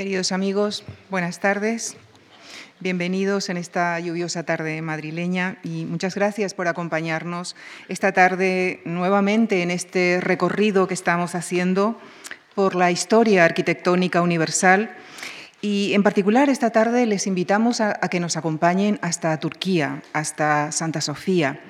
Queridos 0.00 0.32
amigos, 0.32 0.82
buenas 1.10 1.40
tardes. 1.40 1.94
Bienvenidos 2.78 3.50
en 3.50 3.58
esta 3.58 4.00
lluviosa 4.00 4.44
tarde 4.44 4.80
madrileña 4.80 5.58
y 5.62 5.84
muchas 5.84 6.14
gracias 6.14 6.54
por 6.54 6.68
acompañarnos 6.68 7.54
esta 7.86 8.10
tarde 8.12 8.80
nuevamente 8.86 9.60
en 9.60 9.70
este 9.70 10.18
recorrido 10.22 10.88
que 10.88 10.94
estamos 10.94 11.34
haciendo 11.34 12.00
por 12.54 12.76
la 12.76 12.90
historia 12.90 13.44
arquitectónica 13.44 14.22
universal 14.22 14.96
y 15.60 15.92
en 15.92 16.02
particular 16.02 16.48
esta 16.48 16.70
tarde 16.70 17.04
les 17.04 17.26
invitamos 17.26 17.82
a, 17.82 17.92
que 18.08 18.20
nos 18.20 18.38
acompañen 18.38 18.98
hasta 19.02 19.38
Turquía, 19.38 20.02
hasta 20.14 20.72
Santa 20.72 21.02
Sofía 21.02 21.60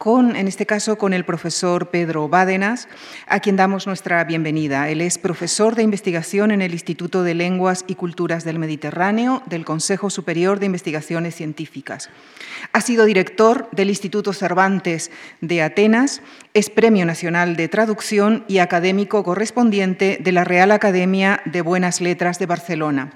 con, 0.00 0.34
en 0.34 0.48
este 0.48 0.64
caso, 0.64 0.96
con 0.96 1.12
el 1.12 1.26
profesor 1.26 1.90
Pedro 1.90 2.26
Bádenas, 2.26 2.88
a 3.26 3.40
quien 3.40 3.56
damos 3.56 3.86
nuestra 3.86 4.24
bienvenida. 4.24 4.88
Él 4.88 5.02
es 5.02 5.18
profesor 5.18 5.74
de 5.74 5.82
investigación 5.82 6.52
en 6.52 6.62
el 6.62 6.72
Instituto 6.72 7.22
de 7.22 7.34
Lenguas 7.34 7.84
y 7.86 7.96
Culturas 7.96 8.42
del 8.42 8.58
Mediterráneo 8.58 9.42
del 9.44 9.66
Consejo 9.66 10.08
Superior 10.08 10.58
de 10.58 10.64
Investigaciones 10.64 11.34
Científicas. 11.34 12.08
Ha 12.72 12.80
sido 12.80 13.04
director 13.04 13.68
del 13.72 13.90
Instituto 13.90 14.32
Cervantes 14.32 15.10
de 15.42 15.60
Atenas, 15.60 16.22
es 16.54 16.70
Premio 16.70 17.04
Nacional 17.04 17.54
de 17.54 17.68
Traducción 17.68 18.46
y 18.48 18.56
académico 18.56 19.22
correspondiente 19.22 20.16
de 20.18 20.32
la 20.32 20.44
Real 20.44 20.70
Academia 20.70 21.42
de 21.44 21.60
Buenas 21.60 22.00
Letras 22.00 22.38
de 22.38 22.46
Barcelona. 22.46 23.12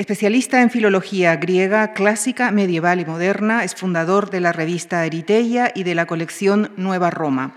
Especialista 0.00 0.62
en 0.62 0.70
filología 0.70 1.36
griega, 1.36 1.92
clásica, 1.92 2.50
medieval 2.52 3.00
y 3.00 3.04
moderna, 3.04 3.64
es 3.64 3.74
fundador 3.74 4.30
de 4.30 4.40
la 4.40 4.50
revista 4.50 5.04
Eriteia 5.04 5.72
y 5.74 5.82
de 5.82 5.94
la 5.94 6.06
colección 6.06 6.72
Nueva 6.78 7.10
Roma. 7.10 7.56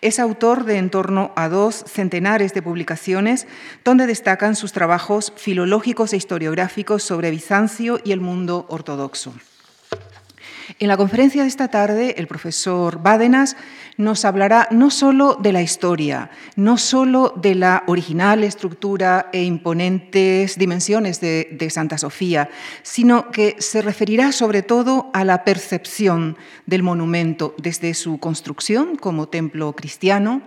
Es 0.00 0.18
autor 0.18 0.64
de 0.64 0.78
en 0.78 0.88
torno 0.88 1.32
a 1.36 1.50
dos 1.50 1.84
centenares 1.86 2.54
de 2.54 2.62
publicaciones 2.62 3.46
donde 3.84 4.06
destacan 4.06 4.56
sus 4.56 4.72
trabajos 4.72 5.34
filológicos 5.36 6.14
e 6.14 6.16
historiográficos 6.16 7.02
sobre 7.02 7.30
Bizancio 7.30 8.00
y 8.02 8.12
el 8.12 8.22
mundo 8.22 8.64
ortodoxo. 8.70 9.34
En 10.78 10.88
la 10.88 10.96
conferencia 10.96 11.42
de 11.42 11.48
esta 11.48 11.68
tarde, 11.68 12.14
el 12.16 12.26
profesor 12.26 13.02
Bádenas 13.02 13.56
nos 13.96 14.24
hablará 14.24 14.66
no 14.70 14.90
solo 14.90 15.34
de 15.34 15.52
la 15.52 15.62
historia, 15.62 16.30
no 16.56 16.78
solo 16.78 17.34
de 17.36 17.54
la 17.54 17.84
original 17.86 18.42
estructura 18.42 19.28
e 19.32 19.42
imponentes 19.42 20.58
dimensiones 20.58 21.20
de, 21.20 21.48
de, 21.52 21.70
Santa 21.70 21.98
Sofía, 21.98 22.48
sino 22.82 23.30
que 23.30 23.56
se 23.58 23.82
referirá 23.82 24.32
sobre 24.32 24.62
todo 24.62 25.10
a 25.12 25.24
la 25.24 25.44
percepción 25.44 26.36
del 26.66 26.82
monumento 26.82 27.54
desde 27.58 27.92
su 27.94 28.18
construcción 28.18 28.96
como 28.96 29.28
templo 29.28 29.74
cristiano, 29.74 30.42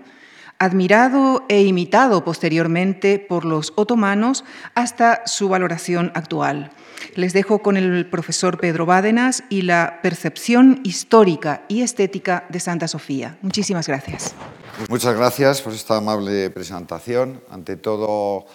admirado 0.59 1.45
e 1.47 1.61
imitado 1.61 2.23
posteriormente 2.23 3.19
por 3.19 3.45
los 3.45 3.73
otomanos 3.75 4.43
hasta 4.73 5.21
su 5.25 5.49
valoración 5.49 6.11
actual. 6.15 6.71
Les 7.15 7.33
dejo 7.33 7.59
con 7.59 7.77
el 7.77 8.09
profesor 8.09 8.59
Pedro 8.59 8.85
Bádenas 8.85 9.43
y 9.49 9.63
la 9.63 9.99
percepción 10.01 10.81
histórica 10.83 11.63
y 11.67 11.81
estética 11.81 12.45
de 12.49 12.59
Santa 12.59 12.87
Sofía. 12.87 13.37
Muchísimas 13.41 13.87
gracias. 13.87 14.35
Muchas 14.89 15.15
gracias 15.15 15.61
por 15.61 15.73
esta 15.73 15.97
amable 15.97 16.49
presentación. 16.49 17.41
Ante 17.49 17.77
todo, 17.77 18.45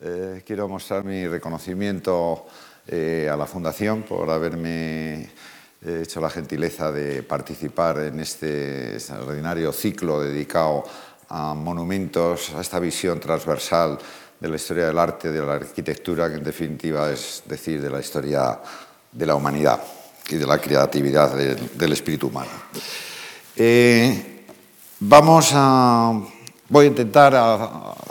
eh, 0.00 0.42
quiero 0.44 0.68
mostrar 0.68 1.04
mi 1.04 1.26
reconocimiento 1.26 2.46
eh, 2.86 3.28
a 3.32 3.36
la 3.36 3.46
Fundación 3.46 4.02
por 4.02 4.28
haberme 4.30 5.30
eh, 5.80 6.02
hecho 6.02 6.20
la 6.20 6.30
gentileza 6.30 6.90
de 6.90 7.22
participar 7.22 8.00
en 8.00 8.18
este 8.18 8.94
extraordinario 8.94 9.72
ciclo 9.72 10.20
dedicado 10.20 10.84
a 11.28 11.54
monumentos, 11.54 12.54
a 12.54 12.60
esta 12.60 12.80
visión 12.80 13.20
transversal 13.20 13.98
de 14.40 14.48
la 14.48 14.56
historia 14.56 14.86
del 14.86 14.98
arte, 14.98 15.30
de 15.30 15.44
la 15.44 15.54
arquitectura, 15.54 16.28
que 16.28 16.36
en 16.36 16.44
definitiva 16.44 17.10
es 17.10 17.42
decir, 17.46 17.82
de 17.82 17.90
la 17.90 18.00
historia 18.00 18.58
de 19.10 19.26
la 19.26 19.34
humanidad 19.34 19.80
y 20.28 20.36
de 20.36 20.46
la 20.46 20.58
creatividad 20.58 21.34
del 21.34 21.92
espíritu 21.92 22.28
humano. 22.28 22.50
Eh, 23.56 24.44
vamos 25.00 25.50
a, 25.54 26.20
voy 26.68 26.84
a 26.84 26.88
intentar 26.88 27.34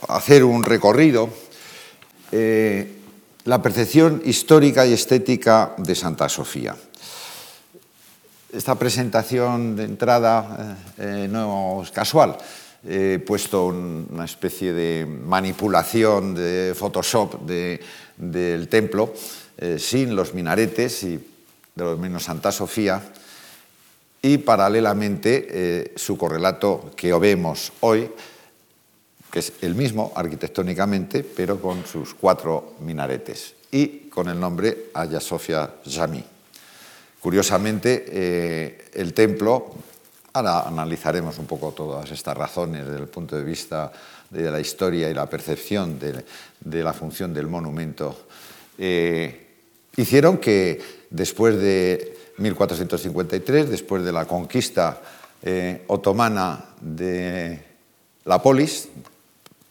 hacer 0.09 0.44
un 0.44 0.66
recorrido, 0.66 1.29
eh, 2.31 2.94
la 3.46 3.62
percepción 3.62 4.22
histórica 4.25 4.85
y 4.85 4.94
estética 4.94 5.73
de 5.78 5.96
Santa 5.96 6.28
Sofía. 6.28 6.75
Esta 8.52 8.75
presentación 8.75 9.75
de 9.75 9.84
entrada 9.84 10.78
eh, 10.97 11.28
no 11.29 11.81
es 11.84 11.91
casual 11.91 12.38
he 12.86 13.20
puesto 13.20 13.68
una 13.68 14.26
especie 14.26 14.74
de 14.74 15.06
manipulación 15.06 16.36
de 16.36 16.74
Photoshop 16.76 17.42
del 17.46 18.68
templo 18.68 19.14
eh, 19.58 19.80
sin 19.80 20.16
los 20.16 20.34
minaretes 20.34 21.04
y 21.04 21.18
de 21.18 21.84
lo 21.84 21.98
menos 21.98 22.24
Santa 22.24 22.52
Sofía 22.52 23.02
y 24.22 24.40
paralelamente 24.40 25.48
eh, 25.50 25.94
su 25.96 26.18
correlato 26.18 26.92
que 26.96 27.14
vemos 27.14 27.72
hoy, 27.82 28.10
que 29.32 29.40
es 29.40 29.54
el 29.62 29.76
mismo 29.76 30.12
arquitectónicamente, 30.16 31.24
pero 31.24 31.62
con 31.62 31.86
sus 31.86 32.14
cuatro 32.14 32.76
minaretes 32.82 33.54
y 33.72 34.09
con 34.09 34.28
el 34.30 34.40
nombre 34.40 34.90
Aya 34.94 35.20
Sofia 35.20 35.76
Jami. 35.86 36.24
Curiosamente, 37.20 38.06
eh, 38.08 38.86
el 38.94 39.14
templo 39.14 39.76
Ahora 40.38 40.68
analizaremos 40.68 41.40
un 41.40 41.48
poco 41.48 41.72
todas 41.72 42.12
estas 42.12 42.38
razones 42.38 42.86
desde 42.86 43.00
el 43.02 43.08
punto 43.08 43.36
de 43.36 43.44
vista 43.44 43.92
de 44.30 44.52
la 44.52 44.59
historia 44.59 45.09
y 45.09 45.14
la 45.16 45.25
percepción 45.25 45.98
de, 45.98 46.84
la 46.84 46.94
función 46.94 47.34
del 47.34 47.48
monumento. 47.48 48.16
Eh, 48.78 49.47
hicieron 49.96 50.38
que 50.38 50.80
después 51.09 51.58
de 51.59 52.20
1453, 52.38 53.68
después 53.68 54.03
de 54.03 54.12
la 54.12 54.26
conquista 54.26 55.02
eh, 55.42 55.84
otomana 55.88 56.66
de 56.81 57.59
la 58.26 58.40
polis, 58.40 58.90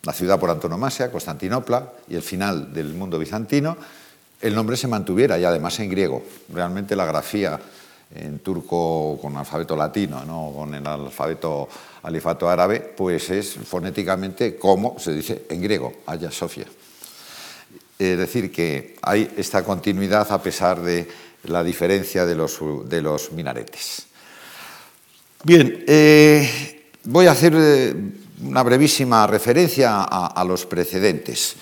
la 0.02 0.12
ciudad 0.12 0.40
por 0.40 0.50
antonomasia, 0.50 1.12
Constantinopla, 1.12 1.92
y 2.08 2.16
el 2.16 2.22
final 2.22 2.74
del 2.74 2.92
mundo 2.92 3.20
bizantino, 3.20 3.76
el 4.40 4.52
nombre 4.52 4.76
se 4.76 4.88
mantuviera 4.88 5.38
y 5.38 5.44
además 5.44 5.78
en 5.78 5.90
griego. 5.90 6.24
Realmente 6.52 6.96
la 6.96 7.06
grafía 7.06 7.60
en 8.14 8.38
turco 8.38 9.18
con 9.20 9.36
alfabeto 9.36 9.76
latino, 9.76 10.24
¿no? 10.24 10.52
con 10.54 10.74
el 10.74 10.86
alfabeto 10.86 11.68
alifato 12.02 12.48
árabe, 12.48 12.80
pues 12.80 13.30
es 13.30 13.54
fonéticamente 13.54 14.56
como 14.56 14.98
se 14.98 15.12
dice 15.12 15.46
en 15.48 15.60
griego, 15.60 15.92
Haya 16.06 16.30
Sofia. 16.30 16.66
Es 17.98 18.18
decir, 18.18 18.52
que 18.52 18.96
hay 19.02 19.30
esta 19.36 19.64
continuidad 19.64 20.30
a 20.30 20.40
pesar 20.40 20.80
de 20.82 21.08
la 21.44 21.64
diferencia 21.64 22.26
de 22.26 22.34
los, 22.34 22.58
de 22.88 23.02
los 23.02 23.32
minaretes. 23.32 24.06
Bien, 25.42 25.84
eh, 25.86 26.90
voy 27.04 27.26
a 27.26 27.32
hacer 27.32 27.54
eh, 27.56 27.94
una 28.42 28.62
brevísima 28.62 29.26
referencia 29.26 30.02
a, 30.02 30.44
los 30.44 30.66
precedentes. 30.66 31.56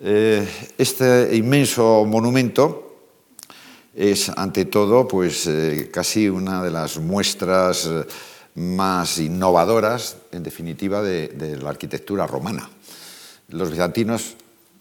Eh, 0.00 0.46
este 0.76 1.30
inmenso 1.34 2.04
monumento 2.04 2.83
es 3.94 4.28
ante 4.28 4.64
todo 4.64 5.06
pues, 5.06 5.46
eh, 5.46 5.90
casi 5.92 6.28
una 6.28 6.62
de 6.62 6.70
las 6.70 6.98
muestras 6.98 7.86
eh, 7.86 8.04
más 8.56 9.18
innovadoras, 9.18 10.16
en 10.32 10.42
definitiva, 10.42 11.02
de, 11.02 11.58
la 11.60 11.70
arquitectura 11.70 12.26
romana. 12.26 12.68
Los 13.48 13.70
bizantinos, 13.70 14.36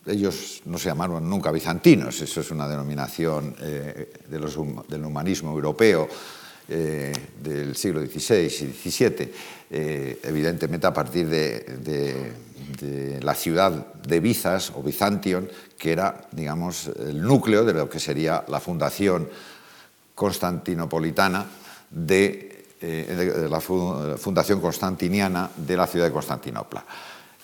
ellos 0.05 0.61
no 0.65 0.77
se 0.77 0.89
llamaron 0.89 1.29
nunca 1.29 1.51
bizantinos, 1.51 2.21
eso 2.21 2.41
es 2.41 2.51
una 2.51 2.67
denominación 2.67 3.55
eh, 3.61 4.13
del 4.29 5.05
humanismo 5.05 5.51
europeo 5.51 6.07
del 6.65 7.75
siglo 7.75 7.99
XVI 8.05 8.45
y 8.45 8.89
XVII, 8.89 9.33
evidentemente 10.23 10.87
a 10.87 10.93
partir 10.93 11.27
de 11.27 11.59
de 11.59 12.31
la 13.21 13.35
ciudad 13.35 13.93
de 13.93 14.19
Bizas 14.19 14.71
o 14.75 14.83
Bizantion, 14.83 15.49
que 15.77 15.91
era, 15.91 16.27
digamos, 16.31 16.87
el 16.87 17.21
núcleo 17.21 17.63
de 17.65 17.73
lo 17.73 17.89
que 17.89 17.99
sería 17.99 18.43
la 18.47 18.59
fundación 18.59 19.27
constantinopolitana 20.15 21.45
de, 21.89 22.65
eh, 22.81 23.47
la 23.49 23.61
fundación 23.61 24.59
constantiniana 24.59 25.49
de 25.55 25.77
la 25.77 25.87
ciudad 25.87 26.07
de 26.07 26.11
Constantinopla. 26.11 26.85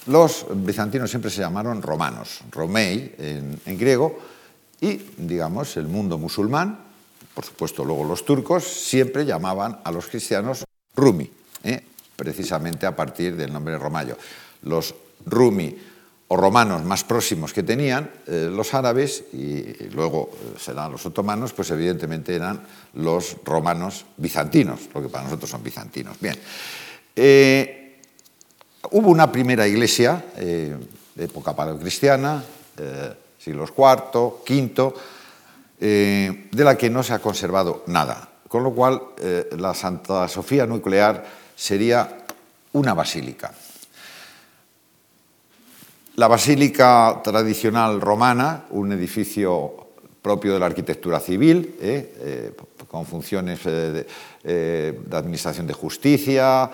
Los 0.07 0.45
bizantinos 0.49 1.09
siempre 1.09 1.29
se 1.29 1.41
llamaron 1.41 1.81
romanos, 1.81 2.41
romei 2.51 3.13
en, 3.19 3.77
griego, 3.77 4.17
y, 4.79 4.95
digamos, 5.17 5.75
el 5.75 5.87
mundo 5.87 6.17
musulmán, 6.17 6.79
por 7.33 7.43
supuesto 7.43 7.83
luego 7.83 8.05
los 8.05 8.23
turcos, 8.23 8.63
siempre 8.63 9.25
llamaban 9.25 9.79
a 9.83 9.91
los 9.91 10.07
cristianos 10.07 10.63
rumi, 10.95 11.29
¿eh? 11.63 11.83
precisamente 12.15 12.85
a 12.85 12.95
partir 12.95 13.35
del 13.35 13.51
nombre 13.51 13.77
romayo. 13.77 14.17
Los 14.63 14.95
rumi 15.25 15.75
o 16.29 16.37
romanos 16.37 16.85
más 16.85 17.03
próximos 17.03 17.53
que 17.53 17.65
tenían 17.65 18.05
eh, 18.27 18.49
los 18.53 18.73
árabes 18.77 19.33
y, 19.33 19.89
luego 19.89 20.29
eh, 20.29 20.59
serán 20.59 20.91
los 20.91 21.03
otomanos, 21.05 21.53
pues 21.53 21.71
evidentemente 21.71 22.35
eran 22.35 22.61
los 22.93 23.37
romanos 23.43 24.05
bizantinos, 24.17 24.93
lo 24.93 25.01
que 25.01 25.09
para 25.09 25.23
nosotros 25.23 25.49
son 25.49 25.63
bizantinos. 25.63 26.19
Bien, 26.21 26.37
eh, 27.15 27.99
hubo 28.91 29.09
una 29.09 29.31
primera 29.31 29.67
iglesia 29.67 30.23
de 30.37 30.77
época 31.17 31.55
paleocristiana, 31.55 32.43
siglos 33.39 33.73
IV, 33.75 34.43
V, 34.47 34.93
de 35.79 36.63
la 36.63 36.77
que 36.77 36.89
no 36.89 37.01
se 37.01 37.13
ha 37.13 37.19
conservado 37.19 37.83
nada. 37.87 38.29
Con 38.47 38.63
lo 38.63 38.71
cual, 38.71 39.01
la 39.57 39.73
Santa 39.73 40.27
Sofía 40.27 40.65
nuclear 40.65 41.25
sería 41.55 42.25
una 42.73 42.93
basílica. 42.93 43.51
La 46.19 46.27
basílica 46.27 47.21
tradicional 47.23 48.01
romana, 48.01 48.65
un 48.71 48.91
edificio 48.91 49.87
propio 50.21 50.51
de 50.51 50.59
la 50.59 50.65
arquitectura 50.65 51.17
civil, 51.17 51.77
eh, 51.79 52.51
con 52.89 53.05
funciones 53.05 53.63
de, 53.63 54.05
administración 55.13 55.65
de 55.65 55.71
justicia, 55.71 56.69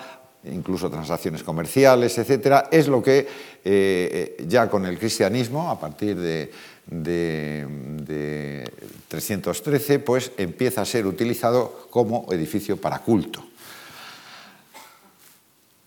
incluso 0.45 0.89
transacciones 0.89 1.43
comerciales, 1.43 2.17
etcétera, 2.17 2.69
es 2.71 2.87
lo 2.87 3.03
que 3.03 4.35
ya 4.47 4.67
con 4.67 4.83
el 4.87 4.97
cristianismo, 4.97 5.69
a 5.69 5.79
partir 5.79 6.17
de, 6.17 6.51
de, 6.87 8.67
313, 9.07 9.99
pues 9.99 10.31
empieza 10.37 10.81
a 10.81 10.85
ser 10.85 11.05
utilizado 11.05 11.85
como 11.91 12.25
edificio 12.31 12.77
para 12.77 12.97
culto. 12.97 13.45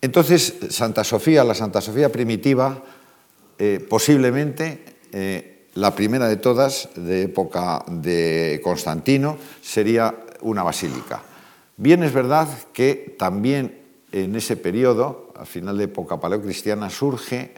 Entonces, 0.01 0.55
Santa 0.69 1.03
Sofía, 1.03 1.43
la 1.43 1.55
Santa 1.55 1.81
Sofía 1.81 2.09
primitiva, 2.09 2.81
eh, 3.61 3.85
posiblemente 3.89 4.79
eh, 5.11 5.67
la 5.75 5.93
primera 5.93 6.29
de 6.29 6.37
todas, 6.37 6.87
de 6.95 7.23
época 7.23 7.83
de 7.87 8.61
Constantino, 8.63 9.37
sería 9.61 10.15
una 10.39 10.63
basílica. 10.63 11.21
Bien 11.75 12.01
es 12.03 12.13
verdad 12.13 12.47
que 12.71 13.15
también 13.19 13.79
en 14.13 14.35
ese 14.37 14.55
periodo, 14.55 15.33
al 15.35 15.45
final 15.45 15.77
de 15.77 15.83
época 15.83 16.21
paleocristiana, 16.21 16.89
surge 16.89 17.51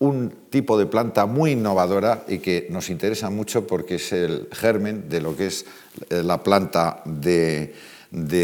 un 0.00 0.34
tipo 0.50 0.76
de 0.76 0.86
planta 0.86 1.26
muy 1.26 1.52
innovadora 1.52 2.24
y 2.26 2.38
que 2.38 2.66
nos 2.70 2.90
interesa 2.90 3.30
mucho 3.30 3.68
porque 3.68 3.94
es 3.94 4.12
el 4.12 4.48
germen 4.50 5.08
de 5.08 5.20
lo 5.20 5.36
que 5.36 5.46
es 5.46 5.64
la 6.10 6.42
planta 6.42 7.02
de, 7.04 7.72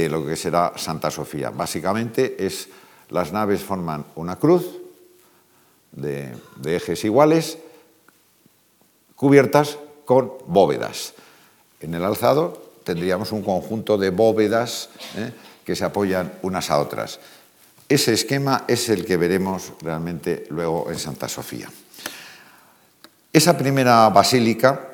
lo 0.08 0.24
que 0.24 0.36
será 0.36 0.72
Santa 0.76 1.10
Sofía. 1.10 1.50
Básicamente 1.50 2.46
es, 2.46 2.68
las 3.08 3.32
naves 3.32 3.60
forman 3.62 4.04
una 4.14 4.36
cruz 4.36 4.79
de, 5.92 6.34
ejes 6.64 7.04
iguales 7.04 7.58
cubiertas 9.16 9.78
con 10.04 10.32
bóvedas. 10.46 11.14
En 11.80 11.94
el 11.94 12.04
alzado 12.04 12.70
tendríamos 12.84 13.32
un 13.32 13.42
conjunto 13.42 13.98
de 13.98 14.10
bóvedas 14.10 14.88
eh, 15.16 15.32
que 15.64 15.76
se 15.76 15.84
apoyan 15.84 16.32
unas 16.42 16.70
a 16.70 16.78
otras. 16.78 17.20
Ese 17.88 18.12
esquema 18.12 18.64
es 18.68 18.88
el 18.88 19.04
que 19.04 19.16
veremos 19.16 19.72
realmente 19.82 20.44
luego 20.50 20.90
en 20.90 20.98
Santa 20.98 21.28
Sofía. 21.28 21.68
Esa 23.32 23.56
primera 23.58 24.08
basílica, 24.08 24.88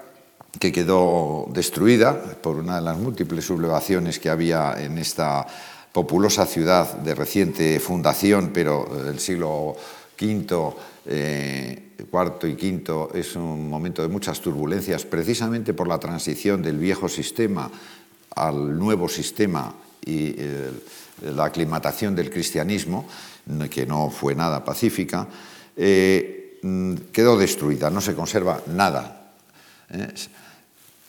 que 0.58 0.72
quedó 0.72 1.46
destruida 1.50 2.18
por 2.40 2.56
una 2.56 2.76
de 2.76 2.82
las 2.82 2.96
múltiples 2.96 3.44
sublevaciones 3.44 4.18
que 4.18 4.30
había 4.30 4.74
en 4.78 4.98
esta 4.98 5.46
populosa 5.92 6.46
ciudad 6.46 6.94
de 6.96 7.14
reciente 7.14 7.80
fundación, 7.80 8.50
pero 8.52 8.84
del 9.04 9.18
siglo 9.18 9.76
V, 10.20 10.74
eh, 11.06 11.92
cuarto 12.10 12.46
y 12.46 12.56
quinto 12.56 13.10
es 13.14 13.36
un 13.36 13.68
momento 13.68 14.02
de 14.02 14.08
muchas 14.08 14.40
turbulencias, 14.40 15.04
precisamente 15.04 15.74
por 15.74 15.88
la 15.88 15.98
transición 15.98 16.62
del 16.62 16.78
viejo 16.78 17.08
sistema 17.08 17.70
al 18.34 18.78
nuevo 18.78 19.08
sistema 19.08 19.74
y 20.04 20.40
el 20.40 20.82
la 21.22 21.44
aclimatación 21.46 22.14
del 22.14 22.30
cristianismo, 22.30 23.06
que 23.70 23.86
no 23.86 24.10
fue 24.10 24.34
nada 24.34 24.64
pacífica, 24.64 25.26
eh, 25.76 26.58
mm, 26.62 26.94
quedó 27.12 27.38
destruida, 27.38 27.90
no 27.90 28.00
se 28.00 28.14
conserva 28.14 28.60
nada. 28.66 29.32
¿eh? 29.90 30.08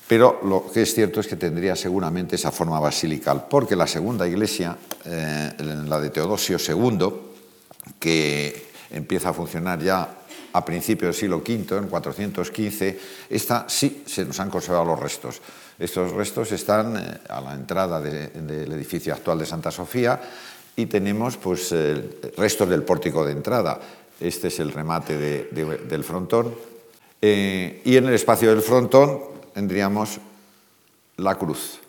Pero 0.08 0.40
lo 0.44 0.72
que 0.72 0.84
es 0.84 0.94
cierto 0.94 1.20
es 1.20 1.28
que 1.28 1.36
tendría 1.36 1.76
seguramente 1.76 2.36
esa 2.36 2.52
forma 2.52 2.80
basilical, 2.80 3.48
porque 3.50 3.76
la 3.76 3.88
segunda 3.88 4.28
iglesia, 4.28 4.78
eh, 5.04 5.52
la 5.86 6.00
de 6.00 6.10
Teodosio 6.10 6.58
II, 6.58 7.10
que 8.00 8.67
empieza 8.92 9.30
a 9.30 9.34
funcionar 9.34 9.82
ya 9.82 10.08
a 10.54 10.66
principios 10.66 11.16
del 11.16 11.20
siglo 11.20 11.38
V, 11.38 11.78
en 11.78 11.88
415, 11.88 13.00
esta 13.30 13.66
sí 13.68 14.04
se 14.06 14.26
nos 14.26 14.40
han 14.40 14.50
conservado 14.50 14.86
los 14.86 15.00
restos. 15.00 15.42
Estos 15.78 16.12
restos 16.12 16.52
están 16.52 16.98
eh, 16.98 17.18
a 17.30 17.42
la 17.42 17.54
entrada 17.54 18.02
del 18.02 18.72
edificio 18.72 19.14
actual 19.14 19.40
de 19.40 19.46
Santa 19.46 19.70
Sofía 19.70 20.20
y 20.76 20.86
tenemos 20.88 21.38
pues, 21.38 21.74
restos 22.38 22.70
del 22.70 22.84
pórtico 22.84 23.26
de 23.26 23.34
entrada. 23.34 23.80
Este 24.20 24.48
es 24.48 24.60
el 24.60 24.72
remate 24.72 25.18
del 25.18 26.04
frontón. 26.04 26.54
Eh, 27.22 27.82
y 27.84 27.98
en 27.98 28.08
el 28.08 28.14
espacio 28.14 28.50
del 28.50 28.62
frontón 28.62 29.22
tendríamos 29.54 30.20
la 31.18 31.36
cruz. 31.36 31.80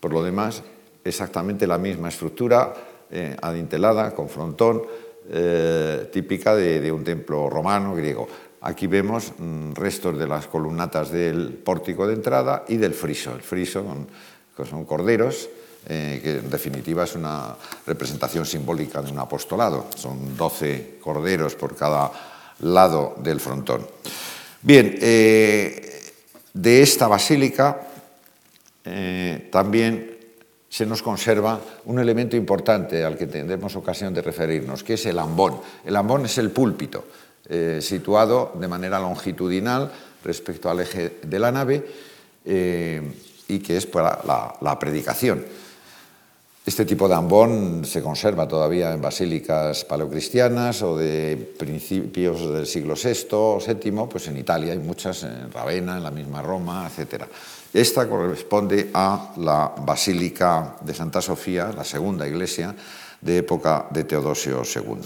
Por 0.00 0.12
lo 0.12 0.22
demás, 0.22 0.62
exactamente 1.04 1.66
la 1.66 1.78
misma 1.78 2.08
estructura 2.08 2.74
eh, 3.10 3.36
adintelada, 3.40 4.14
con 4.14 4.28
frontón, 4.28 4.82
típica 6.12 6.54
de 6.54 6.92
un 6.92 7.02
templo 7.02 7.48
romano, 7.48 7.94
griego. 7.94 8.28
Aquí 8.64 8.86
vemos 8.86 9.32
mm, 9.36 9.72
restos 9.74 10.18
de 10.18 10.26
las 10.26 10.46
columnatas 10.46 11.10
del 11.10 11.52
pórtico 11.52 12.06
de 12.06 12.14
entrada 12.14 12.64
y 12.66 12.78
del 12.78 12.94
friso. 12.94 13.34
El 13.34 13.42
friso 13.42 13.84
que 14.56 14.64
son 14.64 14.86
corderos, 14.86 15.50
eh, 15.86 16.18
que 16.22 16.38
en 16.38 16.48
definitiva 16.48 17.04
es 17.04 17.14
una 17.14 17.54
representación 17.86 18.46
simbólica 18.46 19.02
de 19.02 19.12
un 19.12 19.18
apostolado. 19.18 19.88
Son 19.94 20.34
12 20.34 20.96
corderos 20.98 21.54
por 21.56 21.76
cada 21.76 22.10
lado 22.60 23.16
del 23.18 23.38
frontón. 23.38 23.86
Bien, 24.62 24.96
eh, 24.98 26.02
de 26.54 26.82
esta 26.82 27.06
basílica 27.06 27.86
eh, 28.82 29.50
también 29.52 30.13
se 30.74 30.86
nos 30.86 31.02
conserva 31.02 31.60
un 31.84 32.00
elemento 32.00 32.34
importante 32.34 33.04
al 33.04 33.16
que 33.16 33.28
tendremos 33.28 33.76
ocasión 33.76 34.12
de 34.12 34.22
referirnos, 34.22 34.82
que 34.82 34.94
es 34.94 35.06
el 35.06 35.20
ambón. 35.20 35.60
El 35.84 35.94
ambón 35.94 36.24
es 36.24 36.36
el 36.38 36.50
púlpito. 36.50 37.04
Eh, 37.48 37.78
situado 37.80 38.50
de 38.58 38.66
manera 38.66 38.98
longitudinal 38.98 39.92
respecto 40.24 40.68
al 40.68 40.80
eje 40.80 41.20
de 41.22 41.38
la 41.38 41.52
nave 41.52 41.86
eh, 42.44 43.00
y 43.46 43.60
que 43.60 43.76
es 43.76 43.86
para 43.86 44.18
la, 44.60 44.76
predicación. 44.80 45.44
Este 46.66 46.84
tipo 46.84 47.06
de 47.06 47.14
ambón 47.14 47.84
se 47.84 48.02
conserva 48.02 48.48
todavía 48.48 48.92
en 48.92 49.00
basílicas 49.00 49.84
paleocristianas 49.84 50.82
o 50.82 50.96
de 50.96 51.54
principios 51.56 52.52
del 52.52 52.66
siglo 52.66 52.94
VI 52.96 53.28
o 53.30 53.58
VII, 53.64 53.92
pues 54.10 54.26
en 54.26 54.38
Italia 54.38 54.72
hay 54.72 54.78
muchas, 54.80 55.22
en 55.22 55.52
Ravenna, 55.52 55.98
en 55.98 56.02
la 56.02 56.10
misma 56.10 56.42
Roma, 56.42 56.90
etc. 56.90 57.26
Esta 57.74 58.08
corresponde 58.08 58.90
a 58.94 59.34
la 59.38 59.74
Basílica 59.76 60.76
de 60.80 60.94
Santa 60.94 61.20
Sofía, 61.20 61.72
la 61.74 61.82
segunda 61.82 62.24
iglesia 62.24 62.72
de 63.20 63.38
época 63.38 63.88
de 63.90 64.04
Teodosio 64.04 64.62
II. 64.62 65.02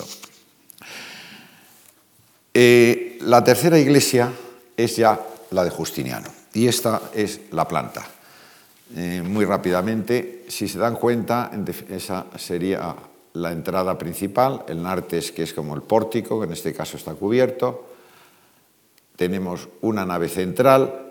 Eh, 2.52 3.18
la 3.22 3.42
tercera 3.42 3.78
iglesia 3.78 4.30
es 4.76 4.96
ya 4.96 5.18
la 5.52 5.64
de 5.64 5.70
Justiniano 5.70 6.28
y 6.52 6.68
esta 6.68 7.00
es 7.14 7.40
la 7.52 7.66
planta. 7.66 8.06
Eh, 8.94 9.22
muy 9.24 9.46
rápidamente, 9.46 10.44
si 10.48 10.68
se 10.68 10.78
dan 10.78 10.96
cuenta, 10.96 11.50
esa 11.88 12.26
sería 12.36 12.94
la 13.32 13.50
entrada 13.50 13.96
principal, 13.96 14.64
el 14.68 14.82
nartes 14.82 15.32
que 15.32 15.44
es 15.44 15.54
como 15.54 15.74
el 15.74 15.80
pórtico, 15.80 16.38
que 16.38 16.44
en 16.44 16.52
este 16.52 16.74
caso 16.74 16.98
está 16.98 17.14
cubierto. 17.14 17.86
Tenemos 19.16 19.68
una 19.80 20.04
nave 20.04 20.28
central, 20.28 21.07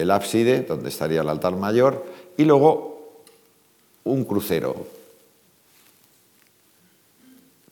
el 0.00 0.10
ábside, 0.10 0.66
donde 0.66 0.88
estaría 0.88 1.20
el 1.20 1.28
altar 1.28 1.56
mayor, 1.56 2.04
y 2.36 2.44
luego 2.44 3.22
un 4.04 4.24
crucero. 4.24 4.74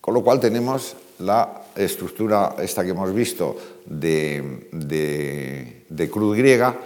Con 0.01 0.15
lo 0.15 0.23
cual 0.23 0.41
tenemos 0.41 0.97
la 1.19 1.63
estructura 1.75 2.55
esta 2.59 2.85
que 2.85 2.91
hemos 2.91 3.13
visto 3.15 3.57
de, 3.85 5.85
cruz 6.11 6.37
griega 6.37 6.77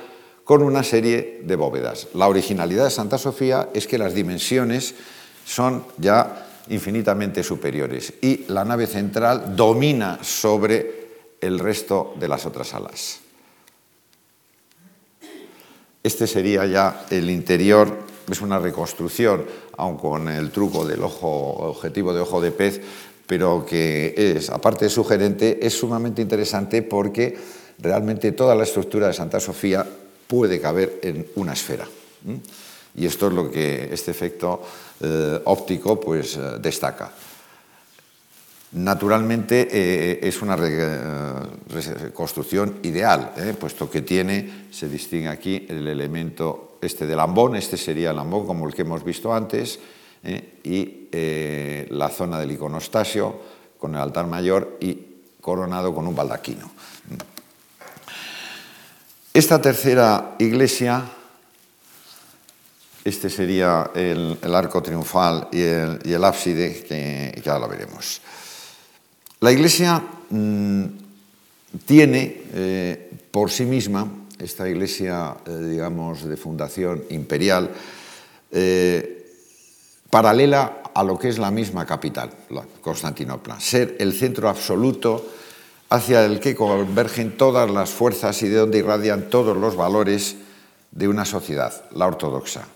con 0.44 0.62
una 0.62 0.82
serie 0.82 1.40
de 1.44 1.56
bóvedas. 1.56 2.08
La 2.14 2.28
originalidad 2.28 2.84
de 2.84 2.90
Santa 2.90 3.18
Sofía 3.18 3.68
es 3.74 3.86
que 3.86 3.98
las 3.98 4.14
dimensiones 4.14 4.94
son 5.44 5.84
ya 5.98 6.48
infinitamente 6.68 7.42
superiores 7.42 8.14
y 8.20 8.44
la 8.48 8.64
nave 8.64 8.86
central 8.86 9.56
domina 9.56 10.18
sobre 10.22 11.02
el 11.40 11.58
resto 11.58 12.14
de 12.18 12.28
las 12.28 12.46
otras 12.46 12.72
alas. 12.74 13.20
Este 16.02 16.26
sería 16.26 16.66
ya 16.66 17.06
el 17.10 17.30
interior, 17.30 17.88
es 18.30 18.40
una 18.40 18.58
reconstrucción, 18.58 19.44
aun 19.76 19.96
con 19.96 20.28
el 20.28 20.50
truco 20.50 20.84
del 20.84 21.02
ojo 21.02 21.28
objetivo 21.70 22.12
de 22.12 22.20
ojo 22.20 22.40
de 22.40 22.50
pez, 22.50 22.80
pero 23.26 23.64
que 23.64 24.14
es, 24.16 24.50
aparte 24.50 24.86
de 24.86 24.90
sugerente, 24.90 25.64
es 25.64 25.78
sumamente 25.78 26.20
interesante 26.20 26.82
porque 26.82 27.38
realmente 27.78 28.32
toda 28.32 28.54
la 28.54 28.64
estructura 28.64 29.06
de 29.06 29.12
Santa 29.14 29.38
Sofía 29.38 29.86
puede 30.26 30.60
caber 30.60 30.98
en 31.02 31.26
una 31.36 31.52
esfera. 31.52 31.86
Y 32.94 33.06
esto 33.06 33.28
es 33.28 33.32
lo 33.32 33.50
que 33.50 33.88
este 33.92 34.10
efecto 34.10 34.62
eh, 35.00 35.40
óptico 35.44 35.98
pues, 36.00 36.36
eh, 36.36 36.58
destaca. 36.60 37.12
Naturalmente 38.72 39.68
eh, 39.70 40.18
es 40.22 40.40
una 40.40 40.56
reconstrucción 40.56 42.78
ideal, 42.82 43.34
¿eh? 43.36 43.54
puesto 43.58 43.90
que 43.90 44.00
tiene, 44.00 44.68
se 44.70 44.88
distingue 44.88 45.28
aquí 45.28 45.66
el 45.68 45.86
elemento 45.86 46.78
este 46.80 47.06
del 47.06 47.20
ambón, 47.20 47.54
este 47.54 47.76
sería 47.76 48.12
el 48.12 48.18
ambón 48.18 48.46
como 48.46 48.66
el 48.66 48.72
que 48.74 48.80
hemos 48.80 49.04
visto 49.04 49.34
antes, 49.34 49.78
¿eh? 50.24 50.54
y 50.64 51.08
la 51.94 52.08
zona 52.08 52.40
del 52.40 52.52
iconostasio 52.52 53.38
con 53.78 53.94
el 53.94 54.00
altar 54.00 54.26
mayor 54.26 54.78
y 54.80 54.96
coronado 55.42 55.94
con 55.94 56.06
un 56.06 56.16
baldaquino. 56.16 56.70
Esta 59.34 59.60
tercera 59.60 60.36
iglesia, 60.38 61.04
este 63.04 63.28
sería 63.28 63.90
el, 63.94 64.38
arco 64.54 64.82
triunfal 64.82 65.48
y 65.52 65.60
el, 65.60 66.24
ábside, 66.24 66.84
que, 66.84 67.38
que, 67.42 67.50
ahora 67.50 67.66
veremos. 67.66 68.22
La 69.42 69.50
iglesia 69.50 70.00
mm, 70.30 70.84
tiene 71.84 72.42
eh, 72.54 73.10
por 73.32 73.50
sí 73.50 73.64
misma, 73.64 74.06
esta 74.38 74.68
iglesia, 74.68 75.36
eh, 75.44 75.66
digamos, 75.68 76.22
de 76.22 76.36
fundación 76.36 77.02
imperial, 77.10 77.72
eh, 78.52 79.26
paralela 80.08 80.82
a 80.94 81.02
lo 81.02 81.18
que 81.18 81.28
es 81.28 81.38
la 81.38 81.50
misma 81.50 81.84
capital, 81.84 82.30
Constantinopla, 82.80 83.58
ser 83.58 83.96
el 83.98 84.12
centro 84.12 84.48
absoluto 84.48 85.26
hacia 85.90 86.24
el 86.24 86.38
que 86.38 86.54
convergen 86.54 87.36
todas 87.36 87.68
las 87.68 87.90
fuerzas 87.90 88.40
y 88.44 88.48
de 88.48 88.58
donde 88.58 88.78
irradian 88.78 89.28
todos 89.28 89.56
los 89.56 89.74
valores 89.74 90.36
de 90.92 91.08
una 91.08 91.24
sociedad, 91.24 91.84
la 91.90 92.06
ortodoxa. 92.06 92.68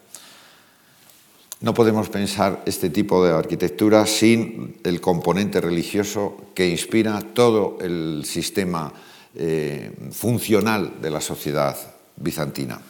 No 1.61 1.73
podemos 1.73 2.11
pensar 2.11 2.63
este 2.67 2.91
tipo 2.91 3.25
de 3.25 3.33
arquitectura 3.33 4.05
sin 4.07 4.77
el 4.85 5.01
componente 5.01 5.61
religioso 5.61 6.37
que 6.55 6.69
inspira 6.69 7.21
todo 7.33 7.79
el 7.81 8.25
sistema 8.27 8.93
eh, 9.35 9.91
funcional 10.13 11.01
de 11.01 11.11
la 11.11 11.21
sociedad 11.21 11.77
bizantina, 12.17 12.81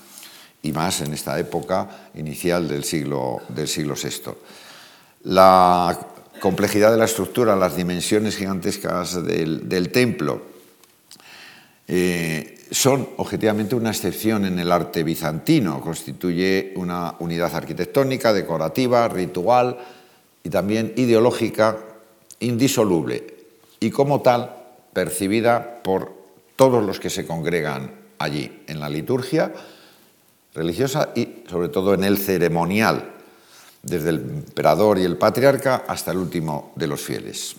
y 0.62 0.72
más 0.72 1.00
en 1.00 1.12
esta 1.12 1.38
época 1.38 2.08
inicial 2.14 2.66
del 2.66 2.82
siglo, 2.82 3.38
del 3.48 3.68
siglo 3.68 3.94
VI. 3.94 4.32
La 5.24 5.96
complejidad 6.40 6.90
de 6.90 6.98
la 6.98 7.06
estructura, 7.06 7.56
las 7.56 7.76
dimensiones 7.76 8.36
gigantescas 8.36 9.24
del, 9.24 9.90
templo, 9.92 10.42
eh, 11.88 12.58
son 12.70 13.08
objetivamente 13.16 13.74
una 13.74 13.90
excepción 13.90 14.44
en 14.44 14.58
el 14.58 14.72
arte 14.72 15.04
bizantino. 15.04 15.80
Constituye 15.80 16.72
una 16.76 17.14
unidad 17.20 17.54
arquitectónica, 17.54 18.32
decorativa, 18.32 19.08
ritual 19.08 19.78
y 20.42 20.50
también 20.50 20.92
ideológica 20.96 21.78
indisoluble 22.40 23.34
y 23.80 23.90
como 23.90 24.20
tal 24.20 24.54
percibida 24.92 25.82
por 25.82 26.12
todos 26.56 26.84
los 26.84 26.98
que 26.98 27.10
se 27.10 27.26
congregan 27.26 27.92
allí, 28.18 28.62
en 28.66 28.80
la 28.80 28.88
liturgia 28.88 29.52
religiosa 30.54 31.10
y 31.14 31.44
sobre 31.48 31.68
todo 31.68 31.94
en 31.94 32.04
el 32.04 32.16
ceremonial 32.18 33.12
desde 33.82 34.10
el 34.10 34.16
emperador 34.16 34.98
y 34.98 35.04
el 35.04 35.16
patriarca 35.16 35.84
hasta 35.86 36.10
el 36.10 36.18
último 36.18 36.72
de 36.74 36.86
los 36.86 37.00
fieles. 37.00 37.56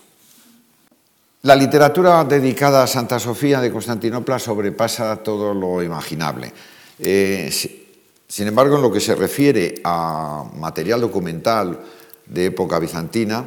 La 1.43 1.55
literatura 1.55 2.23
dedicada 2.23 2.81
a 2.81 2.87
Santa 2.87 3.19
Sofía 3.19 3.61
de 3.61 3.71
Constantinopla 3.71 4.39
sobrepasa 4.39 5.17
todo 5.17 5.53
lo 5.53 5.83
imaginable. 5.83 6.51
Eh, 6.97 7.51
sin 8.27 8.47
embargo, 8.47 8.75
en 8.75 8.81
lo 8.81 8.91
que 8.91 8.99
se 8.99 9.13
refiere 9.13 9.79
a 9.83 10.43
material 10.55 10.99
documental 11.01 11.79
de 12.25 12.45
época 12.47 12.79
bizantina, 12.79 13.45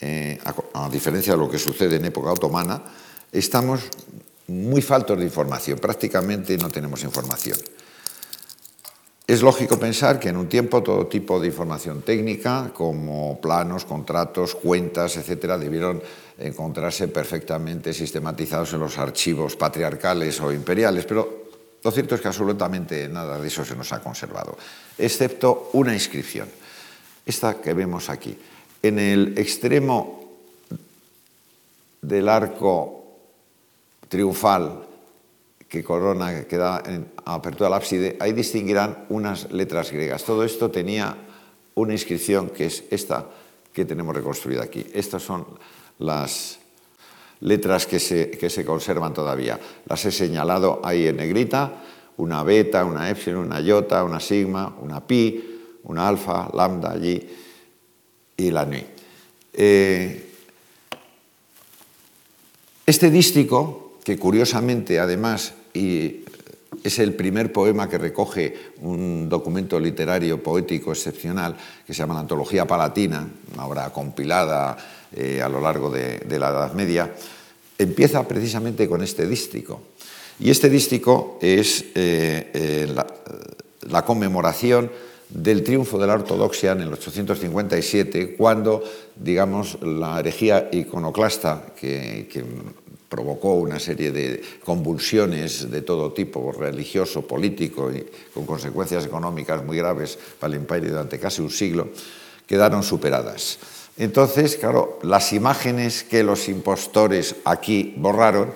eh, 0.00 0.38
a, 0.74 0.88
diferencia 0.90 1.32
de 1.32 1.38
lo 1.38 1.50
que 1.50 1.58
sucede 1.58 1.96
en 1.96 2.04
época 2.04 2.30
otomana, 2.30 2.82
estamos 3.32 3.80
muy 4.46 4.82
faltos 4.82 5.18
de 5.18 5.24
información, 5.24 5.78
prácticamente 5.78 6.56
no 6.58 6.68
tenemos 6.68 7.02
información. 7.02 7.58
Es 9.28 9.42
lógico 9.42 9.78
pensar 9.78 10.18
que 10.18 10.30
en 10.30 10.38
un 10.38 10.48
tiempo 10.48 10.82
todo 10.82 11.06
tipo 11.06 11.38
de 11.38 11.48
información 11.48 12.00
técnica, 12.00 12.70
como 12.72 13.38
planos, 13.38 13.84
contratos, 13.84 14.54
cuentas, 14.54 15.18
etcétera, 15.18 15.58
debieron 15.58 16.02
encontrarse 16.38 17.08
perfectamente 17.08 17.92
sistematizados 17.92 18.72
en 18.72 18.80
los 18.80 18.96
archivos 18.96 19.54
patriarcales 19.54 20.40
o 20.40 20.50
imperiales, 20.50 21.04
pero 21.04 21.44
lo 21.84 21.90
cierto 21.90 22.14
es 22.14 22.22
que 22.22 22.28
absolutamente 22.28 23.06
nada 23.06 23.38
de 23.38 23.46
eso 23.46 23.66
se 23.66 23.76
nos 23.76 23.92
ha 23.92 24.00
conservado, 24.00 24.56
excepto 24.96 25.68
una 25.74 25.92
inscripción, 25.92 26.48
esta 27.26 27.60
que 27.60 27.74
vemos 27.74 28.08
aquí. 28.08 28.34
En 28.82 28.98
el 28.98 29.36
extremo 29.36 30.38
del 32.00 32.30
arco 32.30 33.04
triunfal 34.08 34.87
que 35.68 35.84
corona, 35.84 36.44
que 36.48 36.56
da 36.56 36.82
en 36.86 37.12
apertura 37.24 37.68
del 37.68 37.76
ábside, 37.76 38.16
ahí 38.20 38.32
distinguirán 38.32 39.04
unas 39.10 39.52
letras 39.52 39.92
griegas. 39.92 40.24
Todo 40.24 40.42
esto 40.44 40.70
tenía 40.70 41.14
una 41.74 41.92
inscripción 41.92 42.50
que 42.50 42.66
es 42.66 42.84
esta 42.90 43.26
que 43.72 43.84
tenemos 43.84 44.16
reconstruida 44.16 44.62
aquí. 44.64 44.84
Estas 44.94 45.22
son 45.22 45.46
las 45.98 46.58
letras 47.40 47.86
que 47.86 48.00
se, 48.00 48.30
que 48.30 48.50
se 48.50 48.64
conservan 48.64 49.12
todavía. 49.12 49.60
Las 49.86 50.04
he 50.06 50.10
señalado 50.10 50.80
ahí 50.82 51.06
en 51.06 51.16
negrita, 51.16 51.84
una 52.16 52.42
beta, 52.42 52.84
una 52.84 53.10
epsilon, 53.10 53.46
una 53.46 53.60
iota, 53.60 54.02
una 54.02 54.20
sigma, 54.20 54.74
una 54.80 55.06
pi, 55.06 55.60
una 55.84 56.08
alfa, 56.08 56.50
lambda 56.54 56.92
allí 56.92 57.28
y 58.36 58.50
la 58.50 58.64
ni. 58.64 58.84
Eh, 59.52 60.32
este 62.86 63.10
dístico, 63.10 63.98
que 64.02 64.18
curiosamente 64.18 64.98
además 64.98 65.54
y 65.74 66.24
es 66.82 66.98
el 66.98 67.14
primer 67.14 67.52
poema 67.52 67.88
que 67.88 67.98
recoge 67.98 68.54
un 68.82 69.28
documento 69.28 69.80
literario 69.80 70.42
poético 70.42 70.92
excepcional 70.92 71.56
que 71.86 71.92
se 71.92 71.98
llama 71.98 72.14
la 72.14 72.20
Antología 72.20 72.66
Palatina, 72.66 73.26
una 73.54 73.66
obra 73.66 73.90
compilada 73.90 74.76
eh, 75.14 75.42
a 75.42 75.48
lo 75.48 75.60
largo 75.60 75.90
de, 75.90 76.20
la 76.38 76.48
Edad 76.50 76.72
Media, 76.74 77.12
empieza 77.78 78.26
precisamente 78.26 78.88
con 78.88 79.02
este 79.02 79.26
dístico. 79.26 79.82
Y 80.40 80.50
este 80.50 80.68
dístico 80.68 81.38
es 81.42 81.84
eh, 81.94 82.50
eh, 82.54 82.94
la, 83.88 84.04
conmemoración 84.04 84.90
del 85.28 85.64
triunfo 85.64 85.98
de 85.98 86.06
la 86.06 86.14
ortodoxia 86.14 86.72
en 86.72 86.82
el 86.82 86.92
857, 86.92 88.36
cuando, 88.36 88.84
digamos, 89.16 89.78
la 89.82 90.20
herejía 90.20 90.68
iconoclasta 90.72 91.66
que 91.78 92.28
provocó 93.08 93.54
una 93.54 93.78
serie 93.78 94.12
de 94.12 94.42
convulsiones 94.64 95.70
de 95.70 95.82
todo 95.82 96.12
tipo, 96.12 96.52
religioso, 96.52 97.26
político 97.26 97.90
y 97.90 98.06
con 98.34 98.44
consecuencias 98.44 99.06
económicas 99.06 99.64
muy 99.64 99.78
graves 99.78 100.18
para 100.38 100.54
el 100.54 100.60
imperio 100.60 100.90
durante 100.90 101.18
casi 101.18 101.40
un 101.40 101.50
siglo, 101.50 101.88
quedaron 102.46 102.82
superadas. 102.82 103.58
Entonces, 103.96 104.56
claro, 104.56 104.98
las 105.02 105.32
imágenes 105.32 106.04
que 106.04 106.22
los 106.22 106.48
impostores 106.48 107.36
aquí 107.44 107.94
borraron, 107.96 108.52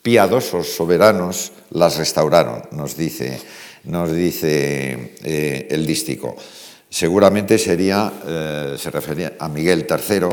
piadosos 0.00 0.68
soberanos 0.68 1.52
las 1.70 1.98
restauraron, 1.98 2.62
nos 2.70 2.96
dice, 2.96 3.40
nos 3.84 4.12
dice 4.12 5.16
eh, 5.24 5.68
el 5.70 5.84
dístico. 5.84 6.36
Seguramente 6.88 7.58
sería, 7.58 8.12
eh, 8.24 8.76
se 8.78 8.90
refería 8.90 9.34
a 9.38 9.48
Miguel 9.48 9.86
III, 9.90 10.28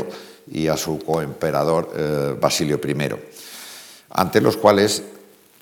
y 0.50 0.68
a 0.68 0.76
su 0.76 0.98
coemperador 0.98 1.92
eh, 1.96 2.36
Basilio 2.40 2.80
I, 2.84 3.08
ante 4.10 4.40
los 4.40 4.56
cuales 4.56 5.02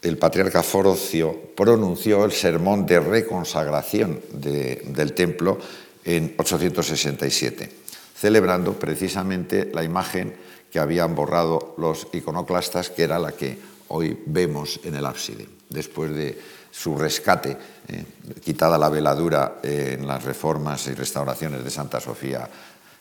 el 0.03 0.19
patriarca 0.19 0.63
Forocio 0.63 1.53
pronunció 1.57 2.25
el 2.25 2.33
sermón 2.33 2.87
de 2.87 2.99
reconsagración 2.99 4.21
del 4.33 5.13
templo 5.15 5.59
en 6.05 6.35
867, 6.37 7.71
celebrando 8.17 8.73
precisamente 8.73 9.71
la 9.73 9.85
imagen 9.85 10.35
que 10.71 10.81
habían 10.81 11.15
borrado 11.15 11.75
los 11.79 12.09
iconoclastas, 12.13 12.91
que 12.91 13.05
era 13.05 13.19
la 13.19 13.33
que 13.33 13.59
hoy 13.89 14.19
vemos 14.27 14.81
en 14.85 14.97
el 14.97 15.07
ábside, 15.07 15.47
después 15.69 16.11
de 16.11 16.39
su 16.71 16.97
rescate, 16.97 17.57
eh, 17.89 18.05
quitada 18.43 18.79
la 18.79 18.89
veladura 18.89 19.61
en 19.63 20.07
las 20.07 20.25
reformas 20.25 20.87
y 20.89 20.95
restauraciones 20.95 21.63
de 21.63 21.71
Santa 21.71 22.01
Sofía 22.01 22.49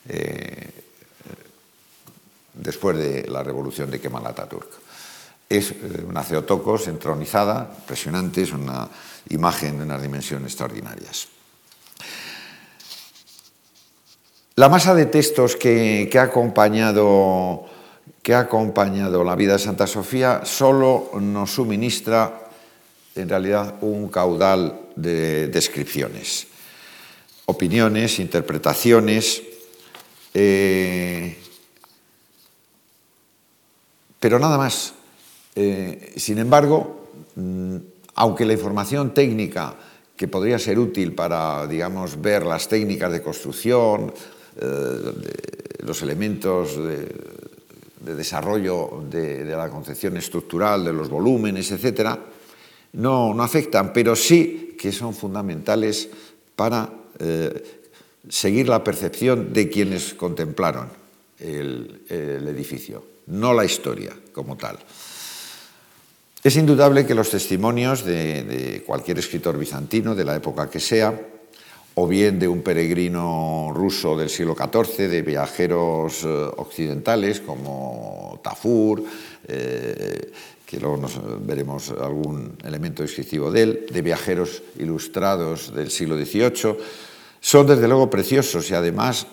eh, 0.07 0.90
después 2.53 2.97
de 2.97 3.27
la 3.27 3.43
revolución 3.43 3.89
de 3.89 3.99
Kemal 3.99 4.27
Atatürk. 4.27 4.69
Es 5.49 5.71
eh, 5.71 6.03
una 6.07 6.23
Ceotocos 6.23 6.87
entronizada, 6.87 7.73
impresionante, 7.79 8.43
es 8.43 8.51
una 8.51 8.87
imagen 9.29 9.77
de 9.77 9.83
unas 9.83 10.01
dimensiones 10.01 10.51
extraordinarias. 10.51 11.27
La 14.55 14.69
masa 14.69 14.93
de 14.93 15.05
textos 15.05 15.55
que, 15.55 16.09
ha 16.13 16.23
acompañado, 16.23 17.65
que 18.21 18.33
ha 18.33 18.39
acompañado 18.39 19.23
la 19.23 19.35
vida 19.35 19.53
de 19.53 19.59
Santa 19.59 19.87
Sofía 19.87 20.41
solo 20.43 21.11
nos 21.19 21.51
suministra 21.55 22.49
en 23.15 23.29
realidad 23.29 23.75
un 23.81 24.09
caudal 24.09 24.79
de 24.95 25.47
descripciones, 25.47 26.47
opiniones, 27.45 28.19
interpretaciones, 28.19 29.41
eh, 30.33 31.37
pero 34.21 34.39
nada 34.39 34.57
más. 34.57 34.93
Eh, 35.53 36.13
sin 36.15 36.37
embargo, 36.37 37.09
mm, 37.35 37.75
aunque 38.15 38.45
la 38.45 38.53
información 38.53 39.13
técnica 39.13 39.75
que 40.15 40.29
podría 40.29 40.59
ser 40.59 40.79
útil 40.79 41.13
para, 41.13 41.65
digamos, 41.67 42.21
ver 42.21 42.45
las 42.45 42.69
técnicas 42.69 43.11
de 43.11 43.21
construcción, 43.21 44.13
eh, 44.61 44.97
los 45.83 46.01
elementos 46.03 46.77
de, 46.77 48.15
desarrollo 48.15 49.03
de, 49.09 49.43
la 49.45 49.69
concepción 49.69 50.17
estructural, 50.17 50.85
de 50.85 50.93
los 50.93 51.09
volúmenes, 51.09 51.71
etc., 51.71 52.17
no, 52.93 53.33
no 53.33 53.43
afectan, 53.43 53.91
pero 53.91 54.15
sí 54.15 54.75
que 54.77 54.91
son 54.91 55.13
fundamentales 55.13 56.09
para 56.55 56.89
eh, 57.19 57.81
seguir 58.29 58.69
la 58.69 58.83
percepción 58.83 59.53
de 59.53 59.69
quienes 59.69 60.13
contemplaron 60.13 60.89
el, 61.39 62.01
edificio, 62.09 63.03
no 63.31 63.53
la 63.53 63.65
historia 63.65 64.13
como 64.33 64.57
tal. 64.57 64.77
Es 66.43 66.55
indudable 66.55 67.05
que 67.05 67.15
los 67.15 67.29
testimonios 67.29 68.03
de, 68.03 68.83
cualquier 68.85 69.19
escritor 69.19 69.57
bizantino, 69.57 70.15
de 70.15 70.25
la 70.25 70.35
época 70.35 70.69
que 70.69 70.79
sea, 70.79 71.13
o 71.93 72.07
bien 72.07 72.39
de 72.39 72.47
un 72.47 72.61
peregrino 72.61 73.71
ruso 73.73 74.17
del 74.17 74.29
siglo 74.29 74.55
XIV, 74.55 75.07
de 75.07 75.21
viajeros 75.21 76.23
eh, 76.23 76.27
occidentales 76.57 77.41
como 77.41 78.39
Tafur, 78.43 79.03
eh, 79.47 80.31
que 80.65 80.79
luego 80.79 80.97
nos 80.97 81.19
veremos 81.45 81.91
algún 81.91 82.55
elemento 82.63 83.03
descriptivo 83.03 83.51
de 83.51 83.61
él, 83.61 83.85
de 83.91 84.01
viajeros 84.01 84.63
ilustrados 84.79 85.73
del 85.75 85.91
siglo 85.91 86.17
XVIII, 86.17 86.77
son 87.39 87.67
desde 87.67 87.87
luego 87.87 88.09
preciosos 88.09 88.69
y 88.71 88.73
además 88.73 89.27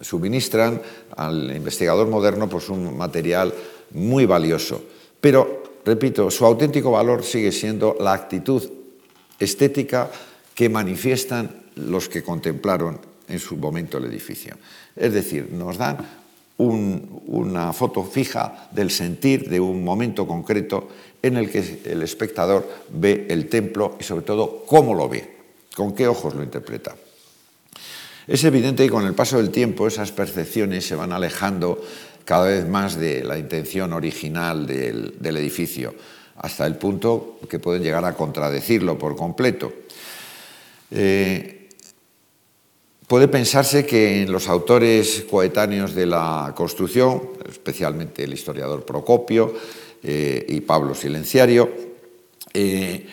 suministran 0.00 0.80
al 1.16 1.54
investigador 1.54 2.08
moderno 2.08 2.48
pues, 2.48 2.68
un 2.68 2.96
material 2.96 3.52
muy 3.92 4.26
valioso. 4.26 4.82
Pero, 5.20 5.62
repito, 5.84 6.30
su 6.30 6.44
auténtico 6.44 6.90
valor 6.90 7.24
sigue 7.24 7.52
siendo 7.52 7.96
la 8.00 8.12
actitud 8.12 8.62
estética 9.38 10.10
que 10.54 10.68
manifiestan 10.68 11.66
los 11.76 12.08
que 12.08 12.22
contemplaron 12.22 12.98
en 13.28 13.38
su 13.38 13.56
momento 13.56 13.98
el 13.98 14.06
edificio. 14.06 14.56
Es 14.94 15.12
decir, 15.12 15.50
nos 15.52 15.76
dan 15.78 15.98
una 16.58 17.72
foto 17.72 18.02
fija 18.02 18.68
del 18.72 18.90
sentir 18.90 19.48
de 19.48 19.60
un 19.60 19.84
momento 19.84 20.26
concreto 20.26 20.88
en 21.20 21.36
el 21.36 21.50
que 21.50 21.82
el 21.84 22.02
espectador 22.02 22.66
ve 22.88 23.26
el 23.28 23.48
templo 23.48 23.96
y 24.00 24.04
sobre 24.04 24.24
todo 24.24 24.64
cómo 24.64 24.94
lo 24.94 25.08
ve 25.08 25.36
con 25.74 25.94
qué 25.94 26.08
ojos 26.08 26.34
lo 26.34 26.42
interpreta. 26.42 26.96
Es 28.26 28.42
evidente 28.42 28.84
que 28.84 28.90
con 28.90 29.06
el 29.06 29.14
paso 29.14 29.36
del 29.36 29.50
tiempo 29.50 29.86
esas 29.86 30.10
percepciones 30.10 30.86
se 30.86 30.96
van 30.96 31.12
alejando 31.12 31.80
cada 32.24 32.48
vez 32.48 32.66
más 32.66 32.96
de 32.96 33.22
la 33.22 33.38
intención 33.38 33.92
original 33.92 34.66
del, 34.66 35.14
edificio, 35.20 35.94
hasta 36.38 36.66
el 36.66 36.74
punto 36.74 37.38
que 37.48 37.60
pueden 37.60 37.84
llegar 37.84 38.04
a 38.04 38.14
contradecirlo 38.14 38.98
por 38.98 39.14
completo. 39.14 39.72
Eh, 40.90 41.68
puede 43.06 43.28
pensarse 43.28 43.86
que 43.86 44.22
en 44.22 44.32
los 44.32 44.48
autores 44.48 45.24
coetáneos 45.30 45.94
de 45.94 46.06
la 46.06 46.52
construcción, 46.56 47.30
especialmente 47.48 48.24
el 48.24 48.32
historiador 48.32 48.84
Procopio 48.84 49.54
eh, 50.02 50.44
y 50.48 50.60
Pablo 50.62 50.96
Silenciario, 50.96 51.70
eh, 52.52 53.06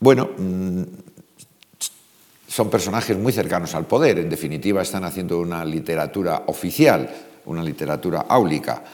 bueno, 0.00 0.30
mm, 0.36 0.82
son 2.60 2.68
personajes 2.68 3.16
muy 3.16 3.32
cercanos 3.32 3.74
al 3.74 3.86
poder, 3.86 4.18
en 4.18 4.28
definitiva 4.28 4.82
están 4.82 5.04
haciendo 5.04 5.38
una 5.38 5.64
literatura 5.64 6.42
oficial, 6.48 7.08
una 7.46 7.62
literatura 7.62 8.26
áulica. 8.28 8.84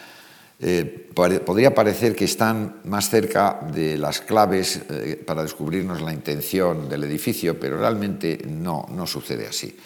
Eh, 0.61 1.11
podría 1.13 1.75
parecer 1.75 2.15
que 2.15 2.27
están 2.27 2.77
más 2.85 3.11
cerca 3.11 3.59
de 3.75 3.99
las 3.99 4.21
claves 4.21 4.83
eh, 4.89 5.21
para 5.27 5.43
descubrirnos 5.43 6.01
la 6.01 6.13
intención 6.13 6.89
del 6.89 7.03
edificio, 7.03 7.59
pero 7.59 7.77
realmente 7.77 8.39
no, 8.47 8.87
no 8.89 9.05
sucede 9.05 9.49
así. 9.49 9.77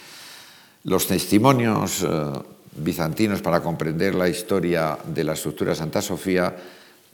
Los 0.84 1.06
testimonios 1.06 2.02
eh, 2.02 2.06
bizantinos 2.76 3.40
para 3.40 3.62
comprender 3.62 4.14
la 4.14 4.28
historia 4.28 4.98
de 5.06 5.24
la 5.24 5.32
estructura 5.32 5.74
Santa 5.74 6.02
Sofía, 6.02 6.54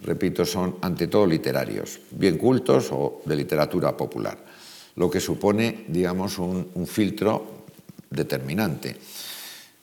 repito, 0.03 0.45
son 0.45 0.79
ante 0.83 1.07
todo 1.07 1.29
literarios, 1.29 2.01
bien 2.11 2.37
cultos 2.37 2.89
o 2.91 3.23
de 3.25 3.37
literatura 3.37 3.97
popular 3.97 4.56
lo 4.97 5.11
que 5.11 5.21
supone, 5.21 5.85
digamos, 5.89 6.39
un, 6.39 6.87
filtro 6.87 7.65
determinante. 8.11 8.97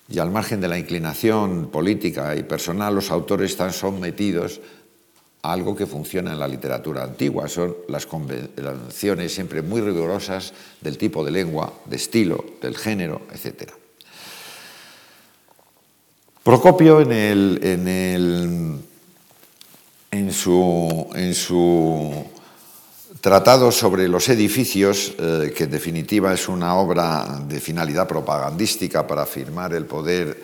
Y 0.09 0.19
al 0.19 0.31
margen 0.31 0.59
de 0.59 0.67
la 0.67 0.77
inclinación 0.77 1.69
política 1.71 2.35
y 2.35 2.43
personal, 2.43 2.93
los 2.93 3.09
autores 3.11 3.51
están 3.51 3.71
sometidos 3.71 4.59
a 5.41 5.53
algo 5.53 5.75
que 5.75 5.85
funciona 5.85 6.33
en 6.33 6.39
la 6.39 6.47
literatura 6.47 7.03
antigua. 7.03 7.47
Son 7.47 7.75
las 7.87 8.05
convenciones 8.05 9.33
siempre 9.33 9.61
muy 9.61 9.81
rigurosas 9.81 10.53
del 10.81 10.97
tipo 10.97 11.23
de 11.23 11.31
lengua, 11.31 11.73
de 11.85 11.95
estilo, 11.95 12.43
del 12.61 12.75
género, 12.75 13.21
etc. 13.31 13.71
Procopio 16.43 16.99
en, 16.99 17.11
su 20.33 21.07
Tratado 23.23 23.71
sobre 23.71 24.09
los 24.09 24.27
edificios, 24.27 25.13
eh, 25.17 25.53
que 25.55 25.63
en 25.63 25.71
definitiva 25.71 26.33
es 26.33 26.49
una 26.49 26.75
obra 26.75 27.39
de 27.47 27.61
finalidad 27.61 28.05
propagandística 28.05 29.07
para 29.07 29.21
afirmar 29.21 29.73
el 29.73 29.85
poder 29.85 30.43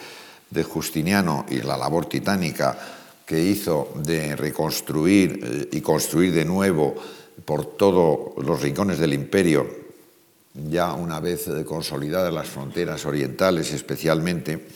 de 0.49 0.63
Justiniano 0.63 1.45
y 1.49 1.57
la 1.57 1.75
labor 1.75 2.05
titánica 2.05 2.79
que 3.25 3.37
hizo 3.37 3.91
de 3.95 4.33
reconstruir 4.37 5.41
eh, 5.43 5.67
y 5.73 5.81
construir 5.81 6.33
de 6.33 6.45
nuevo 6.45 6.95
por 7.43 7.65
todos 7.75 8.41
los 8.45 8.61
rincones 8.61 8.97
del 8.97 9.13
imperio, 9.13 9.67
ya 10.53 10.93
una 10.93 11.19
vez 11.19 11.49
consolidadas 11.65 12.33
las 12.33 12.47
fronteras 12.47 13.05
orientales 13.05 13.73
especialmente, 13.73 14.67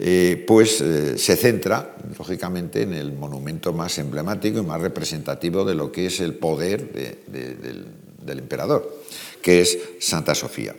eh, 0.00 0.44
pues 0.46 0.80
eh, 0.80 1.18
se 1.18 1.34
centra, 1.34 1.96
lógicamente, 2.16 2.82
en 2.82 2.94
el 2.94 3.12
monumento 3.12 3.72
más 3.72 3.98
emblemático 3.98 4.60
y 4.60 4.62
más 4.62 4.80
representativo 4.80 5.64
de 5.64 5.74
lo 5.74 5.90
que 5.90 6.06
es 6.06 6.20
el 6.20 6.34
poder 6.34 6.92
del, 7.26 8.38
emperador, 8.38 9.02
que 9.42 9.60
es 9.60 9.76
Santa 9.98 10.36
Sofía. 10.36 10.76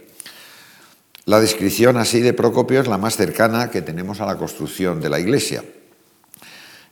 La 1.25 1.41
descripción 1.41 1.97
así 1.97 2.21
de 2.21 2.31
Procopio 2.31 2.79
es 2.79 2.87
la 2.87 2.97
más 2.97 3.17
cercana 3.17 3.69
que 3.69 3.81
tenemos 3.81 4.21
a 4.21 4.25
la 4.25 4.37
construcción 4.37 5.01
de 5.01 5.09
la 5.09 5.19
iglesia, 5.19 5.65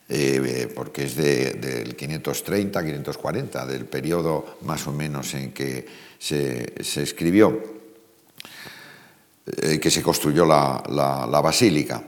eh, 0.09 0.69
porque 0.75 1.05
es 1.05 1.15
del 1.15 1.95
530-540, 1.95 3.65
del 3.65 3.85
periodo 3.85 4.57
más 4.63 4.85
o 4.87 4.91
menos 4.91 5.33
en 5.33 5.53
que 5.53 5.87
se, 6.19 6.73
escribió, 7.01 7.77
que 9.45 9.89
se 9.89 10.03
construyó 10.03 10.45
la 10.45 11.41
basílica. 11.41 12.03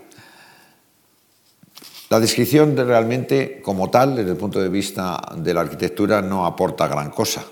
La 2.10 2.20
descripción 2.20 2.76
realmente 2.76 3.62
como 3.62 3.92
tal, 3.92 4.16
desde 4.16 4.32
el 4.32 4.38
punto 4.38 4.60
de 4.60 4.70
vista 4.70 5.22
de 5.36 5.54
la 5.54 5.62
arquitectura, 5.62 6.24
no 6.24 6.46
aporta 6.46 6.88
gran 6.88 7.12
cosa. 7.12 7.46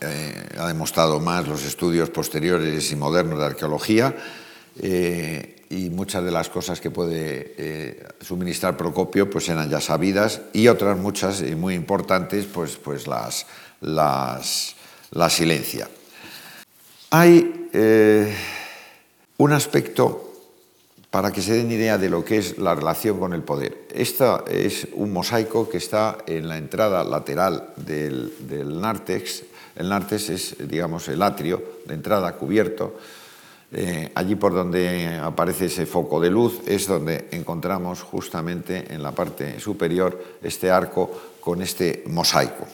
Eh, 0.00 0.48
ha 0.58 0.68
demostrado 0.68 1.18
más 1.18 1.48
los 1.48 1.64
estudios 1.64 2.10
posteriores 2.10 2.92
y 2.92 2.94
modernos 2.94 3.40
de 3.40 3.46
arqueología 3.46 4.14
eh, 4.80 5.64
y 5.70 5.90
muchas 5.90 6.22
de 6.22 6.30
las 6.30 6.48
cosas 6.48 6.80
que 6.80 6.92
puede 6.92 7.54
eh, 7.58 8.06
suministrar 8.20 8.76
Procopio 8.76 9.28
pues 9.28 9.48
eran 9.48 9.68
ya 9.68 9.80
sabidas 9.80 10.42
y 10.52 10.68
otras 10.68 10.96
muchas 10.96 11.42
y 11.42 11.56
muy 11.56 11.74
importantes 11.74 12.46
pues, 12.46 12.76
pues 12.76 13.08
las, 13.08 13.46
las, 13.80 14.76
la 15.10 15.28
silencia. 15.28 15.88
Hay 17.10 17.58
un 19.38 19.52
aspecto 19.52 20.31
para 21.12 21.30
que 21.30 21.42
se 21.42 21.52
den 21.52 21.70
idea 21.70 21.98
de 21.98 22.08
lo 22.08 22.24
que 22.24 22.38
es 22.38 22.56
la 22.56 22.74
relación 22.74 23.20
con 23.20 23.34
el 23.34 23.42
poder. 23.42 23.84
Este 23.92 24.24
es 24.48 24.88
un 24.94 25.12
mosaico 25.12 25.68
que 25.68 25.76
está 25.76 26.16
en 26.26 26.48
la 26.48 26.56
entrada 26.56 27.04
lateral 27.04 27.68
del, 27.76 28.32
del 28.48 28.80
nártex. 28.80 29.42
El 29.76 29.90
nártex 29.90 30.30
es, 30.30 30.56
digamos, 30.66 31.06
el 31.08 31.20
atrio 31.20 31.62
de 31.84 31.92
entrada 31.92 32.32
cubierto. 32.32 32.96
Eh, 33.74 34.10
allí 34.14 34.36
por 34.36 34.54
donde 34.54 35.18
aparece 35.22 35.66
ese 35.66 35.84
foco 35.84 36.18
de 36.18 36.30
luz 36.30 36.62
es 36.66 36.86
donde 36.86 37.28
encontramos 37.32 38.00
justamente 38.00 38.86
en 38.88 39.02
la 39.02 39.12
parte 39.12 39.60
superior 39.60 40.18
este 40.42 40.70
arco 40.70 41.10
con 41.40 41.60
este 41.60 42.04
mosaico. 42.06 42.66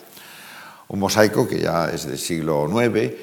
Un 0.87 0.99
mosaico 0.99 1.45
que 1.45 1.59
ya 1.59 1.89
es 1.89 2.07
del 2.07 2.17
siglo 2.17 2.69
IX, 2.71 3.13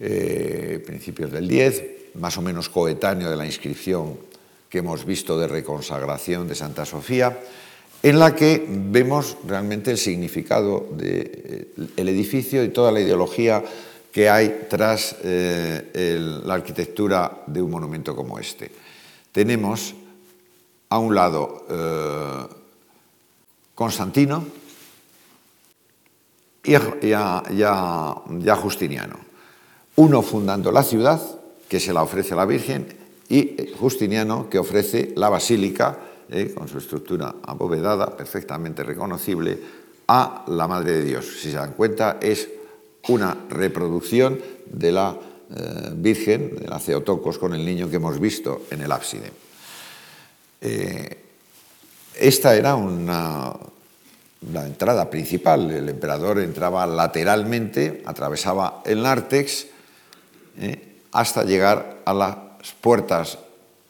eh, 0.00 0.82
principios 0.84 1.30
del 1.30 1.48
X, 1.48 1.80
más 2.14 2.36
o 2.38 2.42
menos 2.42 2.68
coetáneo 2.68 3.30
de 3.30 3.36
la 3.36 3.46
inscripción 3.46 4.33
que 4.68 4.78
hemos 4.78 5.04
visto 5.04 5.38
de 5.38 5.48
reconsagración 5.48 6.48
de 6.48 6.54
Santa 6.54 6.84
Sofía, 6.84 7.38
en 8.02 8.18
la 8.18 8.34
que 8.34 8.66
vemos 8.68 9.36
realmente 9.46 9.90
el 9.90 9.98
significado 9.98 10.88
del 10.92 11.30
eh, 11.76 11.92
edificio 11.96 12.62
y 12.62 12.68
toda 12.68 12.92
la 12.92 13.00
ideología 13.00 13.62
que 14.12 14.28
hay 14.28 14.66
tras 14.68 15.16
eh, 15.24 16.40
la 16.44 16.54
arquitectura 16.54 17.42
de 17.46 17.62
un 17.62 17.70
monumento 17.70 18.14
como 18.14 18.38
este. 18.38 18.70
Tenemos 19.32 19.94
a 20.88 20.98
un 20.98 21.14
lado 21.14 21.66
eh, 21.68 22.46
Constantino 23.74 24.46
y 26.62 26.74
a, 27.12 28.56
Justiniano. 28.56 29.16
Uno 29.96 30.22
fundando 30.22 30.70
la 30.70 30.82
ciudad, 30.82 31.20
que 31.68 31.80
se 31.80 31.92
la 31.92 32.02
ofrece 32.02 32.34
a 32.34 32.36
la 32.36 32.46
Virgen, 32.46 32.86
y 33.34 33.72
Justiniano, 33.80 34.48
que 34.48 34.60
ofrece 34.60 35.12
la 35.16 35.28
basílica, 35.28 35.98
eh, 36.30 36.54
con 36.54 36.68
su 36.68 36.78
estructura 36.78 37.34
abovedada, 37.42 38.16
perfectamente 38.16 38.84
reconocible, 38.84 39.58
a 40.06 40.44
la 40.46 40.68
Madre 40.68 40.92
de 40.92 41.04
Dios. 41.04 41.26
Si 41.40 41.50
se 41.50 41.56
dan 41.56 41.72
cuenta, 41.72 42.18
es 42.22 42.48
una 43.08 43.36
reproducción 43.48 44.38
de 44.66 44.92
la 44.92 45.16
eh, 45.50 45.90
Virgen, 45.96 46.54
de 46.56 46.68
la 46.68 46.78
Ceotocos, 46.78 47.38
con 47.38 47.54
el 47.54 47.64
niño 47.64 47.90
que 47.90 47.96
hemos 47.96 48.20
visto 48.20 48.62
en 48.70 48.82
el 48.82 48.92
ábside. 48.92 49.32
Eh, 50.60 51.18
esta 52.14 52.54
era 52.54 52.76
una, 52.76 53.52
la 54.52 54.64
entrada 54.64 55.10
principal. 55.10 55.72
El 55.72 55.88
emperador 55.88 56.38
entraba 56.38 56.86
lateralmente, 56.86 58.04
atravesaba 58.06 58.82
el 58.84 59.02
nártex 59.02 59.66
eh, 60.58 60.94
hasta 61.10 61.42
llegar 61.42 62.02
a 62.04 62.14
las 62.14 62.43
puertas 62.72 63.38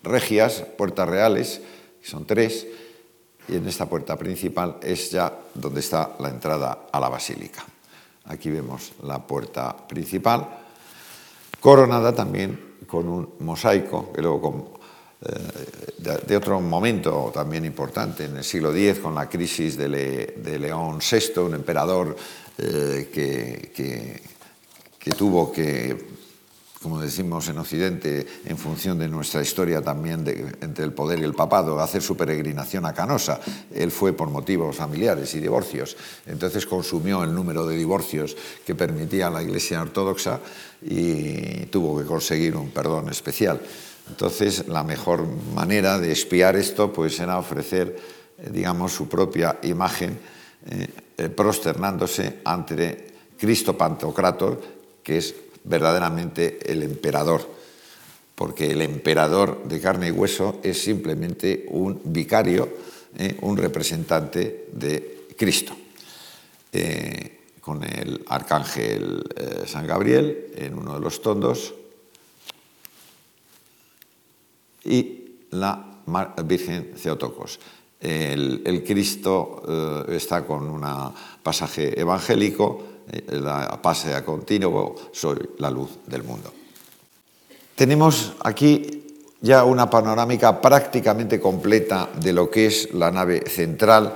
regias, 0.03 0.65
puertas 0.77 1.09
reales, 1.09 1.61
que 2.01 2.09
son 2.09 2.27
tres, 2.27 2.67
y 3.49 3.57
en 3.57 3.69
esta 3.69 3.87
puerta 3.87 4.17
principal 4.17 4.77
es 4.83 5.11
ya 5.11 5.33
donde 5.55 5.81
está 5.81 6.17
la 6.19 6.31
entrada 6.31 6.87
a 6.91 7.01
la 7.01 7.09
basílica. 7.09 7.65
Aquí 8.27 8.51
vemos 8.51 8.93
la 9.03 9.19
puerta 9.19 9.77
principal, 9.87 10.49
coronada 11.61 12.15
también 12.15 12.75
con 12.87 13.09
un 13.09 13.35
mosaico, 13.41 14.13
que 14.13 14.23
luego 14.23 14.75
eh, 15.21 16.21
de, 16.27 16.37
otro 16.37 16.61
momento 16.61 17.31
también 17.35 17.65
importante, 17.65 18.25
en 18.25 18.37
el 18.37 18.45
siglo 18.45 18.75
X, 18.75 19.01
con 19.01 19.15
la 19.15 19.29
crisis 19.29 19.77
de, 19.77 19.89
León 20.59 20.99
VI, 20.99 21.41
un 21.41 21.55
emperador 21.55 22.17
eh, 22.59 23.11
que, 23.13 24.21
que, 24.99 25.11
tuvo 25.13 25.53
que, 25.53 26.24
como 26.85 27.01
decimos 27.01 27.49
en 27.49 27.57
Occidente, 27.57 28.27
en 28.45 28.59
función 28.59 28.99
de 28.99 29.09
nuestra 29.09 29.41
historia 29.41 29.81
también 29.81 30.23
entre 30.61 30.85
el 30.85 30.93
poder 30.93 31.19
y 31.19 31.23
el 31.23 31.33
papado, 31.33 31.81
hacer 31.81 32.03
su 32.03 32.15
peregrinación 32.15 32.85
a 32.85 32.93
Canosa. 32.93 33.41
Él 33.75 33.91
fue 33.91 34.13
por 34.13 34.29
motivos 34.29 34.77
familiares 34.77 35.35
y 35.35 35.41
divorcios. 35.41 35.97
Entonces 36.27 36.67
consumió 36.67 37.25
el 37.25 37.35
número 37.35 37.67
de 37.67 37.79
divorcios 37.79 38.37
que 38.67 38.75
permitía 38.75 39.31
la 39.31 39.43
Iglesia 39.43 39.81
Ortodoxa 39.81 40.41
y 40.83 41.65
tuvo 41.71 41.99
que 41.99 42.05
conseguir 42.05 42.55
un 42.55 42.69
perdón 42.69 43.09
especial. 43.09 43.63
Entonces, 44.11 44.69
la 44.69 44.85
mejor 44.85 45.27
manera 45.55 45.99
de 45.99 46.13
espiar 46.13 46.55
esto 46.55 46.93
pues, 46.93 47.19
era 47.19 47.39
ofrecer, 47.39 47.97
eh, 48.37 48.51
digamos, 48.53 48.93
su 48.93 49.09
propia 49.09 49.59
imagen 49.63 50.19
eh, 50.67 50.87
eh, 51.17 51.29
prosternándose 51.31 52.41
ante 52.45 53.15
Cristo 53.39 53.75
Pantocrator, 53.75 54.61
que 55.03 55.17
es 55.17 55.35
verdaderamente 55.65 56.59
el 56.71 56.83
emperador, 56.83 57.49
porque 58.35 58.71
el 58.71 58.83
emperador 58.83 59.65
de 59.65 59.81
carne 59.81 60.09
y 60.09 60.11
hueso 60.11 60.61
es 60.63 60.83
simplemente 60.83 61.67
un 61.69 62.01
vicario, 62.05 62.69
un 63.43 63.57
representante 63.57 64.67
de 64.73 65.27
Cristo. 65.37 65.75
con 67.61 67.83
el 67.83 68.23
arcángel 68.29 69.25
San 69.67 69.87
Gabriel 69.87 70.53
en 70.57 70.77
uno 70.77 70.95
de 70.95 71.01
los 71.01 71.23
tondos, 71.23 71.75
y 74.85 75.25
la 75.53 76.03
Virgen 76.45 76.93
Ceotocos. 76.97 77.59
El, 78.01 78.85
Cristo 78.87 79.63
eh, 79.67 80.17
está 80.17 80.45
con 80.45 80.69
un 80.69 80.85
pasaje 81.43 81.99
evangélico, 81.99 82.83
eh, 82.83 82.94
la 83.29 83.81
pase 83.81 84.15
a 84.15 84.25
continuo, 84.25 84.95
soy 85.13 85.39
la 85.59 85.71
luz 85.71 85.99
del 86.07 86.23
mundo. 86.23 86.53
Tenemos 87.75 88.35
aquí 88.45 89.05
ya 89.41 89.65
una 89.65 89.91
panorámica 89.91 90.61
prácticamente 90.61 91.39
completa 91.39 92.09
de 92.19 92.33
lo 92.33 92.51
que 92.51 92.67
es 92.67 92.95
la 92.95 93.11
nave 93.11 93.43
central 93.47 94.15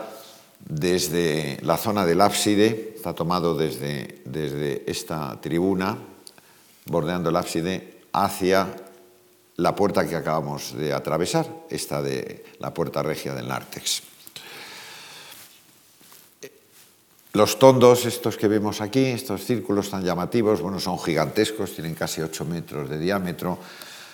desde 0.61 1.59
la 1.63 1.77
zona 1.77 2.05
del 2.07 2.21
ábside, 2.21 2.95
está 2.97 3.15
tomado 3.15 3.55
desde, 3.55 4.23
desde 4.25 4.85
esta 4.87 5.39
tribuna, 5.41 5.99
bordeando 6.87 7.31
el 7.31 7.37
ábside, 7.37 8.03
hacia 8.13 8.75
la 9.57 9.75
puerta 9.75 10.07
que 10.09 10.17
acabamos 10.17 10.75
de 10.77 10.93
atravesar, 10.93 11.47
esta 11.69 12.01
de 12.01 12.45
la 12.59 12.73
puerta 12.73 13.03
regia 13.03 13.35
del 13.35 13.49
Nártex. 13.49 14.03
Los 17.35 17.59
tondos, 17.59 18.07
estos 18.07 18.37
que 18.37 18.49
vemos 18.49 18.81
aquí, 18.81 19.05
estos 19.05 19.45
círculos 19.45 19.91
tan 19.91 20.03
llamativos, 20.03 20.63
bueno, 20.63 20.81
son 20.81 20.99
gigantescos, 20.99 21.75
tienen 21.75 21.95
casi 21.95 22.23
8 22.23 22.45
metros 22.47 22.89
de 22.89 22.99
diámetro, 22.99 23.59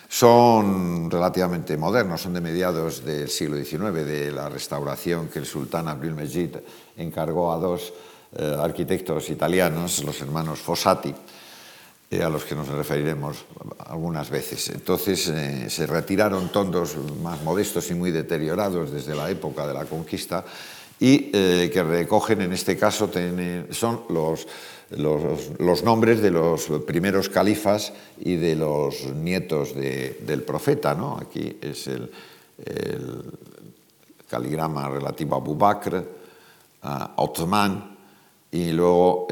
son 0.09 1.11
relativamente 1.11 1.77
modernos, 1.77 2.23
son 2.23 2.35
de 2.35 2.41
mediados 2.41 3.05
del 3.05 3.29
siglo 3.29 3.57
XIX, 3.57 4.05
de 4.05 4.33
la 4.33 4.49
restauración 4.49 5.29
que 5.29 5.39
el 5.39 5.47
sultán 5.47 5.89
Abdülmejid 5.89 6.57
encargó 6.97 7.53
a 7.53 7.59
dos 7.59 7.93
eh, 8.37 8.57
arquitectos 8.59 9.31
italianos, 9.31 10.03
los 10.03 10.21
hermanos 10.21 10.59
Fossati 10.59 11.15
eh, 12.11 12.23
a 12.23 12.29
los 12.29 12.45
que 12.45 12.55
nos 12.55 12.69
referiremos 12.69 13.45
algunas 13.87 14.29
veces. 14.29 14.71
Entonces 14.71 15.29
eh, 15.29 15.71
se 15.71 15.87
retiraron 15.87 16.51
tondos 16.51 16.97
más 17.23 17.43
modestos 17.43 17.91
y 17.91 17.95
muy 17.95 18.11
deteriorados 18.11 18.93
desde 18.93 19.15
la 19.15 19.31
época 19.31 19.67
de 19.67 19.75
la 19.75 19.85
conquista 19.85 20.45
y 21.01 21.31
eh, 21.33 21.71
que 21.73 21.83
recogen 21.83 22.43
en 22.43 22.53
este 22.53 22.77
caso 22.77 23.11
son 23.71 24.03
los, 24.09 24.47
los, 24.91 25.83
nombres 25.83 26.21
de 26.23 26.31
los 26.31 26.67
primeros 26.87 27.29
califas 27.29 27.93
y 28.21 28.37
de 28.37 28.55
los 28.55 29.05
nietos 29.15 29.75
del 29.75 30.43
profeta. 30.43 30.95
¿no? 30.95 31.19
Aquí 31.19 31.59
es 31.61 31.89
el, 31.89 32.11
caligrama 34.29 34.89
relativo 34.89 35.35
a 35.35 35.39
Abu 35.39 35.55
Bakr, 35.57 36.05
a 36.83 37.13
Othman 37.17 37.97
y 38.51 38.71
luego 38.73 39.27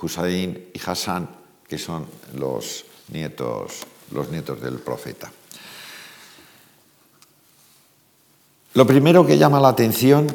Hussein 0.00 0.70
y 0.74 0.80
Hassan 0.84 1.28
que 1.72 1.78
son 1.78 2.04
los 2.34 2.84
nietos, 3.12 3.80
los 4.10 4.28
nietos 4.28 4.60
del 4.60 4.74
profeta. 4.74 5.32
Lo 8.74 8.86
primero 8.86 9.26
que 9.26 9.38
llama 9.38 9.58
la 9.58 9.68
atención 9.68 10.26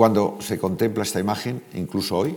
cuando 0.00 0.38
se 0.40 0.58
contempla 0.58 1.02
esta 1.02 1.20
imagen, 1.20 1.62
incluso 1.74 2.16
hoy, 2.16 2.34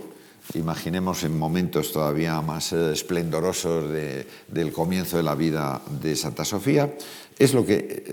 imaginemos 0.52 1.24
en 1.24 1.38
momentos 1.38 1.92
todavía 1.92 2.42
más 2.42 2.74
eh, 2.74 2.92
esplendorosos 2.92 3.90
del 3.90 4.70
comienzo 4.70 5.16
de 5.16 5.22
la 5.22 5.34
vida 5.34 5.80
de 5.88 6.14
Santa 6.14 6.44
Sofía, 6.44 6.92
es 7.38 7.54
lo 7.54 7.64
que 7.64 8.04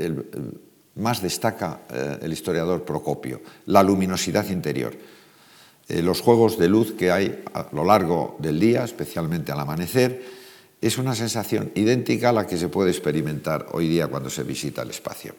más 0.96 1.22
destaca 1.22 1.82
eh, 1.92 2.20
el 2.22 2.32
historiador 2.32 2.86
Procopio, 2.86 3.42
la 3.66 3.84
luminosidad 3.84 4.48
interior. 4.50 4.96
Eh, 5.90 6.02
los 6.02 6.22
juegos 6.22 6.58
de 6.58 6.70
luz 6.70 6.94
que 6.94 7.12
hay 7.12 7.44
a 7.54 7.68
lo 7.74 7.84
largo 7.84 8.38
del 8.40 8.58
día, 8.58 8.86
especialmente 8.86 9.52
al 9.52 9.60
amanecer, 9.60 10.24
es 10.80 10.98
una 10.98 11.14
sensación 11.14 11.74
idéntica 11.76 12.30
a 12.30 12.32
la 12.40 12.48
que 12.48 12.58
se 12.58 12.70
puede 12.70 12.92
experimentar 12.92 13.68
hoy 13.74 13.90
día 13.90 14.08
cuando 14.08 14.30
se 14.30 14.44
visita 14.44 14.84
el 14.84 14.92
espacio. 14.92 15.36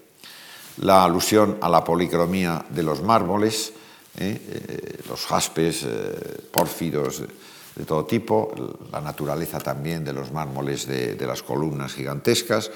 La 0.82 1.02
alusión 1.02 1.56
a 1.62 1.70
la 1.70 1.82
policromía 1.82 2.66
de 2.68 2.82
los 2.82 3.00
mármoles, 3.00 3.72
eh, 4.18 4.40
eh, 4.48 4.98
los 5.08 5.26
jaspes, 5.26 5.86
pórfidos 6.50 7.22
de 7.74 7.84
todo 7.84 8.04
tipo, 8.04 8.52
la 8.92 9.00
naturaleza 9.00 9.58
también 9.58 10.04
de 10.04 10.12
los 10.12 10.30
mármoles 10.32 10.86
de 10.86 11.26
las 11.26 11.42
columnas 11.42 11.94
gigantescas, 11.94 12.70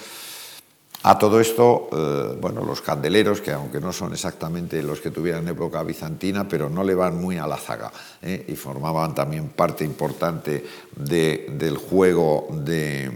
a 1.03 1.17
todo 1.19 1.41
esto, 1.41 1.89
eh, 1.93 2.37
bueno, 2.41 2.65
los 2.65 2.81
candeleros, 2.81 3.41
que 3.41 3.53
aunque 3.53 3.79
no 3.79 3.93
son 3.93 4.13
exactamente 4.13 4.83
los 4.83 5.01
que 5.01 5.13
tuvieran 5.13 5.47
época 5.47 5.81
bizantina, 5.85 6.49
pero 6.49 6.69
no 6.69 6.83
le 6.83 6.97
van 6.97 7.21
muy 7.21 7.39
a 7.39 7.47
la 7.47 7.57
zaga 7.57 7.93
¿eh? 8.23 8.45
y 8.49 8.57
formaban 8.57 9.15
también 9.15 9.51
parte 9.51 9.85
importante 9.85 10.65
del 10.97 11.77
juego 11.77 12.49
de, 12.51 13.09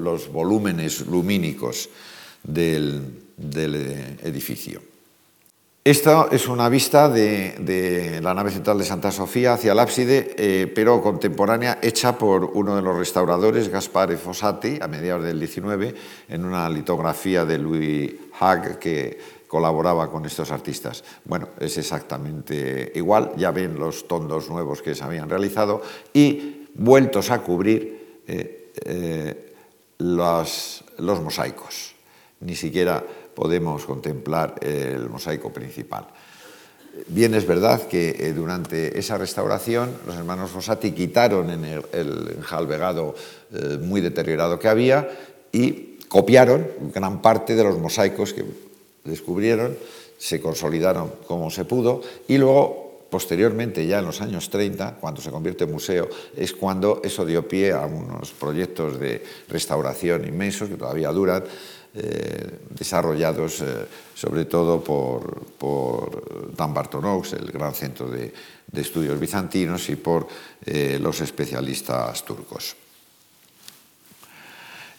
los 0.00 0.32
volúmenes 0.32 1.06
lumínicos 1.06 1.90
del 2.42 3.12
eh, 3.36 4.16
edificio. 4.22 4.89
Esta 5.90 6.28
es 6.30 6.46
una 6.46 6.68
vista 6.68 7.08
de, 7.08 8.20
la 8.22 8.32
nave 8.32 8.52
central 8.52 8.78
de 8.78 8.84
Santa 8.84 9.10
Sofía 9.10 9.54
hacia 9.54 9.72
el 9.72 9.78
ábside, 9.80 10.36
eh, 10.38 10.70
pero 10.72 11.02
contemporánea, 11.02 11.80
hecha 11.82 12.16
por 12.16 12.44
uno 12.44 12.76
de 12.76 12.82
los 12.82 12.96
restauradores, 12.96 13.68
Gaspare 13.68 14.16
Fossati, 14.16 14.78
a 14.80 14.86
mediados 14.86 15.24
del 15.24 15.40
19, 15.40 15.92
en 16.28 16.44
una 16.44 16.68
litografía 16.68 17.44
de 17.44 17.58
Louis 17.58 18.14
Hague 18.38 18.78
que 18.78 19.18
colaboraba 19.48 20.08
con 20.08 20.24
estos 20.24 20.52
artistas. 20.52 21.02
Bueno, 21.24 21.48
es 21.58 21.76
exactamente 21.76 22.92
igual, 22.94 23.32
ya 23.36 23.50
ven 23.50 23.76
los 23.76 24.06
tondos 24.06 24.48
nuevos 24.48 24.82
que 24.82 24.94
se 24.94 25.02
habían 25.02 25.28
realizado 25.28 25.82
y 26.12 26.68
vueltos 26.72 27.32
a 27.32 27.40
cubrir 27.40 28.22
eh, 28.28 28.70
eh, 28.84 29.54
los 29.98 30.84
mosaicos 31.00 31.96
ni 32.40 32.56
siquiera 32.56 33.04
podemos 33.40 33.86
contemplar 33.86 34.60
el 34.60 35.08
mosaico 35.08 35.48
principal. 35.48 36.04
Bien 37.08 37.32
es 37.32 37.46
verdad 37.46 37.88
que 37.88 38.10
eh, 38.10 38.34
durante 38.34 38.98
esa 38.98 39.16
restauración 39.16 39.96
los 40.06 40.14
hermanos 40.14 40.50
Fossati 40.50 40.92
quitaron 40.92 41.48
en 41.48 41.64
el, 41.64 42.34
enjalbegado 42.36 43.14
eh, 43.54 43.78
muy 43.80 44.02
deteriorado 44.02 44.58
que 44.58 44.68
había 44.68 45.08
y 45.52 45.96
copiaron 46.08 46.92
gran 46.92 47.22
parte 47.22 47.56
de 47.56 47.64
los 47.64 47.78
mosaicos 47.78 48.34
que 48.34 48.44
descubrieron, 49.04 49.74
se 50.18 50.38
consolidaron 50.38 51.10
como 51.26 51.50
se 51.50 51.64
pudo 51.64 52.02
y 52.28 52.36
luego 52.36 52.90
posteriormente, 53.08 53.86
ya 53.86 53.98
en 53.98 54.04
los 54.04 54.20
años 54.20 54.50
30, 54.50 54.98
cuando 55.00 55.20
se 55.20 55.30
convierte 55.30 55.64
en 55.64 55.72
museo, 55.72 56.08
es 56.36 56.52
cuando 56.52 57.00
eso 57.02 57.26
dio 57.26 57.46
pie 57.46 57.72
a 57.72 57.84
unos 57.84 58.30
proyectos 58.30 59.00
de 59.00 59.22
restauración 59.48 60.28
inmensos 60.28 60.68
que 60.68 60.76
todavía 60.76 61.10
duran, 61.10 61.42
eh, 61.92 62.60
desarrollados 62.70 63.62
eh, 63.62 63.86
sobre 64.14 64.44
todo 64.44 64.78
por, 64.78 65.42
por 65.58 66.54
Dan 66.54 66.72
Bartonaux, 66.72 67.32
el 67.32 67.50
gran 67.50 67.74
centro 67.74 68.06
de, 68.06 68.32
estudios 68.76 69.18
bizantinos, 69.18 69.90
y 69.90 69.96
por 69.96 70.28
eh, 70.64 70.98
los 71.02 71.20
especialistas 71.20 72.24
turcos. 72.24 72.76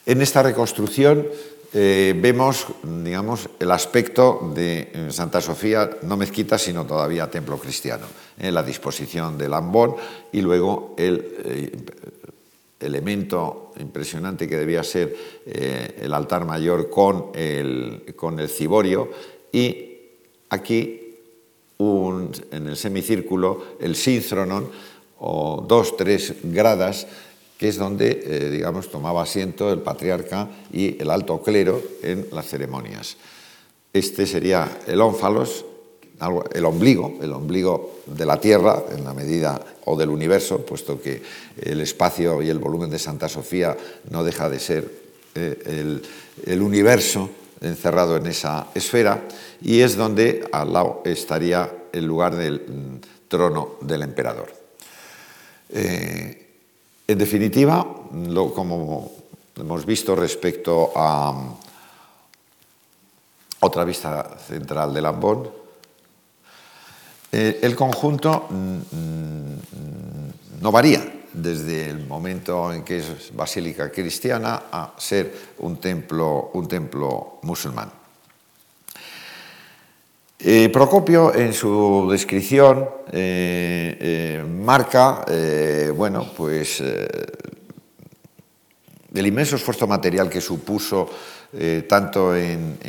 En 0.06 0.21
esta 0.21 0.43
reconstrucción 0.43 1.27
vemos, 1.71 2.67
digamos, 2.84 3.47
el 3.58 3.71
aspecto 3.71 4.51
de 4.54 5.08
Santa 5.10 5.39
Sofía, 5.39 5.89
no 6.01 6.17
mezquita, 6.17 6.58
sino 6.58 6.86
todavía 6.86 7.32
templo 7.32 7.58
cristiano, 7.58 8.08
la 8.38 8.62
disposición 8.62 9.38
del 9.38 9.54
ambón 9.54 9.95
y 10.34 10.41
luego 10.41 10.95
el 10.97 12.12
elemento 12.82 13.72
impresionante 13.80 14.48
que 14.48 14.58
debía 14.58 14.84
ser 14.84 15.15
eh, 15.46 16.00
el 16.02 16.13
altar 16.13 16.46
mayor 16.46 16.89
con 16.89 17.32
el, 17.34 18.13
con 18.15 18.39
el 18.39 18.50
ciborio 18.50 19.10
y 19.52 19.88
aquí 20.50 20.98
en 21.80 22.67
el 22.67 22.78
semicírculo 22.78 23.78
el 23.80 23.96
sínfronon 23.96 24.70
o 25.20 25.65
dos, 25.67 25.98
tres 25.98 26.36
gradas 26.44 27.08
que 27.58 27.70
es 27.70 27.78
donde, 27.78 28.24
eh, 28.26 28.50
digamos, 28.50 28.89
tomaba 28.89 29.22
asiento 29.22 29.72
el 29.72 29.82
patriarca 29.82 30.50
y 30.74 31.00
el 31.00 31.12
alto 31.12 31.44
clero 31.44 31.80
en 32.02 32.26
las 32.32 32.48
ceremonias. 32.48 33.17
Este 33.94 34.26
sería 34.26 34.80
el 34.88 35.00
ónfalos, 35.00 35.65
el 36.56 36.65
ombligo, 36.65 37.20
el 37.22 37.34
ombligo 37.34 38.00
de 38.15 38.26
la 38.26 38.39
Tierra 38.39 38.84
en 38.91 39.04
la 39.04 39.13
medida 39.13 39.60
o 39.86 39.95
del 39.95 40.10
universo, 40.10 40.65
puesto 40.65 41.02
que 41.02 41.21
el 41.62 41.82
espacio 41.82 42.41
y 42.41 42.50
el 42.50 42.60
volumen 42.60 42.89
de 42.89 43.00
Santa 43.00 43.30
Sofía 43.30 43.76
no 44.10 44.24
deja 44.24 44.50
de 44.50 44.60
ser 44.60 44.91
eh, 45.36 46.02
el, 46.45 46.62
universo 46.62 47.30
encerrado 47.62 48.17
en 48.17 48.28
esa 48.28 48.67
esfera 48.76 49.24
y 49.62 49.82
es 49.82 49.95
donde 49.95 50.43
al 50.52 50.74
lado 50.74 51.02
estaría 51.06 51.71
el 51.93 52.06
lugar 52.06 52.36
del 52.36 52.60
mm, 52.60 53.28
trono 53.28 53.76
del 53.82 54.02
emperador. 54.02 54.52
Eh, 55.69 56.47
en 57.08 57.17
definitiva, 57.17 57.86
como 58.56 59.12
hemos 59.56 59.86
visto 59.86 60.15
respecto 60.15 60.91
a 60.95 61.32
mm, 61.32 61.56
otra 63.62 63.84
vista 63.84 64.38
central 64.47 64.93
del 64.93 65.06
Ambón, 65.06 65.61
eh, 67.32 67.60
el 67.62 67.76
conjunto 67.76 68.48
mm, 68.50 68.78
mm, 68.91 70.62
no 70.62 70.72
varía 70.72 71.02
desde 71.32 71.89
el 71.89 72.06
momento 72.06 72.74
en 72.74 72.84
que 72.84 72.98
es 72.98 73.34
basílica 73.34 73.89
cristiana 73.89 74.63
a 74.70 74.94
ser 74.98 75.34
un 75.60 75.78
templo, 75.78 76.52
un 76.54 76.67
templo 76.67 77.39
musulmán. 77.44 77.89
Eh, 80.39 80.70
Procopio 80.74 81.34
en 81.34 81.54
su 81.54 82.10
descripción 82.12 82.89
eh, 83.12 84.44
marca 84.46 85.24
bueno, 85.96 86.34
pues, 86.36 86.82
el 89.13 89.28
inmenso 89.28 89.56
esfuerzo 89.56 89.88
material 89.88 90.30
que 90.30 90.41
supuso 90.41 91.08
eh, 91.53 91.85
tanto 91.87 92.33
en, 92.35 92.79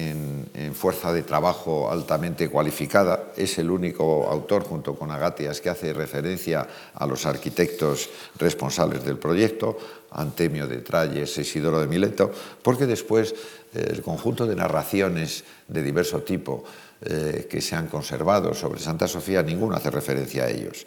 fuerza 0.74 1.12
de 1.12 1.22
trabajo 1.22 1.90
altamente 1.90 2.48
cualificada. 2.48 3.32
Es 3.36 3.58
el 3.58 3.70
único 3.70 4.28
autor, 4.28 4.64
junto 4.64 4.94
con 4.94 5.10
Agatias, 5.10 5.60
que 5.60 5.68
hace 5.68 5.92
referencia 5.92 6.66
a 6.94 7.06
los 7.06 7.26
arquitectos 7.26 8.08
responsables 8.38 9.04
del 9.04 9.18
proyecto, 9.18 9.76
Antemio 10.10 10.66
de 10.66 10.78
Tralles, 10.78 11.38
Isidoro 11.38 11.80
de 11.80 11.86
Mileto, 11.86 12.30
porque 12.62 12.86
después 12.86 13.34
eh, 13.74 13.88
el 13.90 14.02
conjunto 14.02 14.46
de 14.46 14.56
narraciones 14.56 15.44
de 15.68 15.82
diverso 15.82 16.22
tipo 16.22 16.64
eh, 17.04 17.46
que 17.50 17.60
se 17.60 17.74
han 17.74 17.88
conservado 17.88 18.54
sobre 18.54 18.80
Santa 18.80 19.08
Sofía, 19.08 19.42
ninguno 19.42 19.74
hace 19.74 19.90
referencia 19.90 20.44
a 20.44 20.50
ellos. 20.50 20.86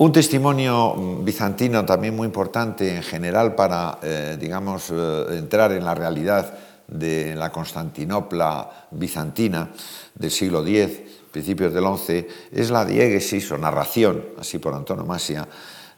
Un 0.00 0.12
testimonio 0.12 0.94
bizantino 1.20 1.84
también 1.84 2.16
muy 2.16 2.24
importante 2.24 2.96
en 2.96 3.02
general 3.02 3.54
para, 3.54 3.98
eh, 4.02 4.38
digamos, 4.40 4.90
eh, 4.90 5.26
entrar 5.32 5.72
en 5.72 5.84
la 5.84 5.94
realidad 5.94 6.54
de 6.88 7.34
la 7.36 7.52
Constantinopla 7.52 8.86
bizantina 8.92 9.68
del 10.14 10.30
siglo 10.30 10.66
X, 10.66 11.00
principios 11.30 11.74
del 11.74 11.84
XI, 11.84 12.26
es 12.50 12.70
la 12.70 12.86
diégesis 12.86 13.52
o 13.52 13.58
narración, 13.58 14.24
así 14.40 14.58
por 14.58 14.72
antonomasia, 14.72 15.46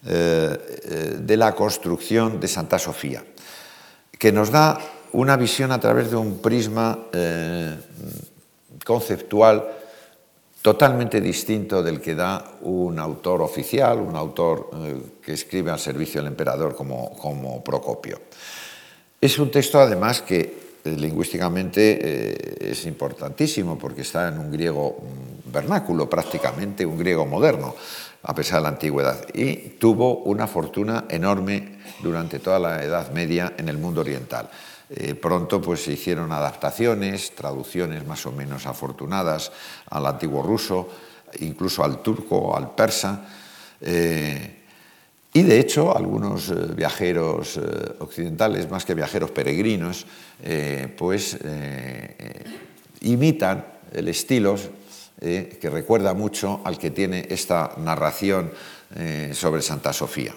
eh, 0.05 1.21
de 1.21 1.37
la 1.37 1.55
construcción 1.55 2.41
de 2.41 2.49
Santa 2.49 2.81
Sofía, 2.81 3.23
que 4.19 4.33
nos 4.33 4.51
da 4.51 4.81
una 5.13 5.37
visión 5.37 5.71
a 5.71 5.79
través 5.79 6.11
de 6.11 6.17
un 6.17 6.39
prisma 6.39 6.99
conceptual 8.85 9.82
totalmente 10.63 11.21
distinto 11.21 11.83
del 11.83 12.01
que 12.01 12.15
da 12.15 12.55
un 12.63 12.99
autor 12.99 13.43
oficial, 13.43 13.99
un 13.99 14.15
autor 14.15 14.71
eh, 14.73 15.03
que 15.21 15.33
escribe 15.35 15.73
al 15.73 15.81
servicio 15.81 16.23
del 16.23 16.31
emperador 16.31 16.77
como, 16.77 17.11
como 17.19 17.63
Procopio. 17.65 18.21
Es 19.21 19.39
un 19.39 19.51
texto 19.51 19.81
además 19.81 20.23
que 20.23 20.79
eh, 20.85 20.91
lingüísticamente 20.97 21.99
eh, 22.01 22.71
es 22.71 22.87
importantísimo 22.87 23.77
porque 23.77 24.03
está 24.03 24.29
en 24.29 24.39
un 24.39 24.53
griego 24.53 25.03
mm, 25.03 25.53
vernáculo, 25.53 26.09
prácticamente 26.09 26.87
un 26.87 26.97
griego 26.97 27.27
moderno, 27.27 27.75
a 28.23 28.35
pesar 28.35 28.59
de 28.59 28.63
la 28.63 28.69
antigüedad, 28.69 29.27
y 29.35 29.55
tuvo 29.81 30.19
una 30.19 30.47
fortuna 30.47 31.07
enorme 31.09 31.79
durante 32.05 32.39
toda 32.39 32.61
la 32.61 32.85
Edad 32.85 33.11
Media 33.11 33.55
en 33.59 33.69
el 33.69 33.79
mundo 33.79 34.01
oriental. 34.01 34.49
Eh, 34.91 35.15
pronto 35.15 35.61
pues, 35.61 35.85
se 35.85 35.93
hicieron 35.93 36.33
adaptaciones, 36.33 37.35
traducciones 37.35 38.07
más 38.07 38.27
o 38.27 38.33
menos 38.33 38.67
afortunadas 38.67 39.51
al 39.89 40.07
antiguo 40.07 40.43
ruso, 40.43 40.89
incluso 41.41 41.83
al 41.83 42.03
turco, 42.03 42.57
al 42.57 42.75
persa. 42.75 43.25
Eh, 43.81 44.59
y 45.33 45.43
de 45.43 45.61
hecho, 45.61 45.97
algunos 45.97 46.51
eh, 46.51 46.55
viajeros 46.75 47.59
occidentales, 48.01 48.71
más 48.71 48.85
que 48.85 48.95
viajeros 48.95 49.31
peregrinos, 49.31 50.07
pues 50.97 51.39
imitan 53.01 53.65
el 53.93 54.09
estilo 54.09 54.57
que 55.21 55.71
recuerda 55.71 56.15
mucho 56.15 56.61
al 56.65 56.79
que 56.79 56.91
tiene 56.91 57.27
esta 57.31 57.75
narración 57.79 58.51
sobre 59.33 59.63
Santa 59.63 59.93
Sofía. 59.93 60.35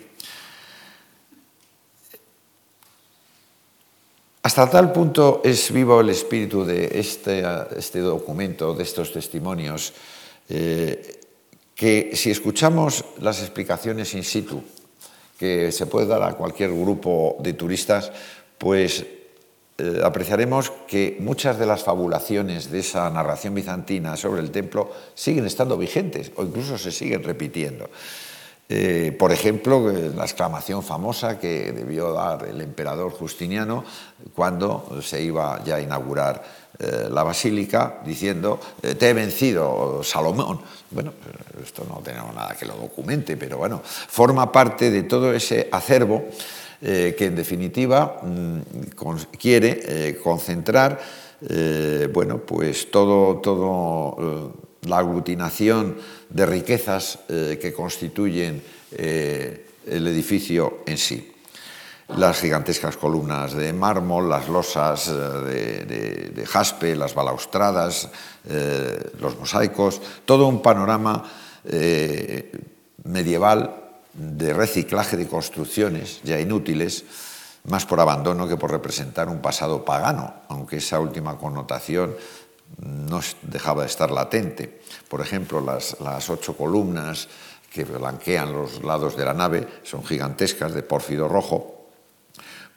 Hasta 4.46 4.70
tal 4.70 4.94
punto 4.94 5.42
es 5.44 5.74
vivo 5.74 6.00
el 6.02 6.10
espíritu 6.10 6.64
de 6.64 7.00
este, 7.00 7.44
este 7.76 7.98
documento, 7.98 8.76
de 8.76 8.84
estos 8.84 9.12
testimonios, 9.12 9.92
eh, 10.48 11.18
que 11.74 12.12
si 12.14 12.30
escuchamos 12.30 13.04
las 13.22 13.42
explicaciones 13.42 14.14
in 14.14 14.24
situ 14.24 14.62
que 15.40 15.72
se 15.72 15.88
puede 15.88 16.06
dar 16.06 16.22
a 16.22 16.38
cualquier 16.38 16.70
grupo 16.70 17.38
de 17.42 17.54
turistas, 17.54 18.12
pues 18.60 19.04
eh, 19.80 20.02
apreciaremos 20.04 20.70
que 20.86 21.18
muchas 21.20 21.58
de 21.58 21.66
las 21.66 21.82
fabulaciones 21.82 22.70
de 22.70 22.86
esa 22.86 23.10
narración 23.10 23.56
bizantina 23.56 24.16
sobre 24.16 24.42
el 24.42 24.52
templo 24.52 24.92
siguen 25.16 25.48
estando 25.48 25.76
vigentes 25.76 26.32
o 26.36 26.44
incluso 26.44 26.78
se 26.78 26.92
siguen 26.92 27.24
repitiendo. 27.24 27.90
Eh, 28.68 29.16
por 29.20 29.32
ejemplo, 29.32 29.92
la 29.92 30.24
exclamación 30.24 30.82
famosa 30.82 31.38
que 31.38 31.72
debió 31.72 32.14
dar 32.14 32.48
el 32.48 32.62
emperador 32.62 33.12
Justiniano 33.12 33.84
cuando 34.34 35.02
se 35.04 35.22
iba 35.22 35.64
ya 35.64 35.76
a 35.76 35.82
inaugurar 35.82 36.44
eh, 36.80 37.08
la 37.12 37.22
basílica, 37.22 38.02
diciendo, 38.04 38.60
eh, 38.82 38.96
te 38.96 39.10
he 39.10 39.14
vencido, 39.14 40.02
Salomón. 40.04 40.62
Bueno, 40.90 41.14
esto 41.64 41.86
no 41.88 42.02
tenemos 42.04 42.34
nada 42.34 42.56
que 42.56 42.66
lo 42.66 42.74
documente, 42.76 43.38
pero 43.38 43.60
bueno, 43.60 43.82
forma 43.84 44.52
parte 44.52 44.90
de 44.90 45.04
todo 45.04 45.34
ese 45.34 45.70
acervo 45.72 46.26
que 46.82 47.16
en 47.18 47.36
definitiva 47.36 48.20
mm, 48.22 48.60
quiere 49.40 50.20
concentrar 50.22 51.00
bueno, 52.14 52.40
pues 52.40 52.92
todo, 52.92 53.38
todo 53.38 54.54
la 54.88 55.00
aglutinación 55.00 55.98
de 56.30 56.46
riquezas 56.46 57.20
eh, 57.30 57.60
que 57.62 57.74
constituyen 57.74 58.62
eh, 58.92 59.68
el 59.86 60.08
edificio 60.08 60.80
en 60.86 60.98
sí. 60.98 61.32
las 62.18 62.40
gigantescas 62.40 62.98
columnas 62.98 63.54
de 63.54 63.74
mármol, 63.74 64.30
las 64.30 64.48
losas 64.48 65.08
eh, 65.08 66.32
de, 66.34 66.46
jaspe, 66.46 66.96
las 66.96 67.16
balaustradas, 67.16 68.10
los 69.20 69.40
mosaicos, 69.40 70.02
todo 70.26 70.48
un 70.48 70.62
panorama 70.62 71.24
medieval 73.04 73.86
de 74.14 74.54
reciclaje 74.54 75.18
de 75.18 75.28
construcciones 75.28 76.22
ya 76.24 76.40
inútiles, 76.40 77.04
más 77.66 77.86
por 77.86 78.00
abandono 78.00 78.48
que 78.48 78.58
por 78.58 78.72
representar 78.72 79.28
un 79.30 79.42
pasado 79.42 79.84
pagano, 79.84 80.34
aunque 80.50 80.78
esa 80.78 81.00
última 81.00 81.38
connotación 81.38 82.16
no 82.80 83.22
dejaba 83.42 83.82
de 83.84 83.88
estar 83.88 84.12
latente. 84.12 84.82
Por 85.08 85.22
ejemplo, 85.22 85.62
las, 85.62 86.30
ocho 86.30 86.56
columnas 86.56 87.28
que 87.72 87.84
blanquean 87.84 88.54
los 88.54 88.84
lados 88.84 89.16
de 89.16 89.26
la 89.26 89.34
nave 89.34 89.68
son 89.84 90.04
gigantescas 90.04 90.74
de 90.74 90.84
pórfido 90.84 91.28
rojo, 91.28 91.90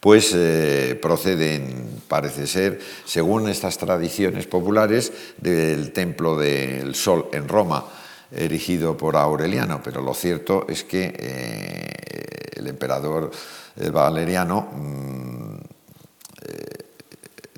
pues 0.00 0.32
eh, 0.34 0.98
proceden, 1.00 2.02
parece 2.06 2.46
ser, 2.46 2.80
según 3.04 3.48
estas 3.48 3.78
tradiciones 3.78 4.46
populares, 4.46 5.12
del 5.36 5.92
templo 5.92 6.36
del 6.36 6.94
Sol 6.94 7.28
en 7.32 7.48
Roma, 7.48 7.84
erigido 8.30 8.96
por 8.96 9.16
Aureliano, 9.16 9.80
pero 9.82 10.00
lo 10.02 10.14
cierto 10.14 10.66
es 10.68 10.84
que 10.84 11.14
eh, 11.18 12.52
el 12.56 12.66
emperador 12.66 13.30
eh, 13.76 13.90
Valeriano, 13.90 14.68
mm, 14.72 15.56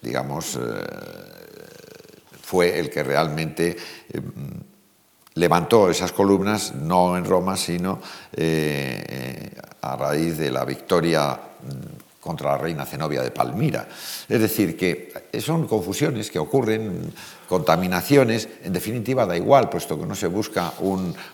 digamos, 0.02 0.58
fue 2.50 2.80
el 2.80 2.90
que 2.90 3.04
realmente 3.04 3.76
levantó 5.34 5.88
esas 5.88 6.10
columnas, 6.10 6.74
no 6.74 7.16
en 7.16 7.24
Roma, 7.24 7.56
sino 7.56 8.00
a 9.82 9.96
raíz 9.96 10.36
de 10.38 10.50
la 10.50 10.64
victoria 10.64 11.32
mm, 11.32 12.20
contra 12.20 12.52
la 12.52 12.58
reina 12.58 12.84
Zenobia 12.84 13.22
de 13.22 13.30
Palmira. 13.30 13.88
Es 14.28 14.40
decir, 14.40 14.76
que 14.76 15.12
son 15.40 15.66
confusiones 15.66 16.30
que 16.30 16.38
ocurren, 16.38 17.12
contaminaciones, 17.48 18.48
en 18.62 18.74
definitiva 18.74 19.24
da 19.24 19.36
igual, 19.36 19.70
puesto 19.70 19.98
que 19.98 20.06
no 20.06 20.14
se 20.14 20.26
busca 20.26 20.74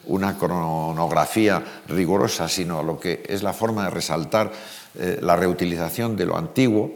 una 0.06 0.38
cronografía 0.38 1.82
rigurosa, 1.88 2.48
sino 2.48 2.82
lo 2.82 3.00
que 3.00 3.24
es 3.26 3.42
la 3.42 3.52
forma 3.52 3.84
de 3.84 3.90
resaltar 3.90 4.52
eh, 4.94 5.18
la 5.20 5.34
reutilización 5.34 6.16
de 6.16 6.26
lo 6.26 6.36
antiguo, 6.36 6.94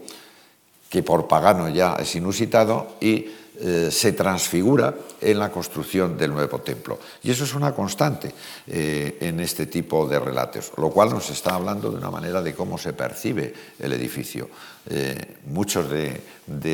que 0.89 1.03
por 1.03 1.27
pagano 1.27 1.67
ya 1.67 1.95
es 1.99 2.15
inusitado, 2.15 2.95
y 3.01 3.27
eh, 3.63 3.91
se 3.91 4.13
transfigura 4.13 4.91
en 5.21 5.37
la 5.37 5.51
construcción 5.51 6.17
del 6.17 6.31
nuevo 6.31 6.61
templo. 6.61 6.97
Y 7.21 7.29
eso 7.29 7.43
es 7.43 7.53
una 7.53 7.75
constante 7.75 8.33
eh, 8.65 9.17
en 9.21 9.39
este 9.39 9.67
tipo 9.67 10.07
de 10.07 10.19
relatos, 10.19 10.71
lo 10.77 10.89
cual 10.89 11.11
nos 11.11 11.29
está 11.29 11.53
hablando 11.53 11.91
de 11.91 11.97
una 11.97 12.09
manera 12.09 12.41
de 12.41 12.55
cómo 12.55 12.79
se 12.79 12.93
percibe 12.93 13.53
el 13.77 13.93
edificio. 13.93 14.49
Eh, 14.89 15.37
muchos 15.45 15.91
de, 15.91 16.23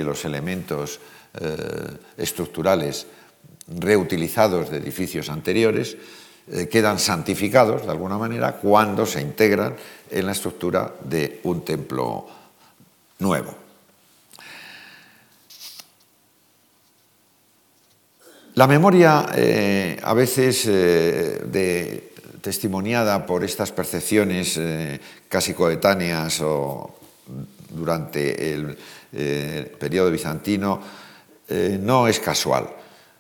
los 0.02 0.24
elementos 0.24 1.02
estructurales 2.16 3.06
reutilizados 3.68 4.72
de 4.72 4.78
edificios 4.78 5.30
anteriores 5.30 5.98
quedan 6.72 6.98
santificados 6.98 7.84
de 7.84 7.92
alguna 7.92 8.18
manera 8.18 8.54
cuando 8.54 9.06
se 9.06 9.22
integran 9.22 9.76
en 10.10 10.26
la 10.26 10.32
estructura 10.32 10.96
de 11.04 11.42
un 11.44 11.64
templo 11.64 12.26
nuevo. 13.20 13.67
La 18.58 18.66
memoria, 18.66 19.28
eh, 19.36 20.00
a 20.02 20.16
veces 20.16 20.66
eh, 20.68 22.10
testimoniada 22.42 23.24
por 23.24 23.44
estas 23.44 23.72
percepciones 23.72 24.58
eh, 24.58 25.00
casi 25.30 25.54
coetáneas 25.54 26.42
o 26.42 26.96
durante 27.70 28.54
el 28.54 28.76
periodo 29.78 30.10
bizantino, 30.10 30.82
no 31.82 32.08
es 32.08 32.20
casual. 32.20 32.68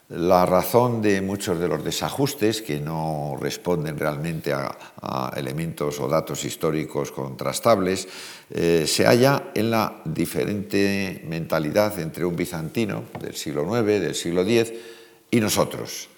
La 0.09 0.45
razón 0.45 1.01
de 1.01 1.21
muchos 1.21 1.59
de 1.59 1.67
los 1.67 1.83
desajustes, 1.83 2.61
que 2.61 2.79
no 2.79 3.37
responden 3.39 3.97
realmente 3.97 4.53
a 4.53 5.33
elementos 5.35 5.99
o 5.99 6.07
datos 6.07 6.45
históricos 6.45 7.11
contrastables, 7.11 8.07
se 8.49 9.05
halla 9.05 9.51
en 9.53 9.69
la 9.71 10.01
diferente 10.05 11.23
mentalidad 11.27 11.99
entre 11.99 12.25
un 12.25 12.35
bizantino 12.35 13.03
del 13.19 13.35
siglo 13.35 13.63
IX, 13.63 14.01
del 14.01 14.15
siglo 14.15 14.41
X, 14.41 14.73
y 15.31 15.39
nosotros. 15.39 16.09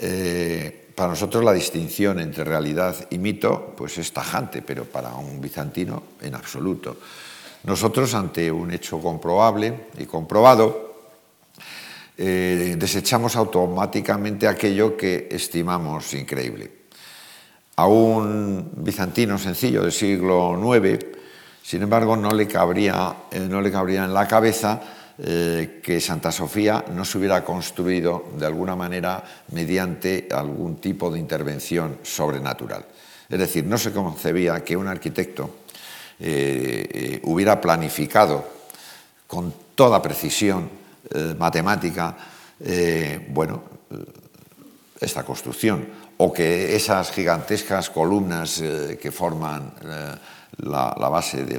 Eh, 0.00 0.92
para 0.94 1.10
nosotros 1.10 1.42
la 1.42 1.52
distinción 1.52 2.20
entre 2.20 2.44
realidad 2.44 2.94
y 3.10 3.18
mito 3.18 3.74
pues 3.76 3.98
es 3.98 4.12
tajante, 4.12 4.62
pero 4.62 4.84
para 4.84 5.14
un 5.14 5.40
bizantino 5.40 6.02
en 6.20 6.34
absoluto. 6.34 6.96
Nosotros, 7.64 8.12
ante 8.14 8.52
un 8.52 8.72
hecho 8.72 9.00
comprobable 9.00 9.86
y 9.98 10.04
comprobado, 10.04 10.94
eh, 12.16 12.76
desechamos 12.78 13.36
automáticamente 13.36 14.46
aquello 14.46 14.96
que 14.96 15.28
estimamos 15.30 16.12
increíble. 16.14 16.70
A 17.76 17.86
un 17.86 18.70
bizantino 18.76 19.38
sencillo 19.38 19.82
del 19.82 19.92
siglo 19.92 20.54
IX, 20.76 21.04
sin 21.62 21.82
embargo, 21.82 22.16
no 22.16 22.30
le 22.32 22.46
cabría, 22.46 23.16
eh, 23.30 23.40
no 23.40 23.62
le 23.62 23.72
cabría 23.72 24.04
en 24.04 24.12
la 24.12 24.28
cabeza 24.28 24.80
eh, 25.16 25.78
que 25.80 26.00
Santa 26.00 26.32
Sofía 26.32 26.86
no 26.90 27.04
se 27.04 27.18
hubiera 27.18 27.44
construido 27.44 28.30
de 28.36 28.46
alguna 28.46 28.74
manera 28.74 29.22
mediante 29.52 30.26
algún 30.28 30.80
tipo 30.80 31.08
de 31.08 31.20
intervención 31.20 32.00
sobrenatural. 32.02 32.84
Es 33.28 33.38
decir, 33.38 33.64
no 33.64 33.78
se 33.78 33.92
concebía 33.92 34.64
que 34.64 34.76
un 34.76 34.88
arquitecto 34.88 35.62
eh, 36.18 36.88
eh, 36.90 37.20
hubiera 37.22 37.60
planificado 37.60 38.44
con 39.28 39.54
toda 39.76 40.02
precisión 40.02 40.82
matemática 41.38 42.16
bueno, 43.28 43.62
esta 44.98 45.22
construcción 45.22 45.86
o 46.16 46.32
que 46.32 46.74
esas 46.74 47.10
gigantescas 47.12 47.90
columnas 47.90 48.62
que 48.98 49.10
forman 49.12 49.74
la, 50.62 50.94
base 50.96 51.44
de 51.44 51.58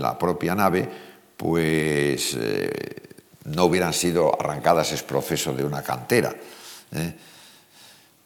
la 0.00 0.18
propia 0.18 0.54
nave 0.54 0.88
pues 1.36 2.36
eh, 2.40 2.70
no 3.44 3.66
hubieran 3.66 3.92
sido 3.92 4.34
arrancadas 4.40 4.92
es 4.92 5.02
proceso 5.02 5.52
de 5.52 5.64
una 5.64 5.82
cantera. 5.82 6.34
¿eh? 6.92 7.14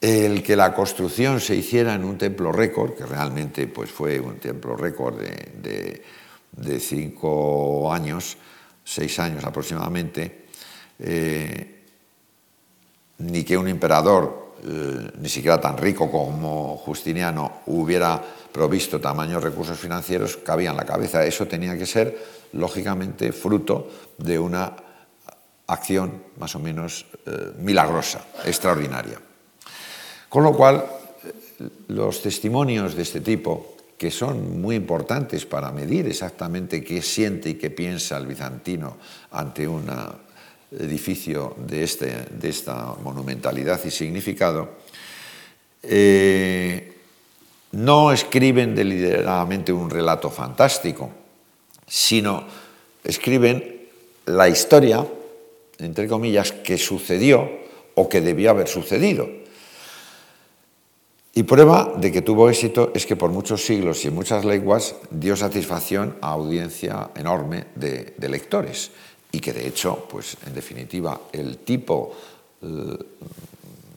El 0.01 0.43
que 0.43 0.57
la 0.57 0.73
construcción 0.73 1.41
se 1.41 1.55
hiciera 1.57 1.95
en 1.95 2.05
un 2.05 2.17
templo 2.17 2.53
récord, 2.53 2.95
que 2.95 3.05
realmente 3.05 3.67
pues, 3.67 3.91
fue 3.91 4.19
un 4.19 4.39
templo 4.39 4.77
récord 4.77 5.17
de, 5.21 6.81
cinco 6.81 7.93
años, 7.93 8.37
seis 8.83 9.19
años 9.19 9.45
aproximadamente, 9.45 10.47
eh, 10.99 11.83
ni 13.19 13.45
que 13.45 13.59
un 13.59 13.69
emperador, 13.69 14.55
ni 15.19 15.29
siquiera 15.29 15.61
tan 15.61 15.77
rico 15.77 16.11
como 16.11 16.77
Justiniano, 16.79 17.61
hubiera 17.67 18.23
provisto 18.53 19.01
tamaños 19.01 19.43
recursos 19.43 19.79
financieros, 19.79 20.39
cabía 20.39 20.71
en 20.71 20.77
la 20.77 20.85
cabeza. 20.87 21.25
Eso 21.25 21.47
tenía 21.47 21.77
que 21.77 21.87
ser 21.87 22.40
lógicamente 22.53 23.33
fruto 23.33 23.89
de 24.19 24.39
una 24.39 24.75
acción 25.67 26.23
más 26.39 26.55
o 26.55 26.59
menos 26.59 27.07
eh, 27.27 27.53
milagrosa, 27.59 28.27
extraordinaria. 28.45 29.21
Con 30.29 30.43
lo 30.45 30.53
cual, 30.55 30.85
eh, 30.85 31.69
los 31.89 32.23
testimonios 32.23 32.95
de 32.95 33.03
este 33.03 33.21
tipo, 33.21 33.77
que 33.97 34.11
son 34.11 34.61
muy 34.61 34.77
importantes 34.77 35.45
para 35.45 35.71
medir 35.71 36.07
exactamente 36.07 36.83
qué 36.83 37.03
siente 37.03 37.51
y 37.51 37.55
qué 37.55 37.71
piensa 37.71 38.17
el 38.17 38.27
bizantino 38.27 38.97
ante 39.31 39.69
un 39.69 39.91
edificio 40.73 41.55
de, 41.59 41.85
este, 41.85 42.27
de 42.31 42.49
esta 42.49 42.95
monumentalidad 43.03 43.79
y 43.85 43.91
significado, 43.91 44.71
eh, 45.83 46.97
no 47.73 48.13
escriben 48.13 48.75
deliberadamente 48.75 49.73
un 49.73 49.91
relato 49.91 50.31
fantástico, 50.31 51.11
sino 51.91 52.45
escriben 53.03 53.89
la 54.27 54.49
historia, 54.49 55.05
entre 55.79 56.07
comillas, 56.07 56.53
que 56.53 56.79
sucedió 56.79 57.51
o 57.97 58.09
que 58.09 58.21
debió 58.21 58.51
haber 58.51 58.69
sucedido. 58.69 59.29
Y 61.35 61.43
prueba 61.43 61.93
de 61.97 62.13
que 62.13 62.23
tuvo 62.23 62.49
éxito 62.49 62.93
es 62.95 63.07
que 63.07 63.17
por 63.17 63.31
muchos 63.31 63.65
siglos 63.65 64.05
y 64.05 64.09
en 64.09 64.15
muchas 64.15 64.45
lenguas 64.45 64.95
dio 65.11 65.35
satisfacción 65.35 66.17
a 66.21 66.31
audiencia 66.31 67.11
enorme 67.17 67.67
de, 67.75 68.15
lectores 68.29 68.93
y 69.33 69.41
que 69.41 69.53
de 69.53 69.67
hecho, 69.67 70.07
pues 70.09 70.37
en 70.47 70.55
definitiva, 70.55 71.21
el 71.33 71.59
tipo 71.59 72.15
eh, 72.63 72.67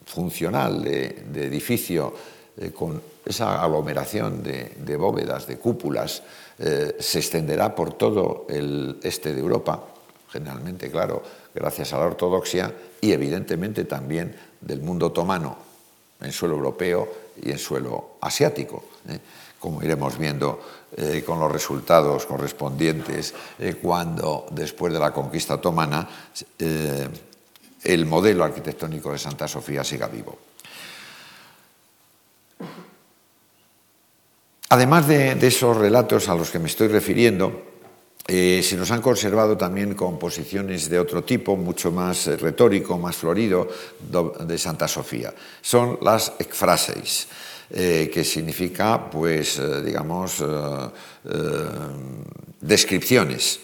funcional 0.06 0.82
de, 0.82 1.46
edificio 1.46 2.14
eh, 2.56 2.70
con 2.70 3.00
esa 3.24 3.62
aglomeración 3.62 4.42
de 4.42 4.96
bóvedas, 4.96 5.46
de 5.46 5.58
cúpulas, 5.58 6.22
eh, 6.58 6.96
se 7.00 7.18
extenderá 7.18 7.74
por 7.74 7.94
todo 7.94 8.46
el 8.48 9.00
este 9.02 9.34
de 9.34 9.40
Europa, 9.40 9.82
generalmente, 10.30 10.90
claro, 10.90 11.22
gracias 11.54 11.92
a 11.92 11.98
la 11.98 12.06
ortodoxia, 12.06 12.72
y 13.00 13.12
evidentemente 13.12 13.84
también 13.84 14.34
del 14.60 14.80
mundo 14.80 15.06
otomano 15.06 15.56
en 16.20 16.32
suelo 16.32 16.54
europeo 16.54 17.08
y 17.42 17.50
en 17.50 17.58
suelo 17.58 18.16
asiático. 18.20 18.84
¿eh? 19.08 19.18
como 19.58 19.82
iremos 19.82 20.18
viendo 20.18 20.60
eh, 20.94 21.24
con 21.24 21.40
los 21.40 21.50
resultados 21.50 22.26
correspondientes 22.26 23.32
cuando, 23.80 24.46
después 24.50 24.92
de 24.92 24.98
la 24.98 25.10
conquista 25.10 25.54
otomana, 25.54 26.06
el 26.58 28.04
modelo 28.04 28.44
arquitectónico 28.44 29.10
de 29.10 29.18
Santa 29.18 29.48
Sofía 29.48 29.82
siga 29.82 30.06
vivo. 30.06 30.36
Además 34.70 35.06
de, 35.06 35.32
esos 35.46 35.76
relatos 35.76 36.28
a 36.28 36.34
los 36.34 36.50
que 36.50 36.58
me 36.58 36.68
estoy 36.68 36.88
refiriendo, 36.88 37.62
se 38.26 38.76
nos 38.76 38.90
han 38.90 39.02
conservado 39.02 39.56
también 39.56 39.94
composiciones 39.94 40.88
de 40.88 40.98
otro 40.98 41.22
tipo, 41.22 41.56
mucho 41.56 41.92
más 41.92 42.26
retórico, 42.40 42.98
más 42.98 43.16
florido, 43.16 43.68
de 44.40 44.58
Santa 44.58 44.88
Sofía. 44.88 45.32
Son 45.60 45.98
las 46.00 46.32
ekphrases. 46.38 47.28
Eh, 47.70 48.10
que 48.12 48.22
significa, 48.24 49.10
pues, 49.10 49.58
eh, 49.58 49.82
digamos, 49.82 50.40
eh, 50.40 50.90
descripciones. 52.60 53.60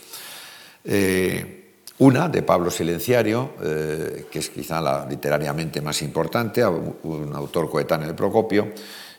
una 1.98 2.30
de 2.30 2.42
Pablo 2.42 2.70
Silenciario, 2.70 3.53
que 3.61 4.38
es 4.38 4.48
quizá 4.48 4.80
la 4.80 5.07
literariamente 5.07 5.82
más 5.82 6.01
importante, 6.01 6.64
un 6.64 7.30
autor 7.34 7.68
coetáneo 7.68 8.09
de 8.09 8.14
Procopio, 8.14 8.72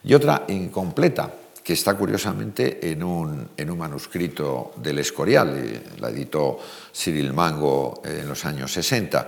y 0.04 0.16
otra 0.16 0.46
incompleta, 0.48 1.32
que 1.64 1.74
está 1.74 1.96
curiosamente 1.96 2.92
en 2.92 3.04
un, 3.04 3.50
en 3.56 3.70
un 3.70 3.78
manuscrito 3.78 4.74
del 4.78 5.00
Escorial, 5.00 5.84
la 6.00 6.10
editó 6.10 6.60
Cyril 6.94 7.34
Mango 7.34 8.02
en 8.04 8.28
los 8.28 8.46
años 8.46 8.72
60. 8.74 9.28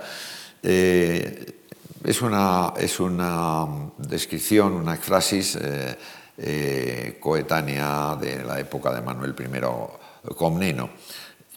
Es 2.04 2.20
una, 2.20 2.74
es 2.76 3.00
una 3.00 3.66
descripción, 3.96 4.74
una 4.74 4.94
éfrasis 4.94 5.56
eh, 5.56 5.96
eh, 6.36 7.16
coetánea 7.18 8.14
de 8.20 8.44
la 8.44 8.60
época 8.60 8.92
de 8.92 9.00
Manuel 9.00 9.34
I 9.38 10.34
Comneno 10.34 10.90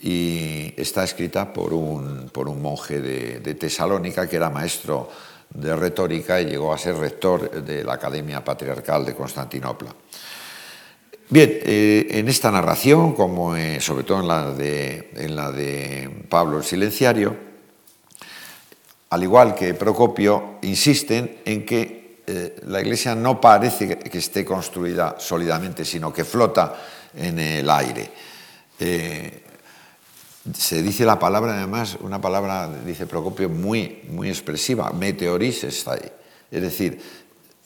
y 0.01 0.73
está 0.78 1.03
escrita 1.03 1.51
por 1.51 1.73
un, 1.73 2.30
por 2.30 2.47
un 2.47 2.61
monje 2.61 3.01
de, 3.01 3.55
Tesalónica 3.55 4.30
que 4.30 4.38
era 4.38 4.49
maestro 4.49 5.09
de 5.49 5.75
retórica 5.75 6.39
y 6.39 6.45
llegó 6.45 6.73
a 6.73 6.78
ser 6.78 6.95
rector 6.95 7.63
de 7.63 7.84
la 7.84 7.93
Academia 7.93 8.41
Patriarcal 8.41 9.05
de 9.05 9.15
Constantinopla. 9.15 9.93
Bien, 11.30 11.59
eh, 11.61 12.07
en 12.11 12.30
esta 12.30 12.49
narración, 12.49 13.13
como 13.13 13.53
sobre 13.82 14.05
todo 14.05 14.21
en 14.21 14.28
la, 14.30 14.53
de, 15.51 16.23
Pablo 16.30 16.59
el 16.59 16.63
Silenciario, 16.63 17.36
al 19.09 19.23
igual 19.23 19.53
que 19.53 19.73
Procopio, 19.73 20.59
insisten 20.61 21.41
en 21.43 21.65
que 21.65 22.23
eh, 22.25 22.55
la 22.67 22.80
Iglesia 22.80 23.13
no 23.13 23.41
parece 23.41 23.99
que 23.99 24.17
esté 24.17 24.45
construida 24.45 25.17
sólidamente, 25.19 25.84
sino 25.84 26.13
que 26.13 26.23
flota 26.23 26.73
en 27.13 27.39
el 27.39 27.69
aire. 27.69 28.09
Eh, 28.80 29.43
se 30.53 30.82
dice 30.82 31.03
la 31.03 31.19
palabra, 31.19 31.57
además, 31.57 31.97
una 31.99 32.21
palabra, 32.21 32.69
dice 32.86 33.05
Procopio, 33.05 33.49
muy, 33.49 34.03
muy 34.11 34.30
expresiva, 34.30 34.91
meteoris 34.91 35.65
está 35.65 35.95
ahí. 35.95 36.09
Es 36.49 36.61
decir, 36.61 37.01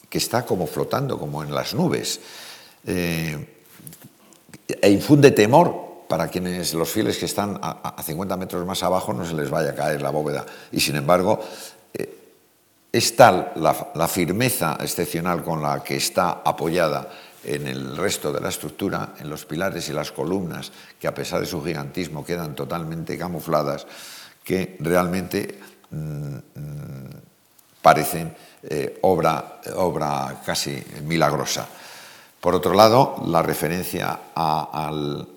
que 0.10 0.18
está 0.18 0.48
como 0.48 0.66
flotando, 0.66 1.20
como 1.20 1.44
en 1.44 1.54
las 1.54 1.76
nubes. 1.76 2.20
Eh, 2.86 3.38
e 4.82 4.90
infunde 4.90 5.32
temor 5.32 6.08
para 6.08 6.28
quienes 6.28 6.74
los 6.74 6.90
fieles 6.90 7.18
que 7.18 7.26
están 7.26 7.60
a, 7.62 7.96
50 8.04 8.36
metros 8.36 8.66
más 8.66 8.84
abajo 8.84 9.14
no 9.14 9.26
se 9.26 9.34
les 9.34 9.50
vaya 9.50 9.72
a 9.72 9.76
caer 9.76 10.02
la 10.02 10.10
bóveda. 10.10 10.46
Y 10.72 10.80
sin 10.80 10.96
embargo, 10.96 11.40
eh, 11.94 12.18
es 12.92 13.16
tal 13.16 13.54
la, 13.56 14.08
firmeza 14.08 14.78
excepcional 14.82 15.44
con 15.44 15.62
la 15.62 15.84
que 15.84 15.96
está 15.96 16.42
apoyada 16.44 17.10
en 17.44 17.66
el 17.68 17.96
resto 17.98 18.32
de 18.32 18.42
la 18.42 18.50
estructura, 18.50 19.16
en 19.20 19.30
los 19.30 19.46
pilares 19.46 19.88
y 19.90 19.94
las 19.94 20.12
columnas, 20.12 20.72
que 21.00 21.08
a 21.08 21.16
pesar 21.16 21.40
de 21.40 21.48
su 21.48 21.64
gigantismo 21.64 22.26
quedan 22.26 22.56
totalmente 22.56 23.18
camufladas, 23.18 23.88
que 24.44 24.76
realmente 24.80 25.60
mm, 25.92 26.36
mm, 26.36 27.10
parecen 27.82 28.36
eh, 28.64 29.00
obra, 29.02 29.62
obra 29.76 30.42
casi 30.46 30.84
milagrosa. 31.04 31.68
Por 32.42 32.56
otro 32.56 32.74
lado, 32.74 33.18
la 33.28 33.44
referencia 33.44 34.20
al, 34.34 35.28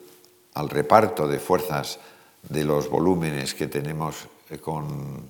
reparto 0.55 1.28
de 1.28 1.38
fuerzas 1.38 1.98
de 2.42 2.64
los 2.64 2.88
volúmenes 2.88 3.52
que 3.52 3.66
tenemos 3.66 4.26
eh, 4.48 4.57
con, 4.57 5.28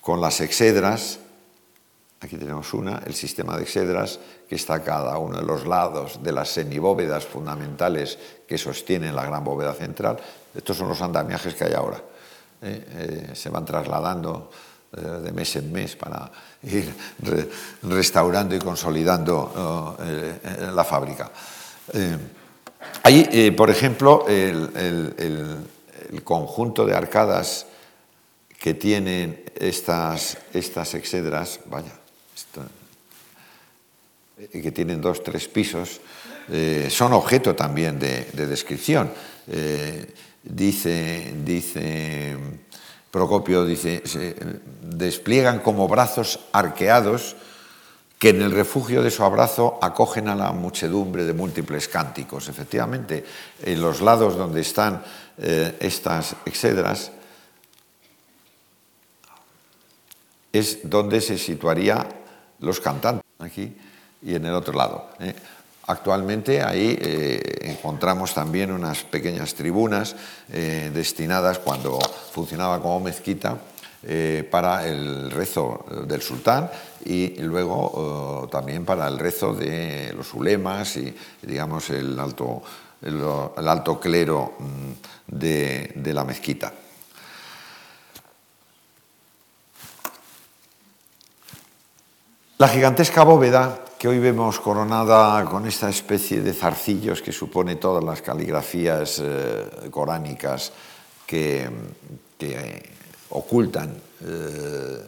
con 0.00 0.20
las 0.20 0.40
exedras. 0.40 1.20
Aquí 2.20 2.36
tenemos 2.36 2.74
una, 2.74 3.02
el 3.06 3.14
sistema 3.14 3.56
de 3.56 3.62
exedras, 3.62 4.18
que 4.48 4.56
está 4.56 4.74
a 4.74 4.82
cada 4.82 5.16
uno 5.18 5.38
de 5.38 5.44
los 5.44 5.64
lados 5.64 6.20
de 6.24 6.32
las 6.32 6.48
semibóvedas 6.48 7.24
fundamentales 7.24 8.18
que 8.48 8.58
sostienen 8.58 9.14
la 9.14 9.26
gran 9.26 9.44
bóveda 9.44 9.74
central. 9.74 10.18
Estos 10.54 10.76
son 10.76 10.88
los 10.88 11.00
andamiajes 11.02 11.54
que 11.54 11.64
hay 11.64 11.74
ahora. 11.74 12.02
Eh, 12.62 13.28
eh, 13.30 13.36
se 13.36 13.48
van 13.48 13.64
trasladando 13.64 14.50
de 14.94 15.32
mes 15.32 15.56
en 15.56 15.72
mes 15.72 15.96
para 15.96 16.30
ir 16.62 16.92
restaurando 17.82 18.54
y 18.54 18.58
consolidando 18.58 19.96
la 20.72 20.84
fábrica. 20.84 21.30
Hay, 23.02 23.28
eh, 23.32 23.52
por 23.52 23.70
ejemplo, 23.70 24.26
el, 24.28 25.66
conjunto 26.22 26.86
de 26.86 26.94
arcadas 26.94 27.66
que 28.58 28.74
tienen 28.74 29.44
estas, 29.56 30.38
estas 30.52 30.94
exedras, 30.94 31.60
vaya, 31.66 31.92
eh, 34.38 34.60
que 34.62 34.72
tienen 34.72 35.00
dos, 35.00 35.22
tres 35.22 35.48
pisos, 35.48 36.00
eh, 36.48 36.86
son 36.88 37.12
objeto 37.12 37.54
también 37.54 37.98
de, 37.98 38.24
descripción. 38.32 39.10
dice, 40.42 41.34
dice 41.44 42.36
Procopio, 43.14 43.64
dice, 43.64 44.02
se 44.04 44.34
despliegan 44.82 45.60
como 45.60 45.86
brazos 45.86 46.40
arqueados 46.50 47.36
que 48.18 48.30
en 48.30 48.42
el 48.42 48.50
refugio 48.50 49.04
de 49.04 49.12
su 49.12 49.22
abrazo 49.22 49.78
acogen 49.80 50.26
a 50.26 50.34
la 50.34 50.50
muchedumbre 50.50 51.22
de 51.22 51.32
múltiples 51.32 51.86
cánticos. 51.86 52.48
Efectivamente, 52.48 53.24
en 53.62 53.80
los 53.80 54.00
lados 54.00 54.36
donde 54.36 54.62
están 54.62 55.04
eh, 55.38 55.76
estas 55.78 56.34
exedras 56.44 57.12
es 60.52 60.80
donde 60.82 61.20
se 61.20 61.38
situarían 61.38 62.08
los 62.58 62.80
cantantes, 62.80 63.22
aquí 63.38 63.76
y 64.22 64.34
en 64.34 64.44
el 64.44 64.54
otro 64.54 64.74
lado. 64.74 65.10
¿eh? 65.20 65.36
Actualmente 65.86 66.62
ahí 66.62 66.98
eh, 67.00 67.58
encontramos 67.62 68.32
también 68.32 68.72
unas 68.72 69.04
pequeñas 69.04 69.54
tribunas 69.54 70.16
destinadas 70.48 71.58
cuando 71.58 71.98
funcionaba 72.32 72.80
como 72.80 73.00
mezquita 73.00 73.58
eh, 74.06 74.46
para 74.50 74.86
el 74.86 75.30
rezo 75.30 75.86
del 76.06 76.20
sultán 76.20 76.70
y 77.06 77.40
luego 77.40 78.44
eh, 78.44 78.48
también 78.52 78.84
para 78.84 79.08
el 79.08 79.18
rezo 79.18 79.54
de 79.54 80.12
los 80.14 80.34
ulemas 80.34 80.98
y, 80.98 81.14
digamos, 81.40 81.88
el 81.88 82.18
alto, 82.18 82.62
el, 83.00 83.66
alto 83.66 83.98
clero 83.98 84.56
mm, 84.58 85.34
de, 85.34 85.92
de 85.94 86.12
la 86.12 86.22
mezquita. 86.22 86.70
La 92.58 92.68
gigantesca 92.68 93.24
bóveda 93.24 93.83
que 94.04 94.08
hoy 94.08 94.18
vemos 94.18 94.60
coronada 94.60 95.42
con 95.46 95.64
esta 95.64 95.88
especie 95.88 96.42
de 96.42 96.52
zarcillos 96.52 97.22
que 97.22 97.32
supone 97.32 97.76
todas 97.76 98.04
las 98.04 98.20
caligrafías 98.20 99.18
eh, 99.24 99.88
coránicas 99.90 100.74
que, 101.26 101.66
que 102.36 102.82
ocultan 103.30 103.96
eh, 104.20 105.00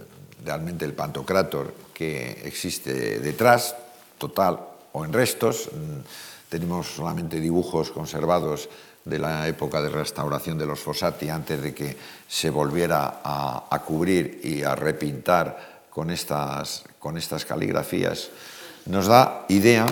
realmente 0.43 0.87
el 0.87 0.95
pantocrátor 0.95 1.75
que 1.93 2.41
existe 2.45 3.21
detrás, 3.21 3.77
total 4.17 4.61
o 4.93 5.05
en 5.05 5.13
restos. 5.13 5.69
Mm, 5.71 6.49
tenemos 6.49 6.87
solamente 6.87 7.39
dibujos 7.39 7.91
conservados 7.91 8.71
de 9.05 9.19
la 9.19 9.47
época 9.47 9.83
de 9.83 9.91
restauración 9.91 10.57
de 10.57 10.65
los 10.65 10.81
Fossati 10.81 11.29
antes 11.29 11.61
de 11.61 11.75
que 11.75 11.99
se 12.27 12.49
volviera 12.49 13.21
a, 13.23 13.79
cubrir 13.85 14.41
y 14.43 14.63
a 14.63 14.75
repintar 14.75 15.85
con 15.91 16.11
estas, 16.11 16.85
con 16.99 17.19
estas 17.19 17.45
caligrafías, 17.45 18.31
nos 18.87 19.07
da 19.07 19.45
idea 19.49 19.87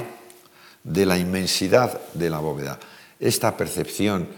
de 0.82 1.06
la 1.06 1.18
inmensidad 1.18 2.00
de 2.14 2.30
la 2.30 2.38
bóveda. 2.38 2.78
Esta 3.18 3.56
percepción 3.56 4.28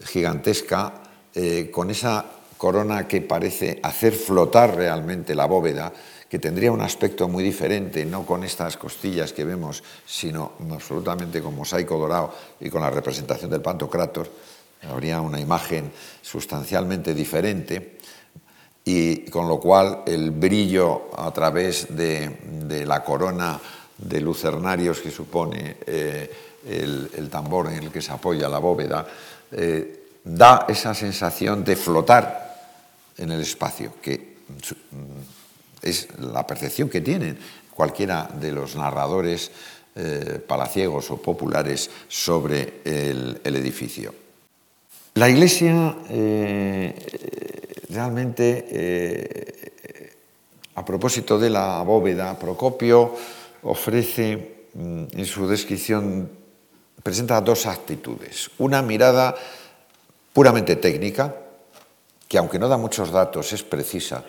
gigantesca, 0.00 0.94
eh, 1.34 1.70
con 1.72 1.90
esa 1.90 2.24
corona 2.56 3.06
que 3.06 3.20
parece 3.20 3.80
hacer 3.82 4.12
flotar 4.12 4.74
realmente 4.74 5.34
la 5.34 5.46
bóveda, 5.46 5.92
que 6.28 6.38
tendría 6.38 6.72
un 6.72 6.82
aspecto 6.82 7.28
muy 7.28 7.42
diferente, 7.42 8.04
no 8.04 8.26
con 8.26 8.44
estas 8.44 8.76
costillas 8.76 9.32
que 9.32 9.44
vemos, 9.44 9.82
sino 10.04 10.52
absolutamente 10.70 11.40
con 11.40 11.56
mosaico 11.56 11.96
dorado 11.96 12.34
y 12.60 12.68
con 12.68 12.82
la 12.82 12.90
representación 12.90 13.50
del 13.50 13.62
Pantocrator, 13.62 14.28
habría 14.90 15.20
una 15.20 15.40
imagen 15.40 15.90
sustancialmente 16.20 17.14
diferente 17.14 17.98
y 18.84 19.30
con 19.30 19.48
lo 19.48 19.58
cual 19.58 20.02
el 20.06 20.30
brillo 20.30 21.10
a 21.16 21.30
través 21.32 21.94
de, 21.96 22.84
la 22.86 23.02
corona 23.02 23.58
de 23.98 24.20
lucernarios 24.20 25.00
que 25.00 25.10
supone 25.10 25.76
eh, 25.84 26.30
el, 26.66 27.28
tambor 27.28 27.66
en 27.66 27.82
el 27.84 27.90
que 27.90 28.00
se 28.00 28.12
apoya 28.12 28.48
la 28.48 28.58
bóveda, 28.58 29.06
eh, 29.50 30.20
da 30.22 30.66
esa 30.68 30.94
sensación 30.94 31.64
de 31.64 31.74
flotar 31.76 32.46
en 33.16 33.32
el 33.32 33.40
espacio, 33.40 33.94
que 34.00 34.38
mm, 34.48 35.82
es 35.82 36.08
la 36.20 36.46
percepción 36.46 36.88
que 36.88 37.00
tienen 37.00 37.38
cualquiera 37.70 38.28
de 38.40 38.52
los 38.52 38.76
narradores 38.76 39.50
eh, 39.94 40.40
palaciegos 40.46 41.10
o 41.10 41.16
populares 41.16 41.90
sobre 42.06 42.80
el, 42.84 43.40
edificio. 43.44 44.14
La 45.14 45.28
iglesia 45.28 45.96
realmente, 47.88 49.72
a 50.76 50.84
propósito 50.84 51.38
de 51.38 51.50
la 51.50 51.82
bóveda, 51.82 52.38
Procopio 52.38 53.14
ofrece 53.62 54.68
mm, 54.74 55.04
en 55.12 55.26
su 55.26 55.48
descripción 55.48 56.30
presenta 57.02 57.40
dos 57.40 57.66
actitudes. 57.66 58.50
Una 58.58 58.82
mirada 58.82 59.34
puramente 60.32 60.76
técnica, 60.76 61.34
que 62.26 62.38
aunque 62.38 62.58
no 62.58 62.68
da 62.68 62.76
muchos 62.76 63.10
datos, 63.10 63.52
es 63.52 63.62
precisa. 63.62 64.24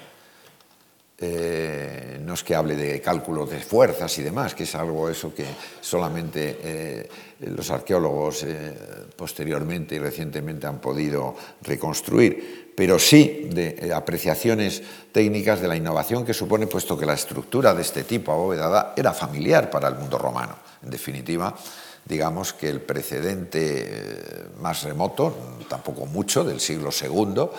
Eh, 1.21 2.17
no 2.23 2.33
es 2.33 2.43
que 2.43 2.55
hable 2.55 2.77
de 2.77 3.01
cálculo 3.01 3.45
de 3.45 3.59
fuerzas 3.59 4.17
y 4.19 4.23
demás, 4.23 4.55
que 4.55 4.63
es 4.63 4.73
algo 4.75 5.09
eso 5.09 5.35
que 5.35 5.45
solamente 5.81 6.57
eh, 6.63 7.09
los 7.41 7.69
arqueólogos 7.71 8.43
eh, 8.43 8.73
posteriormente 9.17 9.95
y 9.95 9.99
recientemente 9.99 10.65
han 10.65 10.79
podido 10.79 11.35
reconstruir, 11.61 12.68
pero 12.79 12.97
sí 12.97 13.49
de 13.51 13.91
apreciaciones 13.93 14.81
técnicas 15.11 15.59
de 15.59 15.67
la 15.67 15.75
innovación 15.75 16.23
que 16.23 16.33
supone, 16.33 16.65
puesto 16.65 16.97
que 16.97 17.05
la 17.05 17.11
estructura 17.11 17.73
de 17.73 17.81
este 17.81 18.05
tipo 18.05 18.31
abovedada 18.31 18.93
era 18.95 19.11
familiar 19.11 19.69
para 19.69 19.89
el 19.89 19.95
mundo 19.95 20.17
romano. 20.17 20.55
En 20.81 20.89
definitiva, 20.89 21.53
digamos 22.05 22.53
que 22.53 22.69
el 22.69 22.79
precedente 22.79 23.59
eh, 23.59 24.45
más 24.61 24.83
remoto, 24.83 25.57
tampoco 25.67 26.05
mucho, 26.05 26.45
del 26.45 26.61
siglo 26.61 26.89
II, 26.89 27.49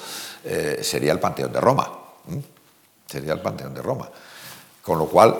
eh, 0.42 0.78
sería 0.80 1.12
el 1.12 1.20
Panteón 1.20 1.52
de 1.52 1.60
Roma. 1.60 1.92
Sería 3.04 3.34
el 3.34 3.42
Panteón 3.42 3.74
de 3.74 3.82
Roma. 3.82 4.08
Con 4.80 4.98
lo 4.98 5.04
cual, 5.04 5.36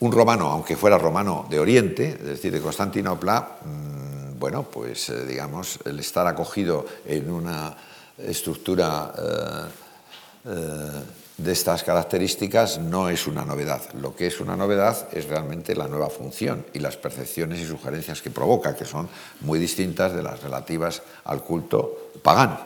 un 0.00 0.12
romano, 0.12 0.50
aunque 0.50 0.76
fuera 0.76 0.98
romano 0.98 1.46
de 1.48 1.58
Oriente, 1.58 2.18
es 2.20 2.26
decir, 2.26 2.52
de 2.52 2.60
Constantinopla, 2.60 3.60
mm, 3.64 4.38
bueno, 4.38 4.64
pues 4.64 5.08
eh, 5.08 5.24
digamos, 5.24 5.78
el 5.86 5.98
estar 6.00 6.26
acogido 6.26 6.84
en 7.06 7.30
una 7.30 7.74
estructura 8.18 9.12
de 11.36 11.52
estas 11.52 11.82
características 11.82 12.78
no 12.78 13.08
es 13.08 13.26
una 13.26 13.44
novedad. 13.44 13.82
Lo 13.94 14.14
que 14.14 14.28
es 14.28 14.40
una 14.40 14.56
novedad 14.56 15.08
es 15.12 15.26
realmente 15.26 15.74
la 15.74 15.88
nueva 15.88 16.08
función 16.08 16.64
y 16.72 16.78
las 16.78 16.96
percepciones 16.96 17.60
y 17.60 17.66
sugerencias 17.66 18.22
que 18.22 18.30
provoca, 18.30 18.76
que 18.76 18.84
son 18.84 19.08
muy 19.40 19.58
distintas 19.58 20.14
de 20.14 20.22
las 20.22 20.42
relativas 20.42 21.02
al 21.24 21.42
culto 21.42 22.10
pagano. 22.22 22.60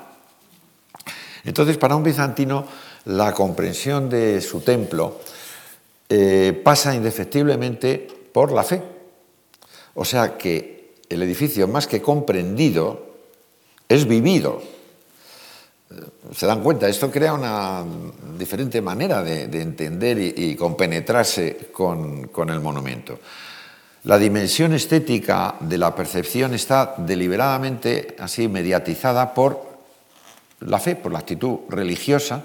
Entonces, 1.44 1.78
para 1.78 1.96
un 1.96 2.02
bizantino, 2.02 2.66
la 3.06 3.32
comprensión 3.32 4.10
de 4.10 4.40
su 4.42 4.60
templo 4.60 5.20
eh, 6.08 6.60
pasa 6.62 6.94
indefectiblemente 6.94 8.06
por 8.32 8.52
la 8.52 8.64
fe. 8.64 8.82
O 9.94 10.04
sea 10.04 10.36
que 10.36 10.94
el 11.08 11.22
edificio, 11.22 11.66
más 11.68 11.86
que 11.86 12.02
comprendido, 12.02 13.06
es 13.88 14.06
vivido 14.06 14.62
se 16.34 16.46
dan 16.46 16.62
cuenta, 16.62 16.88
esto 16.88 17.10
crea 17.10 17.32
una 17.32 17.84
diferente 18.38 18.82
manera 18.82 19.22
de, 19.22 19.44
entender 19.60 20.18
y, 20.18 20.54
compenetrarse 20.54 21.70
con, 21.72 22.28
con, 22.28 22.50
el 22.50 22.60
monumento. 22.60 23.18
La 24.04 24.18
dimensión 24.18 24.74
estética 24.74 25.56
de 25.60 25.78
la 25.78 25.94
percepción 25.94 26.54
está 26.54 26.94
deliberadamente 26.98 28.16
así 28.18 28.48
mediatizada 28.48 29.32
por 29.32 29.66
la 30.60 30.78
fe, 30.78 30.96
por 30.96 31.12
la 31.12 31.20
actitud 31.20 31.60
religiosa, 31.68 32.44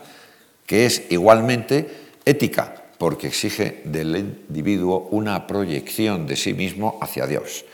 que 0.66 0.86
es 0.86 1.04
igualmente 1.10 1.90
ética, 2.26 2.76
porque 2.98 3.28
exige 3.28 3.82
del 3.86 4.16
individuo 4.16 5.10
una 5.12 5.46
proyección 5.46 6.26
de 6.26 6.38
sí 6.38 6.54
mismo 6.54 6.98
hacia 7.02 7.28
Dios. 7.28 7.66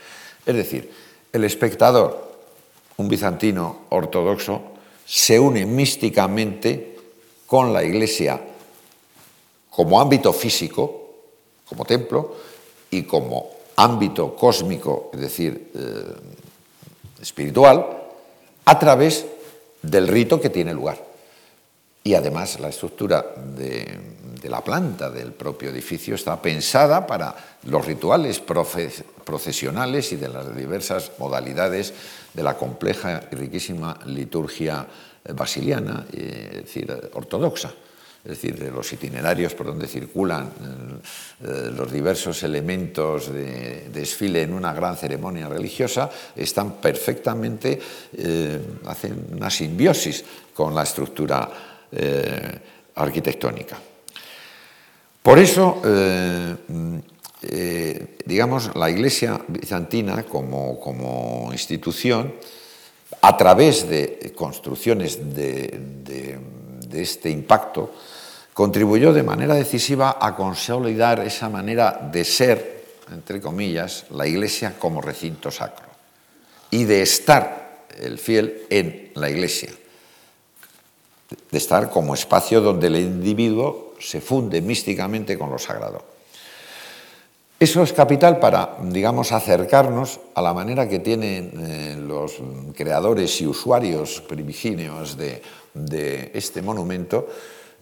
Es 0.44 0.56
decir, 0.56 0.90
el 1.32 1.44
espectador, 1.44 2.38
un 2.96 3.08
bizantino 3.08 3.82
ortodoxo, 3.90 4.69
se 5.10 5.40
une 5.40 5.66
místicamente 5.66 6.96
con 7.44 7.72
la 7.72 7.82
Iglesia 7.82 8.40
como 9.68 10.00
ámbito 10.00 10.32
físico, 10.32 11.14
como 11.68 11.84
templo, 11.84 12.36
y 12.92 13.02
como 13.02 13.50
ámbito 13.74 14.36
cósmico, 14.36 15.10
es 15.12 15.20
decir, 15.20 15.72
eh, 15.74 16.14
espiritual, 17.20 17.86
a 18.64 18.78
través 18.78 19.26
del 19.82 20.06
rito 20.06 20.40
que 20.40 20.48
tiene 20.48 20.72
lugar. 20.72 21.04
Y 22.04 22.14
además 22.14 22.60
la 22.60 22.68
estructura 22.68 23.34
de, 23.36 23.98
de, 24.40 24.48
la 24.48 24.62
planta 24.62 25.10
del 25.10 25.32
propio 25.32 25.70
edificio 25.70 26.14
está 26.14 26.40
pensada 26.40 27.06
para 27.06 27.34
los 27.64 27.84
rituales 27.84 28.40
procesionales 28.40 30.12
y 30.12 30.16
de 30.16 30.28
las 30.28 30.54
diversas 30.56 31.12
modalidades 31.18 31.92
de 32.32 32.42
la 32.42 32.56
compleja 32.56 33.22
y 33.30 33.34
riquísima 33.34 33.98
liturgia 34.06 34.86
eh, 35.24 35.32
basiliana, 35.32 36.06
es 36.12 36.64
decir, 36.64 37.10
ortodoxa, 37.14 37.72
es 38.22 38.30
decir, 38.30 38.58
de 38.58 38.70
los 38.70 38.92
itinerarios 38.92 39.54
por 39.54 39.66
donde 39.66 39.86
circulan 39.86 40.44
eh, 40.44 41.46
eh, 41.46 41.70
los 41.74 41.90
diversos 41.90 42.42
elementos 42.42 43.32
de, 43.32 43.88
desfile 43.92 44.42
en 44.42 44.52
una 44.52 44.72
gran 44.72 44.96
ceremonia 44.96 45.48
religiosa, 45.48 46.10
están 46.36 46.74
perfectamente, 46.76 47.80
hacen 48.86 49.26
una 49.32 49.50
simbiosis 49.50 50.24
con 50.54 50.74
la 50.74 50.82
estructura 50.82 51.50
arquitectónica. 52.94 53.89
Por 55.22 55.38
eso, 55.38 55.82
eh, 57.42 58.16
digamos, 58.24 58.74
la 58.74 58.90
Iglesia 58.90 59.40
bizantina 59.48 60.22
como, 60.24 61.48
institución, 61.52 62.34
a 63.20 63.36
través 63.36 63.88
de 63.88 64.32
construcciones 64.34 65.34
de, 65.34 66.38
este 66.92 67.30
impacto, 67.30 67.92
contribuyó 68.54 69.12
de 69.12 69.22
manera 69.22 69.54
decisiva 69.54 70.16
a 70.20 70.34
consolidar 70.34 71.20
esa 71.20 71.48
manera 71.48 72.08
de 72.12 72.24
ser, 72.24 72.84
entre 73.12 73.40
comillas, 73.40 74.06
la 74.10 74.26
Iglesia 74.26 74.76
como 74.78 75.00
recinto 75.00 75.50
sacro 75.50 75.86
y 76.70 76.84
de 76.84 77.02
estar 77.02 77.86
el 77.98 78.18
fiel 78.18 78.62
en 78.70 79.10
la 79.14 79.28
Iglesia, 79.28 79.70
de 81.50 81.58
estar 81.58 81.90
como 81.90 82.14
espacio 82.14 82.60
donde 82.60 82.86
el 82.86 82.96
individuo 82.96 83.89
se 84.00 84.20
funde 84.20 84.60
místicamente 84.60 85.38
con 85.38 85.50
lo 85.50 85.58
sagrado. 85.58 86.02
Eso 87.60 87.82
es 87.82 87.92
capital 87.92 88.40
para, 88.40 88.78
digamos, 88.80 89.32
acercarnos 89.32 90.18
a 90.34 90.40
la 90.40 90.54
manera 90.54 90.88
que 90.88 90.98
tienen 90.98 91.52
eh, 91.60 91.96
los 92.00 92.38
creadores 92.74 93.38
y 93.42 93.46
usuarios 93.46 94.22
primigenios 94.22 95.18
de, 95.18 95.42
este 96.32 96.62
monumento 96.62 97.28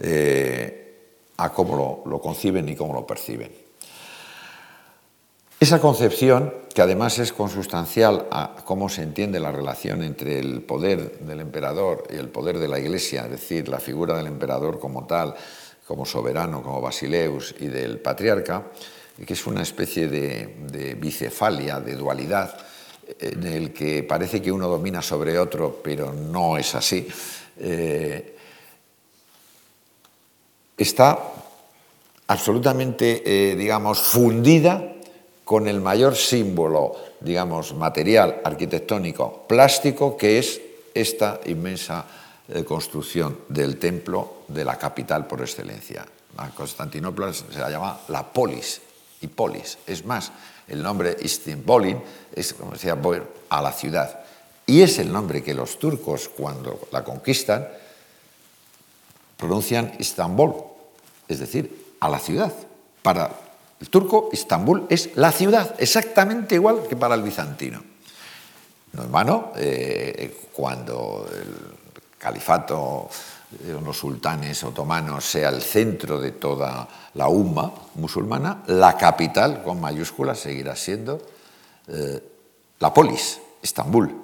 eh, 0.01 0.97
a 1.37 1.53
cómo 1.53 2.03
lo, 2.05 2.21
conciben 2.21 2.69
y 2.69 2.75
cómo 2.75 2.93
lo 2.93 3.07
perciben. 3.07 3.53
Esa 5.61 5.81
concepción, 5.81 6.53
que 6.75 6.83
además 6.83 7.21
es 7.21 7.33
consustancial 7.33 8.27
a 8.33 8.57
cómo 8.65 8.89
se 8.89 9.03
entiende 9.03 9.39
la 9.39 9.53
relación 9.53 10.03
entre 10.03 10.41
el 10.41 10.63
poder 10.63 11.21
del 11.21 11.39
emperador 11.39 12.03
y 12.11 12.17
el 12.17 12.29
poder 12.31 12.59
de 12.59 12.67
la 12.67 12.81
Iglesia, 12.81 13.27
es 13.27 13.31
decir, 13.31 13.69
la 13.69 13.79
figura 13.79 14.17
del 14.17 14.27
emperador 14.27 14.81
como 14.81 15.07
tal, 15.07 15.37
como 15.89 16.05
soberano, 16.05 16.63
como 16.63 16.83
basileus, 16.83 17.55
y 17.61 17.67
del 17.69 17.99
patriarca, 17.99 18.67
que 19.27 19.33
es 19.33 19.47
una 19.47 19.63
especie 19.63 20.07
de, 20.07 20.95
bicefalia, 21.01 21.81
de 21.81 21.97
dualidad, 21.97 22.55
en 23.19 23.43
el 23.47 23.73
que 23.73 24.03
parece 24.03 24.43
que 24.43 24.53
uno 24.53 24.69
domina 24.69 25.01
sobre 25.01 25.39
otro, 25.39 25.81
pero 25.83 26.13
no 26.13 26.59
es 26.59 26.75
así, 26.75 27.09
eh, 27.59 28.37
está 30.77 31.19
absolutamente, 32.27 33.23
eh, 33.25 33.57
digamos, 33.57 33.99
fundida 33.99 34.93
con 35.43 35.67
el 35.69 35.81
mayor 35.81 36.17
símbolo, 36.17 36.97
digamos, 37.21 37.73
material, 37.73 38.43
arquitectónico, 38.45 39.47
plástico, 39.49 40.19
que 40.19 40.39
es 40.39 40.61
esta 40.93 41.41
inmensa 41.47 42.05
eh, 42.49 42.65
construcción 42.65 43.41
del 43.49 43.79
templo 43.79 44.43
de 44.49 44.65
la 44.65 44.77
capital 44.77 45.27
por 45.27 45.41
excelencia. 45.41 46.07
Constantinopla 46.55 47.33
se 47.33 47.59
la 47.59 47.71
llama 47.71 48.01
la 48.09 48.33
polis, 48.33 48.81
y 49.21 49.27
polis. 49.27 49.79
Es 49.87 50.05
más, 50.05 50.31
el 50.69 50.83
nombre 50.83 51.17
Istanbulin 51.21 52.01
es, 52.33 52.55
como 52.55 52.73
decía 52.73 52.95
Boyer, 52.95 53.27
a 53.49 53.63
la 53.63 53.73
ciudad. 53.73 54.21
Y 54.67 54.83
es 54.83 54.99
el 54.99 55.13
nombre 55.13 55.43
que 55.43 55.55
los 55.55 55.79
turcos, 55.79 56.29
cuando 56.29 56.89
la 56.93 57.03
conquistan, 57.03 57.67
pronuncian 59.37 59.95
Istanbul, 59.99 60.55
es 61.27 61.41
decir, 61.41 61.95
a 62.01 62.09
la 62.09 62.19
ciudad, 62.19 62.53
para 63.03 63.31
el 63.81 63.89
turco, 63.91 64.29
Estambul 64.33 64.87
es 64.91 65.11
la 65.17 65.31
ciudad, 65.31 65.75
exactamente 65.79 66.57
igual 66.57 66.83
que 66.89 66.97
para 66.97 67.15
el 67.15 67.23
bizantino. 67.23 67.83
No 68.93 69.05
en 69.05 69.13
vano, 69.13 69.53
eh, 69.57 70.49
cuando 70.53 71.29
el 71.31 71.88
califato, 72.19 73.09
los 73.83 73.97
sultanes 73.97 74.63
otomanos 74.65 75.25
sea 75.25 75.49
el 75.49 75.63
centro 75.63 76.21
de 76.21 76.33
toda 76.33 76.87
la 77.15 77.29
umma 77.29 77.73
musulmana, 77.95 78.63
la 78.67 78.97
capital, 78.97 79.63
con 79.63 79.81
mayúsculas, 79.81 80.39
seguirá 80.39 80.77
siendo 80.77 81.21
eh, 81.89 82.23
la 82.79 82.93
polis, 82.93 83.41
Estambul. 83.63 84.15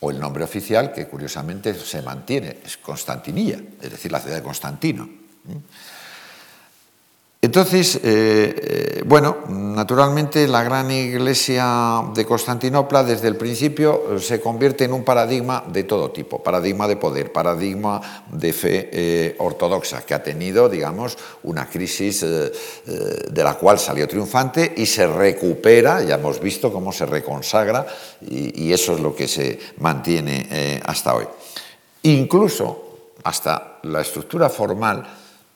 O 0.00 0.10
el 0.10 0.20
nombre 0.20 0.44
oficial, 0.44 0.92
que 0.92 1.06
curiosamente 1.06 1.74
se 1.74 2.02
mantiene, 2.02 2.58
es 2.64 2.76
Constantinilla, 2.76 3.60
es 3.80 3.90
decir, 3.90 4.12
la 4.12 4.20
ciudad 4.20 4.36
de 4.36 4.42
Constantino. 4.42 5.08
Entonces, 7.42 7.96
eh, 7.96 8.00
eh, 8.02 9.02
bueno, 9.04 9.36
naturalmente 9.48 10.48
la 10.48 10.64
gran 10.64 10.90
iglesia 10.90 12.02
de 12.14 12.24
Constantinopla 12.24 13.04
desde 13.04 13.28
el 13.28 13.36
principio 13.36 14.16
eh, 14.16 14.20
se 14.20 14.40
convierte 14.40 14.84
en 14.84 14.94
un 14.94 15.04
paradigma 15.04 15.62
de 15.68 15.84
todo 15.84 16.10
tipo, 16.10 16.42
paradigma 16.42 16.88
de 16.88 16.96
poder, 16.96 17.32
paradigma 17.32 18.24
de 18.32 18.52
fe 18.52 19.36
ortodoxa, 19.38 20.04
que 20.06 20.14
ha 20.14 20.22
tenido, 20.22 20.68
digamos, 20.68 21.18
una 21.42 21.68
crisis 21.68 22.22
de 22.22 23.44
la 23.44 23.54
cual 23.54 23.78
salió 23.78 24.08
triunfante 24.08 24.72
y 24.76 24.86
se 24.86 25.06
recupera, 25.06 26.02
ya 26.02 26.14
hemos 26.14 26.40
visto 26.40 26.72
cómo 26.72 26.90
se 26.90 27.04
reconsagra 27.04 27.86
y, 28.22 28.64
y 28.64 28.72
eso 28.72 28.94
es 28.94 29.00
lo 29.00 29.14
que 29.14 29.28
se 29.28 29.60
mantiene 29.78 30.80
hasta 30.84 31.14
hoy. 31.14 31.26
Incluso 32.02 33.12
hasta 33.22 33.78
la 33.82 34.00
estructura 34.00 34.48
formal, 34.48 35.06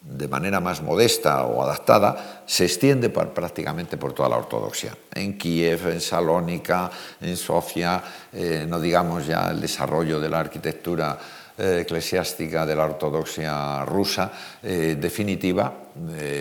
de 0.03 0.29
manera 0.29 0.61
más 0.61 0.83
modesta 0.83 1.45
o 1.45 1.63
adaptada, 1.63 2.45
se 2.47 2.65
extiende 2.65 3.11
prácticamente 3.11 3.99
por 3.99 4.15
toda 4.15 4.31
la 4.31 4.39
ortodoxia. 4.39 4.97
En 5.15 5.37
Kiev, 5.37 5.89
en 5.89 6.01
Salónica, 6.01 6.91
en 7.21 7.37
Sofía, 7.37 8.03
eh, 8.33 8.65
no 8.67 8.81
digamos 8.81 9.27
ya 9.27 9.51
el 9.51 9.61
desarrollo 9.61 10.19
de 10.19 10.31
la 10.31 10.41
arquitectura 10.41 11.19
eh, 11.59 11.81
eclesiástica 11.83 12.65
de 12.65 12.75
la 12.75 12.87
ortodoxia 12.87 13.85
rusa, 13.85 14.33
eh, 14.63 14.97
definitiva, 14.99 15.71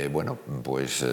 bueno, 0.10 0.38
pues 0.64 1.04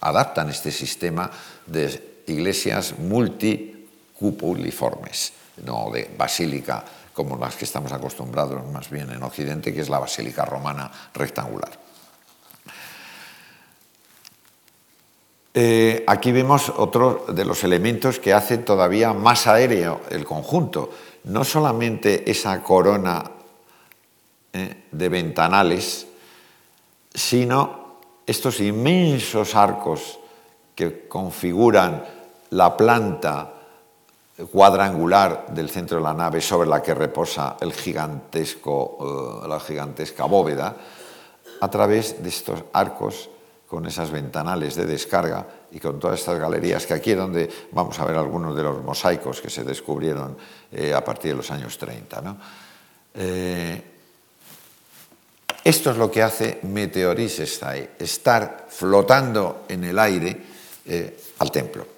adaptan 0.00 0.50
este 0.50 0.70
sistema 0.70 1.30
de 1.66 2.22
iglesias 2.26 2.98
multicupuliformes, 2.98 5.32
no 5.64 5.90
de 5.90 6.10
basílica 6.16 6.84
como 7.14 7.36
las 7.36 7.56
que 7.56 7.64
estamos 7.64 7.92
acostumbrados 7.92 8.66
más 8.70 8.90
bien 8.90 9.10
en 9.10 9.22
Occidente, 9.22 9.72
que 9.72 9.80
es 9.80 9.88
la 9.88 10.00
basílica 10.00 10.44
romana 10.44 10.90
rectangular. 11.14 11.70
Eh, 15.56 16.02
aquí 16.08 16.32
vemos 16.32 16.72
otro 16.76 17.26
de 17.28 17.44
los 17.44 17.62
elementos 17.62 18.18
que 18.18 18.34
hace 18.34 18.58
todavía 18.58 19.12
más 19.12 19.46
aéreo 19.46 20.00
el 20.10 20.24
conjunto. 20.24 20.90
No 21.24 21.44
solamente 21.44 22.28
esa 22.28 22.60
corona 22.60 23.22
eh, 24.52 24.86
de 24.90 25.08
ventanales, 25.08 26.08
sino 27.14 28.00
estos 28.26 28.58
inmensos 28.58 29.54
arcos 29.54 30.18
que 30.74 31.06
configuran 31.06 32.04
la 32.50 32.76
planta 32.76 33.53
cuadrangular 34.50 35.46
del 35.50 35.70
centro 35.70 35.98
de 35.98 36.02
la 36.02 36.14
nave 36.14 36.40
sobre 36.40 36.68
la 36.68 36.82
que 36.82 36.94
reposa 36.94 37.56
el 37.60 37.72
gigantesco, 37.72 39.42
eh, 39.44 39.48
la 39.48 39.60
gigantesca 39.60 40.24
bóveda, 40.24 40.76
a 41.60 41.70
través 41.70 42.20
de 42.22 42.28
estos 42.28 42.64
arcos 42.72 43.30
con 43.68 43.86
esas 43.86 44.10
ventanales 44.10 44.74
de 44.74 44.86
descarga 44.86 45.46
y 45.70 45.78
con 45.78 45.98
todas 45.98 46.20
estas 46.20 46.38
galerías, 46.38 46.86
que 46.86 46.94
aquí 46.94 47.12
es 47.12 47.16
donde 47.16 47.48
vamos 47.72 47.98
a 47.98 48.04
ver 48.04 48.16
algunos 48.16 48.56
de 48.56 48.62
los 48.62 48.82
mosaicos 48.82 49.40
que 49.40 49.50
se 49.50 49.64
descubrieron 49.64 50.36
eh, 50.70 50.92
a 50.92 51.04
partir 51.04 51.30
de 51.30 51.36
los 51.36 51.50
años 51.50 51.78
30. 51.78 52.36
Eh, 53.14 53.82
esto 55.62 55.90
es 55.90 55.96
lo 55.96 56.10
que 56.10 56.22
hace 56.22 56.60
Meteoris 56.64 57.38
estar 57.98 58.66
flotando 58.68 59.64
en 59.68 59.84
el 59.84 59.98
aire 59.98 60.36
al 61.38 61.50
templo. 61.50 61.93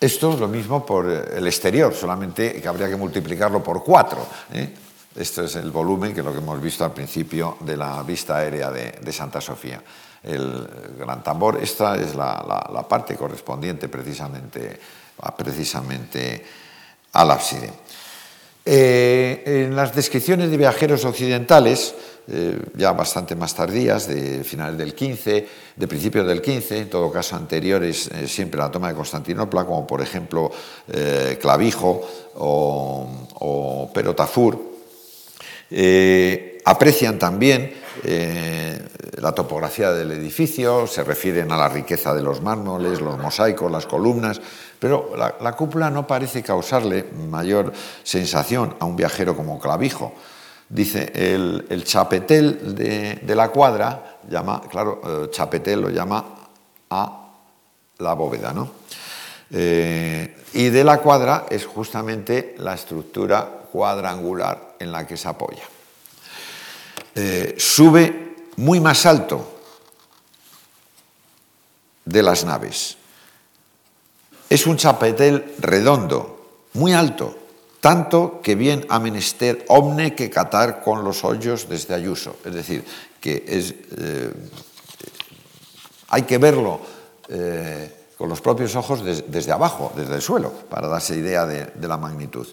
Esto 0.00 0.32
es 0.32 0.40
lo 0.40 0.48
mismo 0.48 0.86
por 0.86 1.06
el 1.06 1.46
exterior, 1.46 1.92
solamente 1.92 2.58
que 2.58 2.66
habría 2.66 2.88
que 2.88 2.96
multiplicarlo 2.96 3.62
por 3.62 3.84
cuatro. 3.84 4.26
¿eh? 4.50 4.72
Esto 5.14 5.44
es 5.44 5.56
el 5.56 5.70
volumen, 5.70 6.14
que 6.14 6.20
es 6.20 6.24
lo 6.24 6.32
que 6.32 6.38
hemos 6.38 6.58
visto 6.58 6.86
al 6.86 6.94
principio 6.94 7.58
de 7.60 7.76
la 7.76 8.02
vista 8.02 8.38
aérea 8.38 8.70
de, 8.70 9.12
Santa 9.12 9.42
Sofía. 9.42 9.82
El 10.22 10.66
gran 10.98 11.22
tambor, 11.22 11.58
esta 11.62 11.96
es 11.96 12.14
la, 12.14 12.86
parte 12.88 13.14
correspondiente 13.14 13.90
precisamente, 13.90 14.80
precisamente 15.36 16.46
al 17.12 17.30
ábside. 17.30 17.70
Eh, 18.64 19.66
en 19.66 19.76
las 19.76 19.94
descripciones 19.94 20.50
de 20.50 20.56
viajeros 20.56 21.04
occidentales, 21.04 21.94
eh, 22.28 22.58
ya 22.76 22.92
bastante 22.92 23.34
más 23.34 23.54
tardías, 23.54 24.06
de 24.06 24.44
finales 24.44 24.78
del 24.78 24.94
15, 24.94 25.48
de 25.74 25.88
principios 25.88 26.26
del 26.26 26.40
15, 26.40 26.78
en 26.78 26.90
todo 26.90 27.10
caso 27.10 27.34
anteriores 27.34 28.08
eh, 28.08 28.28
siempre 28.28 28.60
a 28.60 28.66
la 28.66 28.70
toma 28.70 28.88
de 28.88 28.94
Constantinopla, 28.94 29.64
como 29.64 29.86
por 29.86 30.00
ejemplo 30.00 30.50
eh, 30.88 31.38
Clavijo 31.40 32.06
o, 32.36 33.28
o 33.34 33.92
Perotafur, 33.92 34.70
aprecian 36.64 37.18
también 37.18 37.74
la 39.18 39.32
topografía 39.32 39.92
del 39.92 40.10
edificio, 40.10 40.86
se 40.86 41.04
refieren 41.04 41.52
a 41.52 41.56
la 41.56 41.68
riqueza 41.68 42.12
de 42.12 42.22
los 42.22 42.42
mármoles, 42.42 43.00
los 43.00 43.18
mosaicos, 43.18 43.70
las 43.70 43.86
columnas, 43.86 44.40
pero 44.80 45.12
la, 45.16 45.36
la 45.40 45.52
cúpula 45.52 45.90
no 45.90 46.08
parece 46.08 46.42
causarle 46.42 47.04
mayor 47.28 47.72
sensación 48.02 48.74
a 48.80 48.84
un 48.84 48.96
viajero 48.96 49.36
como 49.36 49.60
Clavijo. 49.60 50.12
Dice, 50.72 51.10
el, 51.14 51.82
chapetel 51.84 52.76
de, 52.76 53.34
la 53.34 53.48
cuadra, 53.48 54.20
llama, 54.28 54.62
claro, 54.70 55.00
eh, 55.04 55.28
chapetel 55.28 55.80
lo 55.80 55.90
llama 55.90 56.24
a 56.88 57.28
la 57.98 58.14
bóveda, 58.14 58.52
¿no? 58.52 58.70
Eh, 59.50 60.36
y 60.52 60.68
de 60.68 60.84
la 60.84 60.98
cuadra 60.98 61.46
es 61.50 61.66
justamente 61.66 62.54
la 62.58 62.74
estructura 62.74 63.66
cuadrangular 63.72 64.76
en 64.78 64.92
la 64.92 65.04
que 65.08 65.16
se 65.16 65.28
apoya. 65.28 65.64
Eh, 67.16 67.56
sube 67.58 68.36
muy 68.56 68.78
más 68.78 69.06
alto 69.06 69.62
de 72.04 72.22
las 72.22 72.44
naves. 72.44 72.96
Es 74.48 74.68
un 74.68 74.76
chapetel 74.76 75.56
redondo, 75.58 76.66
muy 76.74 76.92
alto, 76.92 77.39
tanto 77.80 78.40
que 78.42 78.54
bien 78.54 78.84
ha 78.88 79.00
menester 79.00 79.64
omne 79.68 80.14
que 80.14 80.28
catar 80.28 80.84
con 80.84 81.02
los 81.02 81.24
hoyos 81.24 81.68
desde 81.68 81.94
Ayuso. 81.94 82.36
Es 82.44 82.54
decir, 82.54 82.84
que 83.20 83.44
es, 83.48 83.74
eh, 83.96 84.32
hay 86.08 86.22
que 86.22 86.38
verlo 86.38 86.80
eh, 87.28 88.12
con 88.16 88.28
los 88.28 88.40
propios 88.40 88.76
ojos 88.76 89.02
desde 89.02 89.52
abajo, 89.52 89.92
desde 89.96 90.16
el 90.16 90.22
suelo, 90.22 90.52
para 90.68 90.88
darse 90.88 91.16
idea 91.16 91.46
de, 91.46 91.88
la 91.88 91.96
magnitud. 91.96 92.46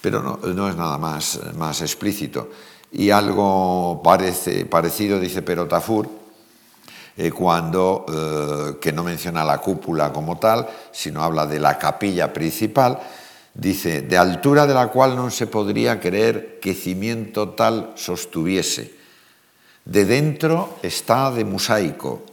Pero 0.00 0.22
no, 0.22 0.68
es 0.68 0.76
nada 0.76 0.96
más, 0.98 1.40
más 1.56 1.80
explícito. 1.80 2.50
Y 2.92 3.10
algo 3.10 4.00
parece, 4.02 4.64
parecido 4.66 5.18
dice 5.18 5.42
Perotafur, 5.42 6.08
eh, 7.16 7.30
cuando, 7.32 8.06
que 8.80 8.92
no 8.92 9.02
menciona 9.02 9.44
la 9.44 9.58
cúpula 9.58 10.12
como 10.12 10.38
tal, 10.38 10.68
sino 10.92 11.22
habla 11.22 11.46
de 11.46 11.58
la 11.58 11.78
capilla 11.78 12.32
principal, 12.32 13.00
dice, 13.54 14.02
de 14.02 14.16
altura 14.16 14.66
de 14.66 14.74
la 14.74 14.88
cual 14.88 15.16
no 15.16 15.30
se 15.30 15.46
podría 15.46 16.00
creer 16.00 16.58
que 16.60 16.74
cimiento 16.74 17.50
tal 17.50 17.92
sostuviese. 17.96 18.94
De 19.84 20.04
dentro 20.04 20.78
está 20.82 21.30
de 21.30 21.44
mosaico, 21.44 22.24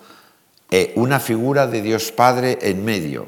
e 0.70 0.94
una 0.96 1.20
figura 1.20 1.66
de 1.66 1.82
Dios 1.82 2.12
Padre 2.12 2.60
en 2.62 2.86
medio. 2.86 3.28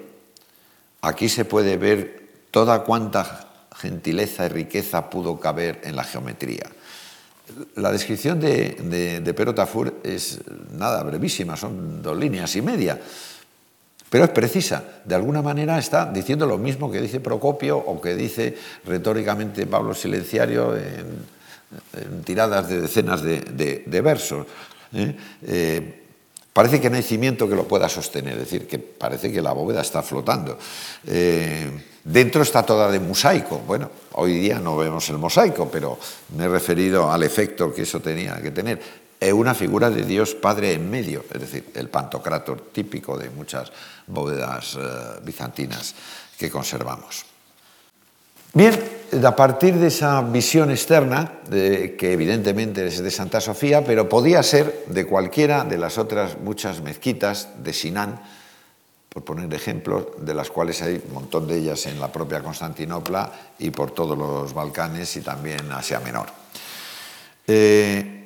Aquí 1.02 1.28
se 1.28 1.44
puede 1.44 1.78
ver 1.78 2.30
toda 2.52 2.84
cuanta 2.84 3.50
gentileza 3.76 4.46
y 4.46 4.50
riqueza 4.50 5.10
pudo 5.10 5.40
caber 5.40 5.82
en 5.84 5.96
la 5.96 6.04
geometría. 6.04 6.70
La 7.76 7.92
descripción 7.92 8.40
de, 8.40 8.78
de, 8.80 9.20
de 9.22 9.34
Perotafur 9.34 10.02
es 10.04 10.40
nada 10.72 11.02
brevísima, 11.02 11.58
son 11.58 12.02
dos 12.02 12.16
líneas 12.16 12.56
y 12.56 12.62
media 12.62 13.02
pero 14.12 14.26
es 14.26 14.32
precisa. 14.32 14.84
De 15.06 15.16
alguna 15.16 15.42
manera 15.42 15.80
está 15.80 16.06
diciendo 16.06 16.46
lo 16.46 16.58
mismo 16.58 16.92
que 16.92 17.00
dice 17.00 17.22
Procopio 17.22 17.78
o 17.78 18.02
que 18.02 18.14
dice 18.14 18.58
retóricamente 18.86 19.66
Pablo 19.66 19.96
Silenciario 19.96 20.76
en, 20.76 22.22
tiradas 22.26 22.68
de 22.68 22.82
decenas 22.82 23.24
de, 23.24 24.02
versos. 24.04 24.46
¿eh? 24.94 25.16
Eh, 25.44 26.02
Parece 26.54 26.82
que 26.82 26.90
no 26.90 26.98
hay 26.98 27.04
cimiento 27.04 27.48
que 27.48 27.56
lo 27.56 27.66
pueda 27.66 27.88
sostener, 27.88 28.34
es 28.34 28.40
decir, 28.40 28.68
que 28.68 28.78
parece 28.78 29.32
que 29.32 29.42
la 29.42 29.54
bóveda 29.54 29.80
está 29.80 30.04
flotando. 30.04 30.60
Eh, 31.08 31.72
dentro 32.04 32.42
está 32.42 32.64
toda 32.64 32.92
de 32.92 33.00
mosaico. 33.00 33.60
Bueno, 33.60 33.90
hoy 34.14 34.38
día 34.38 34.60
no 34.60 34.76
vemos 34.76 35.10
el 35.10 35.18
mosaico, 35.18 35.70
pero 35.72 35.98
me 36.36 36.44
he 36.44 36.50
referido 36.50 37.10
al 37.10 37.24
efecto 37.24 37.74
que 37.74 37.84
eso 37.84 38.02
tenía 38.02 38.42
que 38.42 38.52
tener. 38.52 38.82
Es 39.18 39.32
una 39.32 39.54
figura 39.54 39.90
de 39.90 40.04
Dios 40.04 40.36
Padre 40.36 40.74
en 40.74 40.90
medio, 40.90 41.24
es 41.34 41.40
decir, 41.40 41.70
el 41.76 41.88
pantocrátor 41.88 42.70
típico 42.74 43.18
de 43.18 43.30
muchas 43.30 43.72
bóvedas 44.12 44.76
eh, 44.76 45.20
bizantinas 45.24 45.96
que 46.38 46.50
conservamos. 46.50 47.26
Bien, 48.54 48.78
a 49.24 49.36
partir 49.36 49.76
de 49.76 49.88
esa 49.88 50.22
visión 50.22 50.72
externa, 50.72 51.40
que 51.50 52.12
evidentemente 52.12 52.86
es 52.88 53.02
de 53.02 53.10
Santa 53.10 53.40
Sofía, 53.40 53.84
pero 53.86 54.10
podía 54.10 54.44
ser 54.44 54.86
de 54.88 55.06
cualquiera 55.06 55.64
de 55.64 55.78
las 55.78 55.98
otras 55.98 56.38
muchas 56.38 56.82
mezquitas 56.82 57.64
de 57.64 57.72
Sinán, 57.72 58.22
por 59.08 59.24
poner 59.24 59.54
ejemplos, 59.54 60.06
de 60.20 60.34
las 60.34 60.50
cuales 60.50 60.82
hay 60.82 61.02
un 61.08 61.14
montón 61.14 61.48
de 61.48 61.58
ellas 61.58 61.86
en 61.86 62.00
la 62.00 62.12
propia 62.12 62.42
Constantinopla 62.42 63.32
y 63.60 63.70
por 63.70 63.92
todos 63.92 64.18
los 64.18 64.54
Balcanes 64.54 65.16
y 65.18 65.22
también 65.22 65.72
Asia 65.72 66.00
Menor. 66.00 66.28
Eh, 67.48 68.21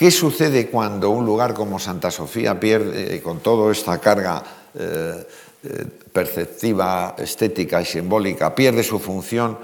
¿Qué 0.00 0.10
sucede 0.10 0.70
cuando 0.70 1.10
un 1.10 1.26
lugar 1.26 1.52
como 1.52 1.78
Santa 1.78 2.10
Sofía 2.10 2.58
pierde, 2.58 3.16
eh, 3.16 3.20
con 3.20 3.40
toda 3.40 3.70
esta 3.70 3.98
carga 4.00 4.42
eh, 4.72 5.26
eh, 5.62 5.86
perceptiva, 6.10 7.14
estética 7.18 7.82
y 7.82 7.84
simbólica, 7.84 8.54
pierde 8.54 8.82
su 8.82 8.98
función 8.98 9.58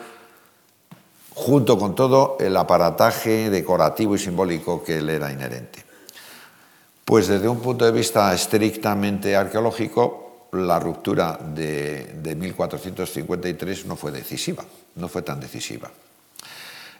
junto 1.32 1.78
con 1.78 1.94
todo 1.94 2.36
el 2.38 2.54
aparataje 2.54 3.48
decorativo 3.48 4.14
y 4.14 4.18
simbólico 4.18 4.84
que 4.84 5.00
le 5.00 5.14
era 5.16 5.32
inherente. 5.32 5.82
Pues 7.02 7.28
desde 7.28 7.48
un 7.48 7.60
punto 7.60 7.86
de 7.86 7.92
vista 7.92 8.34
estrictamente 8.34 9.34
arqueológico, 9.34 10.48
la 10.52 10.78
ruptura 10.78 11.38
de, 11.42 12.12
de 12.22 12.34
1453 12.34 13.86
no 13.86 13.96
fue 13.96 14.12
decisiva, 14.12 14.66
no 14.96 15.08
fue 15.08 15.22
tan 15.22 15.40
decisiva. 15.40 15.90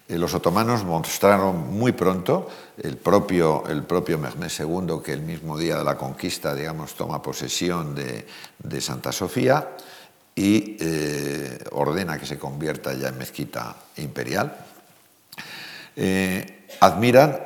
Eh, 0.09 0.19
los 0.19 0.35
otomanos 0.35 0.85
mostraron 0.85 1.75
muy 1.75 1.93
pronto, 1.93 2.49
el 2.81 2.97
propio, 2.97 3.65
el 3.67 3.83
propio 3.83 4.19
Mehmed 4.19 4.51
II, 4.59 5.03
que 5.05 5.13
el 5.13 5.23
mismo 5.23 5.59
día 5.59 5.79
de 5.79 5.85
la 5.85 5.97
conquista, 5.97 6.55
digamos, 6.55 6.95
toma 6.95 7.21
posesión 7.21 7.95
de, 7.95 8.27
Santa 8.81 9.11
Sofía 9.11 9.77
y 10.35 10.77
eh, 10.79 11.59
ordena 11.73 12.19
que 12.19 12.27
se 12.27 12.39
convierta 12.39 12.93
ya 12.95 13.09
en 13.09 13.19
mezquita 13.19 13.75
imperial. 13.97 14.57
Eh, 15.97 16.67
admiran 16.81 17.41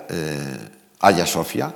Haya 1.00 1.24
Sofia 1.24 1.72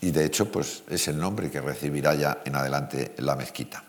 y 0.00 0.10
de 0.10 0.24
hecho 0.24 0.50
pues, 0.50 0.82
es 0.88 1.08
el 1.08 1.18
nombre 1.18 1.50
que 1.50 1.60
recibirá 1.60 2.14
ya 2.14 2.42
en 2.44 2.54
adelante 2.54 3.14
la 3.18 3.34
mezquita. 3.34 3.82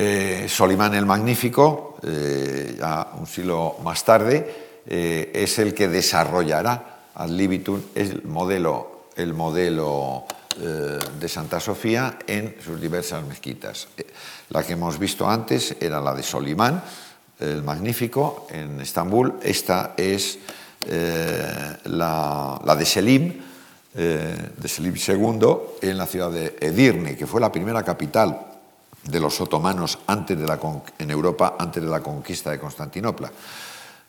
Eh, 0.00 0.46
Solimán 0.48 0.94
el 0.94 1.06
Magnífico, 1.06 1.87
eh, 2.02 2.76
ya 2.78 3.12
un 3.18 3.26
siglo 3.26 3.76
más 3.82 4.04
tarde, 4.04 4.80
eh, 4.86 5.30
es 5.34 5.58
el 5.58 5.74
que 5.74 5.88
desarrollará 5.88 7.10
ad 7.14 7.28
libitum 7.28 7.80
el 7.94 8.22
modelo, 8.24 9.08
el 9.16 9.34
modelo 9.34 10.24
de 10.58 11.28
Santa 11.28 11.60
Sofía 11.60 12.18
en 12.26 12.56
sus 12.64 12.80
diversas 12.80 13.24
mezquitas. 13.24 13.86
La 14.50 14.64
que 14.64 14.72
hemos 14.72 14.98
visto 14.98 15.28
antes 15.28 15.76
era 15.78 16.00
la 16.00 16.12
de 16.14 16.24
Solimán, 16.24 16.82
el 17.38 17.62
Magnífico, 17.62 18.48
en 18.50 18.80
Estambul. 18.80 19.34
Esta 19.40 19.94
es 19.96 20.40
la, 21.84 22.60
la, 22.64 22.76
de 22.76 22.84
Selim, 22.84 23.40
de 23.94 24.68
Selim 24.68 24.96
II, 24.96 25.56
en 25.80 25.96
la 25.96 26.06
ciudad 26.06 26.32
de 26.32 26.56
Edirne, 26.60 27.16
que 27.16 27.28
fue 27.28 27.40
la 27.40 27.52
primera 27.52 27.84
capital 27.84 28.47
de 29.04 29.20
los 29.20 29.40
otomanos 29.40 29.98
antes 30.06 30.38
de 30.38 30.46
la, 30.46 30.58
en 30.98 31.10
Europa 31.10 31.56
antes 31.58 31.82
de 31.82 31.88
la 31.88 32.00
conquista 32.00 32.50
de 32.50 32.58
Constantinopla. 32.58 33.30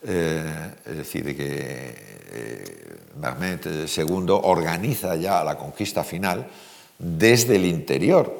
Eh, 0.01 0.71
es 0.85 0.97
decir, 0.97 1.35
que 1.35 1.95
eh, 2.31 2.97
Mehmed 3.19 3.87
II 3.97 4.29
organiza 4.29 5.15
ya 5.15 5.43
la 5.43 5.57
conquista 5.57 6.03
final 6.03 6.47
desde 6.97 7.57
el 7.57 7.65
interior, 7.65 8.33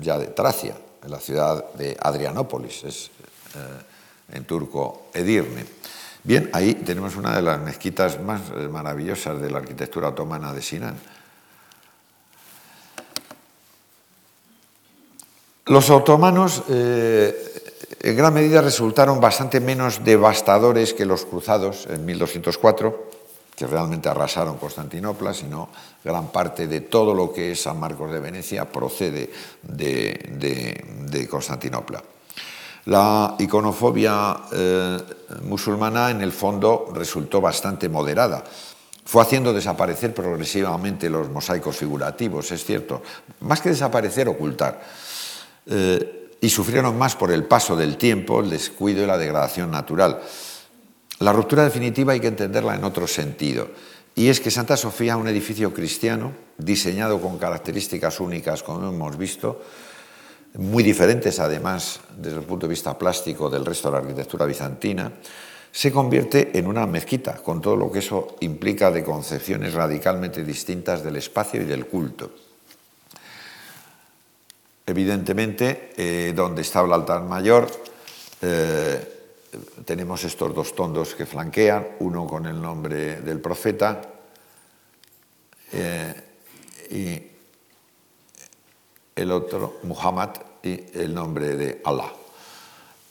ya 0.00 0.18
de 0.18 0.28
Tracia, 0.28 0.74
en 1.02 1.10
la 1.10 1.18
ciudad 1.18 1.72
de 1.72 1.96
Adrianópolis, 2.00 2.84
es 2.84 3.10
eh, 3.54 4.36
en 4.36 4.44
turco 4.44 5.08
Edirne. 5.14 5.64
Bien, 6.24 6.50
ahí 6.52 6.74
tenemos 6.74 7.16
una 7.16 7.34
de 7.34 7.42
las 7.42 7.58
mezquitas 7.60 8.20
más 8.20 8.42
maravillosas 8.70 9.40
de 9.40 9.50
la 9.50 9.58
arquitectura 9.58 10.08
otomana 10.08 10.52
de 10.52 10.60
Sinan 10.60 10.96
Los 15.68 15.90
otomanos 15.90 16.62
eh, 16.70 17.48
en 18.00 18.16
gran 18.16 18.32
medida 18.32 18.62
resultaron 18.62 19.20
bastante 19.20 19.60
menos 19.60 20.02
devastadores 20.02 20.94
que 20.94 21.04
los 21.04 21.26
cruzados 21.26 21.86
en 21.90 22.06
1204, 22.06 23.10
que 23.54 23.66
realmente 23.66 24.08
arrasaron 24.08 24.56
Constantinopla, 24.56 25.34
sino 25.34 25.68
gran 26.02 26.28
parte 26.28 26.68
de 26.68 26.80
todo 26.82 27.12
lo 27.12 27.34
que 27.34 27.52
es 27.52 27.62
San 27.62 27.78
Marcos 27.78 28.10
de 28.10 28.18
Venecia 28.18 28.64
procede 28.64 29.30
de, 29.62 31.26
Constantinopla. 31.28 32.02
La 32.86 33.34
iconofobia 33.38 34.38
eh, 34.50 34.98
musulmana 35.42 36.10
en 36.10 36.22
el 36.22 36.32
fondo 36.32 36.90
resultó 36.94 37.42
bastante 37.42 37.90
moderada. 37.90 38.42
Fue 39.04 39.20
haciendo 39.20 39.52
desaparecer 39.52 40.14
progresivamente 40.14 41.10
los 41.10 41.28
mosaicos 41.28 41.76
figurativos, 41.76 42.52
es 42.52 42.64
cierto, 42.64 43.02
más 43.40 43.60
que 43.60 43.68
desaparecer, 43.68 44.28
ocultar. 44.28 44.80
Eh, 45.70 46.14
y 46.40 46.48
sufrieron 46.48 46.96
más 46.96 47.16
por 47.16 47.32
el 47.32 47.44
paso 47.44 47.76
del 47.76 47.96
tiempo, 47.96 48.40
el 48.40 48.50
descuido 48.50 49.02
y 49.02 49.06
la 49.06 49.18
degradación 49.18 49.70
natural. 49.70 50.20
La 51.18 51.32
ruptura 51.32 51.64
definitiva 51.64 52.12
hay 52.12 52.20
que 52.20 52.28
entenderla 52.28 52.76
en 52.76 52.84
otro 52.84 53.06
sentido, 53.08 53.68
y 54.14 54.28
es 54.28 54.40
que 54.40 54.50
Santa 54.50 54.76
Sofía, 54.76 55.16
un 55.16 55.28
edificio 55.28 55.72
cristiano, 55.74 56.32
diseñado 56.56 57.20
con 57.20 57.38
características 57.38 58.20
únicas, 58.20 58.62
como 58.62 58.88
hemos 58.88 59.16
visto, 59.16 59.62
muy 60.54 60.82
diferentes 60.82 61.38
además 61.40 62.00
desde 62.16 62.38
el 62.38 62.44
punto 62.44 62.66
de 62.66 62.70
vista 62.70 62.96
plástico 62.96 63.50
del 63.50 63.64
resto 63.64 63.88
de 63.88 63.92
la 63.92 63.98
arquitectura 63.98 64.46
bizantina, 64.46 65.12
se 65.70 65.92
convierte 65.92 66.58
en 66.58 66.66
una 66.66 66.86
mezquita, 66.86 67.36
con 67.36 67.60
todo 67.60 67.76
lo 67.76 67.92
que 67.92 67.98
eso 67.98 68.36
implica 68.40 68.90
de 68.90 69.04
concepciones 69.04 69.74
radicalmente 69.74 70.42
distintas 70.44 71.04
del 71.04 71.16
espacio 71.16 71.62
y 71.62 71.66
del 71.66 71.86
culto. 71.86 72.47
Evidentemente, 74.88 75.92
eh, 75.98 76.32
donde 76.34 76.62
estaba 76.62 76.86
el 76.86 76.94
altar 76.94 77.22
mayor, 77.22 77.68
eh, 78.40 79.44
tenemos 79.84 80.24
estos 80.24 80.54
dos 80.54 80.74
tondos 80.74 81.14
que 81.14 81.26
flanquean, 81.26 81.88
uno 82.00 82.26
con 82.26 82.46
el 82.46 82.58
nombre 82.58 83.20
del 83.20 83.38
profeta 83.38 84.00
eh, 85.72 86.14
y 86.90 87.20
el 89.14 89.30
otro, 89.30 89.80
Muhammad, 89.82 90.30
y 90.62 90.82
el 90.94 91.12
nombre 91.12 91.54
de 91.54 91.82
Allah, 91.84 92.10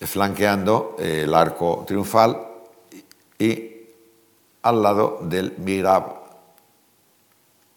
flanqueando 0.02 0.96
el 0.98 1.32
arco 1.32 1.86
triunfal 1.86 2.42
y 3.38 3.72
al 4.64 4.82
lado 4.82 5.20
del 5.22 5.54
mirab 5.60 6.06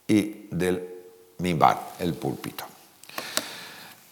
y 0.08 0.48
del 0.50 0.88
mimbar, 1.36 1.92
el 1.98 2.14
púlpito. 2.14 2.69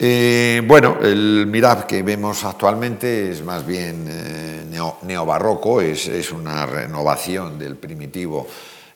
Eh, 0.01 0.63
bueno, 0.65 0.99
el 1.03 1.49
mirab 1.49 1.85
que 1.85 2.05
vemos 2.05 2.45
actualmente 2.45 3.33
es 3.33 3.43
más 3.43 3.67
bien 3.67 4.07
eh, 4.09 4.81
neobarroco, 5.03 5.81
es, 5.81 6.31
una 6.31 6.67
renovación 6.67 7.59
del 7.59 7.75
primitivo 7.75 8.47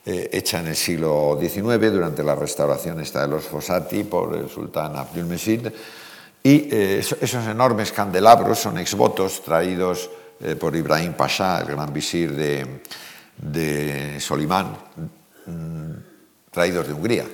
eh, 0.06 0.30
hecha 0.32 0.60
en 0.60 0.68
el 0.68 0.76
siglo 0.76 1.36
XIX 1.40 1.92
durante 1.92 2.22
la 2.22 2.36
restauración 2.36 3.00
esta 3.00 3.22
de 3.22 3.28
los 3.28 3.42
Fossati 3.42 4.04
por 4.04 4.36
el 4.36 4.48
sultán 4.48 4.94
Abdülmecid. 4.94 5.66
Y 6.44 6.68
esos 6.72 7.46
enormes 7.46 7.92
candelabros 7.92 8.58
son 8.58 8.78
exvotos 8.78 9.42
traídos 9.42 10.10
por 10.58 10.74
Ibrahim 10.74 11.12
Pasha, 11.12 11.60
el 11.60 11.66
gran 11.66 11.92
visir 11.92 12.34
de, 12.34 12.82
de 13.36 14.18
Solimán, 14.18 14.76
mm, 15.46 15.92
traídos 16.50 16.88
de 16.88 16.92
Hungría, 16.92 17.24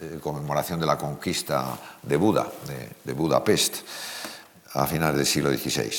eh, 0.00 0.18
conmemoración 0.20 0.78
de 0.78 0.86
la 0.86 0.96
conquista 0.96 1.76
de 2.02 2.16
Buda, 2.16 2.46
de, 3.04 3.12
Budapest, 3.12 3.76
a 4.74 4.86
finales 4.86 5.16
del 5.16 5.26
siglo 5.26 5.50
XVI. 5.50 5.90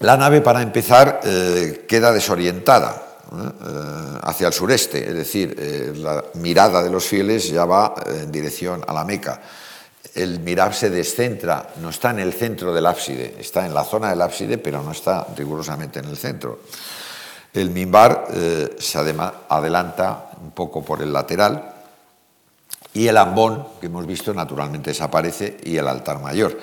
La 0.00 0.16
nave, 0.16 0.40
para 0.40 0.62
empezar, 0.62 1.20
eh, 1.24 1.86
queda 1.88 2.12
desorientada 2.12 3.20
eh, 3.32 4.18
hacia 4.22 4.48
el 4.48 4.52
sureste, 4.52 5.08
es 5.08 5.14
decir, 5.14 5.94
la 5.96 6.24
mirada 6.34 6.82
de 6.82 6.90
los 6.90 7.06
fieles 7.06 7.48
ya 7.48 7.64
va 7.64 7.94
en 8.06 8.30
dirección 8.30 8.84
a 8.86 8.92
la 8.92 9.04
Meca. 9.04 9.40
El 10.14 10.40
mirar 10.40 10.74
se 10.74 10.90
descentra, 10.90 11.70
no 11.80 11.88
está 11.88 12.10
en 12.10 12.18
el 12.18 12.34
centro 12.34 12.74
del 12.74 12.84
ábside, 12.84 13.36
está 13.38 13.64
en 13.64 13.72
la 13.72 13.84
zona 13.84 14.10
del 14.10 14.20
ábside, 14.20 14.58
pero 14.58 14.82
no 14.82 14.92
está 14.92 15.26
rigurosamente 15.34 16.00
en 16.00 16.06
el 16.06 16.18
centro. 16.18 16.60
El 17.54 17.70
mimbar 17.70 18.28
eh, 18.30 18.76
se 18.78 18.98
adelanta 18.98 20.30
un 20.42 20.52
poco 20.52 20.82
por 20.82 21.02
el 21.02 21.12
lateral 21.12 21.71
y 22.94 23.06
el 23.06 23.16
ambón, 23.16 23.66
que 23.80 23.86
hemos 23.86 24.06
visto, 24.06 24.34
naturalmente 24.34 24.90
desaparece 24.90 25.58
y 25.64 25.76
el 25.76 25.88
altar 25.88 26.20
mayor. 26.20 26.58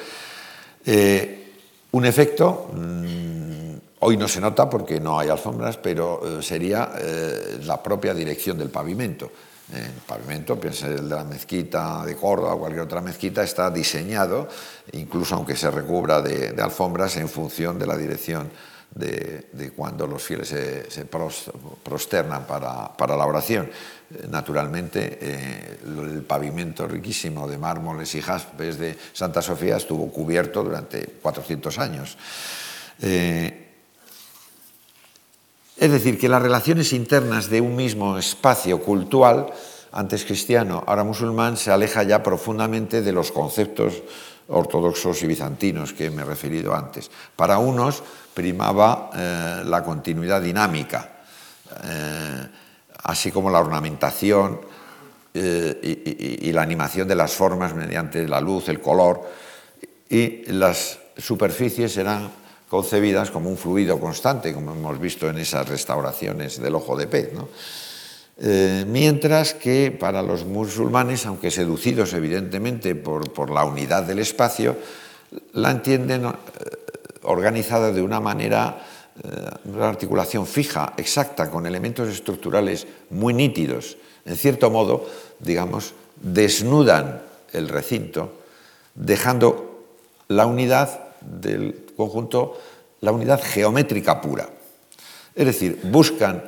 Eh, 0.85 1.53
un 1.91 2.05
efecto, 2.05 2.69
mm, 2.73 3.73
hoy 3.99 4.17
no 4.17 4.27
se 4.27 4.39
nota 4.39 4.69
porque 4.69 4.99
no 4.99 5.19
hay 5.19 5.29
alfombras, 5.29 5.77
pero 5.77 6.41
sería 6.41 6.91
la 7.63 7.81
propia 7.81 8.13
dirección 8.13 8.57
del 8.57 8.69
pavimento 8.69 9.31
el 9.73 10.01
pavimento, 10.07 10.59
piense 10.59 10.87
el 10.87 11.09
de 11.09 11.15
la 11.15 11.23
mezquita 11.23 12.03
de 12.03 12.15
Córdoba 12.15 12.55
o 12.55 12.59
cualquier 12.59 12.81
otra 12.81 13.01
mezquita, 13.01 13.43
está 13.43 13.69
diseñado, 13.69 14.47
incluso 14.93 15.35
aunque 15.35 15.55
se 15.55 15.69
recubra 15.69 16.21
de, 16.21 16.59
alfombras, 16.61 17.17
en 17.17 17.29
función 17.29 17.77
de 17.77 17.85
la 17.85 17.95
dirección 17.95 18.49
de, 18.95 19.71
cuando 19.75 20.07
los 20.07 20.23
fieles 20.23 20.47
se, 20.47 21.05
prosternan 21.05 22.45
para, 22.45 23.17
la 23.17 23.25
oración. 23.25 23.69
Naturalmente, 24.29 25.19
eh, 25.21 25.79
el 25.85 26.23
pavimento 26.23 26.87
riquísimo 26.87 27.47
de 27.47 27.57
mármoles 27.57 28.15
y 28.15 28.21
jaspes 28.21 28.79
de 28.79 28.97
Santa 29.13 29.41
Sofía 29.41 29.77
estuvo 29.77 30.11
cubierto 30.11 30.63
durante 30.63 31.05
400 31.21 31.77
años. 31.77 32.17
Eh, 33.01 33.67
es 35.77 35.91
decir, 35.91 36.19
que 36.19 36.27
las 36.27 36.41
relaciones 36.41 36.91
internas 36.91 37.49
de 37.49 37.61
un 37.61 37.75
mismo 37.75 38.17
espacio 38.17 38.81
cultural, 38.81 39.47
antes 39.91 40.25
cristiano, 40.25 40.83
ahora 40.85 41.05
musulmán, 41.05 41.55
se 41.55 41.71
aleja 41.71 42.03
ya 42.03 42.21
profundamente 42.21 43.01
de 43.01 43.13
los 43.13 43.31
conceptos 43.31 44.03
ortodoxos 44.49 45.23
y 45.23 45.27
bizantinos 45.27 45.93
que 45.93 46.09
me 46.09 46.23
he 46.23 46.25
referido 46.25 46.75
antes. 46.75 47.09
Para 47.35 47.59
unos 47.59 48.03
primaba 48.39 49.09
eh, 49.13 49.63
la 49.65 49.83
continuidad 49.83 50.41
dinámica, 50.41 51.09
eh, 51.83 52.47
así 53.03 53.33
como 53.33 53.49
la 53.49 53.59
ornamentación 53.59 54.61
eh, 55.33 56.39
y 56.41 56.49
la 56.53 56.61
animación 56.61 57.05
de 57.05 57.15
las 57.15 57.33
formas 57.33 57.75
mediante 57.75 58.25
la 58.29 58.39
luz, 58.39 58.69
el 58.69 58.79
color, 58.79 59.29
y 60.09 60.49
las 60.53 60.99
superficies 61.17 61.97
eran 61.97 62.31
concebidas 62.69 63.29
como 63.29 63.49
un 63.49 63.57
fluido 63.57 63.99
constante, 63.99 64.53
como 64.53 64.71
hemos 64.71 64.97
visto 65.01 65.27
en 65.27 65.37
esas 65.39 65.67
restauraciones 65.67 66.61
del 66.61 66.75
ojo 66.75 66.95
de 66.95 67.07
pez. 67.07 67.31
Mientras 68.87 69.53
que 69.53 69.91
para 69.91 70.21
los 70.21 70.45
musulmanes, 70.45 71.25
aunque 71.25 71.51
seducidos 71.51 72.13
evidentemente 72.13 72.95
por, 72.95 73.49
la 73.49 73.65
unidad 73.65 74.03
del 74.03 74.19
espacio, 74.19 74.77
la 75.53 75.71
entienden 75.71 76.31
organizada 77.29 77.91
de 77.91 78.01
una 78.01 78.19
manera, 78.19 78.85
eh, 79.23 79.27
una 79.65 79.89
articulación 79.89 80.45
fija, 80.45 80.93
exacta, 80.97 81.49
con 81.49 81.65
elementos 81.65 82.09
estructurales 82.09 82.87
muy 83.09 83.33
nítidos. 83.33 83.97
En 84.25 84.35
cierto 84.35 84.69
modo, 84.69 85.07
digamos, 85.39 85.93
desnudan 86.15 87.21
el 87.53 87.69
recinto, 87.69 88.33
dejando 88.95 89.85
la 90.27 90.45
unidad 90.45 91.15
del 91.21 91.85
conjunto 91.95 92.57
la 93.01 93.11
unidad 93.11 93.41
geométrica 93.41 94.21
pura. 94.21 94.49
Es 95.35 95.45
decir, 95.45 95.79
buscan 95.83 96.43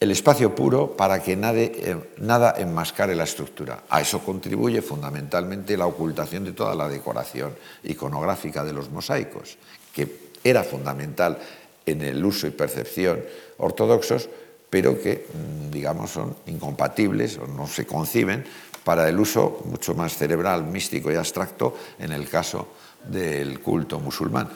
el 0.00 0.10
espacio 0.10 0.54
puro 0.54 0.96
para 0.96 1.22
que 1.22 1.34
eh, 1.34 1.96
nada 2.18 2.54
enmascare 2.58 3.14
la 3.14 3.22
estructura. 3.22 3.84
A 3.88 4.00
eso 4.00 4.18
contribuye 4.18 4.82
fundamentalmente 4.82 5.76
la 5.76 5.86
ocultación 5.86 6.44
de 6.44 6.52
toda 6.52 6.74
la 6.74 6.88
decoración 6.88 7.54
iconográfica 7.84 8.64
de 8.64 8.72
los 8.72 8.90
mosaicos, 8.90 9.58
que 9.92 10.32
era 10.44 10.64
fundamental 10.64 11.38
en 11.86 12.02
el 12.02 12.24
uso 12.24 12.46
y 12.46 12.50
percepción 12.50 13.22
ortodoxos, 13.58 14.28
pero 14.70 15.00
que, 15.00 15.26
mm, 15.26 15.70
digamos, 15.70 16.10
son 16.10 16.36
incompatibles 16.46 17.38
o 17.38 17.46
no 17.46 17.66
se 17.66 17.86
conciben 17.86 18.44
para 18.84 19.08
el 19.08 19.20
uso 19.20 19.62
mucho 19.66 19.94
más 19.94 20.16
cerebral, 20.16 20.64
místico 20.64 21.12
y 21.12 21.16
abstracto 21.16 21.76
en 21.98 22.12
el 22.12 22.28
caso 22.28 22.68
del 23.04 23.60
culto 23.60 24.00
musulmán, 24.00 24.48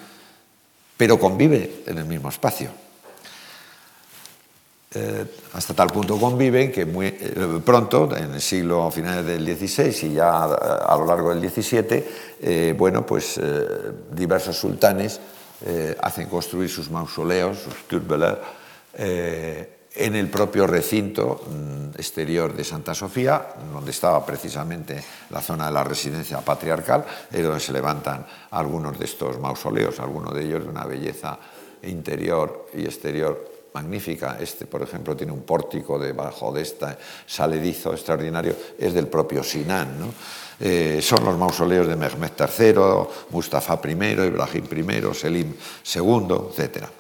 pero 0.96 1.18
convive 1.18 1.82
en 1.86 1.98
el 1.98 2.04
mismo 2.04 2.28
espacio. 2.28 2.85
Eh, 4.98 5.26
hasta 5.52 5.74
tal 5.74 5.88
punto 5.88 6.16
conviven 6.16 6.72
que 6.72 6.86
muy 6.86 7.08
eh, 7.08 7.60
pronto, 7.62 8.08
en 8.16 8.32
el 8.32 8.40
siglo 8.40 8.90
finales 8.90 9.26
del 9.26 9.44
XVI 9.44 10.08
y 10.08 10.14
ya 10.14 10.44
a, 10.44 10.96
lo 10.96 11.04
largo 11.04 11.34
del 11.34 11.50
XVII, 11.50 12.04
eh, 12.40 12.74
bueno, 12.76 13.04
pues 13.04 13.38
diversos 14.10 14.56
sultanes 14.56 15.20
hacen 16.00 16.28
construir 16.28 16.70
sus 16.70 16.90
mausoleos, 16.90 17.58
sus 17.58 17.88
turbeles, 17.88 18.36
en 18.94 20.14
el 20.14 20.28
propio 20.28 20.66
recinto 20.66 21.42
mm, 21.46 21.98
exterior 21.98 22.54
de 22.54 22.64
Santa 22.64 22.94
Sofía, 22.94 23.54
donde 23.72 23.90
estaba 23.90 24.24
precisamente 24.24 25.02
la 25.30 25.40
zona 25.40 25.66
de 25.66 25.72
la 25.72 25.84
residencia 25.84 26.40
patriarcal, 26.40 27.04
es 27.32 27.42
donde 27.42 27.60
se 27.60 27.72
levantan 27.72 28.26
algunos 28.50 28.98
de 28.98 29.04
estos 29.04 29.38
mausoleos, 29.40 30.00
algunos 30.00 30.34
de 30.34 30.44
ellos 30.44 30.64
de 30.64 30.70
una 30.70 30.84
belleza 30.84 31.38
interior 31.82 32.68
y 32.74 32.84
exterior 32.84 33.55
magnífica. 33.76 34.38
Este, 34.40 34.64
por 34.64 34.80
ejemplo, 34.82 35.14
tiene 35.14 35.32
un 35.32 35.42
pórtico 35.42 35.98
debajo 35.98 36.50
de 36.50 36.62
este 36.62 36.96
saledizo 37.26 37.92
extraordinario, 37.92 38.56
es 38.78 38.94
del 38.94 39.06
propio 39.06 39.42
Sinan. 39.42 40.14
Eh, 40.58 41.00
son 41.02 41.26
los 41.26 41.36
mausoleos 41.36 41.86
de 41.86 41.96
Mehmed 41.96 42.30
III, 42.38 42.72
Mustafa 43.30 43.78
I, 43.84 43.90
Ibrahim 43.90 44.64
I, 44.64 45.02
Selim 45.14 45.54
II, 45.94 46.28
etcétera. 46.50 46.90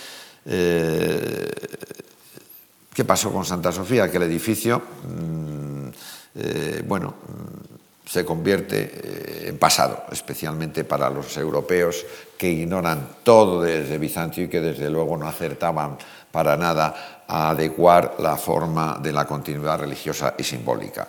eh, 0.45 1.51
¿qué 2.93 3.05
pasó 3.05 3.31
con 3.31 3.45
Santa 3.45 3.71
Sofía? 3.71 4.09
Que 4.09 4.17
el 4.17 4.23
edificio, 4.23 4.79
mm, 4.79 5.87
eh, 6.35 6.83
bueno, 6.87 7.13
se 8.05 8.25
convierte 8.25 9.47
en 9.47 9.57
pasado, 9.59 10.05
especialmente 10.11 10.83
para 10.83 11.11
los 11.11 11.37
europeos 11.37 12.05
que 12.37 12.49
ignoran 12.49 13.07
todo 13.23 13.61
desde 13.61 13.99
Bizancio 13.99 14.45
y 14.45 14.47
que 14.47 14.61
desde 14.61 14.89
luego 14.89 15.15
no 15.15 15.27
acertaban 15.27 15.97
para 16.31 16.57
nada 16.57 17.23
a 17.27 17.51
adecuar 17.51 18.15
la 18.19 18.35
forma 18.35 18.99
de 19.01 19.11
la 19.11 19.25
continuidad 19.25 19.79
religiosa 19.79 20.33
y 20.37 20.43
simbólica. 20.43 21.07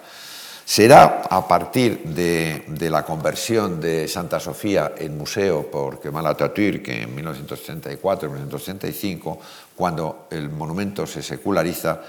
Será 0.71 1.27
a 1.29 1.43
partir 1.49 2.05
de, 2.05 2.89
la 2.91 3.05
conversión 3.05 3.81
de 3.81 4.07
Santa 4.07 4.39
Sofía 4.39 4.93
en 4.97 5.19
museo 5.19 5.69
por 5.69 6.01
Kemal 6.01 6.27
Atatürk 6.27 6.87
en 6.89 7.17
1934-1935 7.17 9.39
cuando 9.81 10.29
el 10.29 10.51
monumento 10.51 11.07
se 11.07 11.23
seculariza 11.23 12.03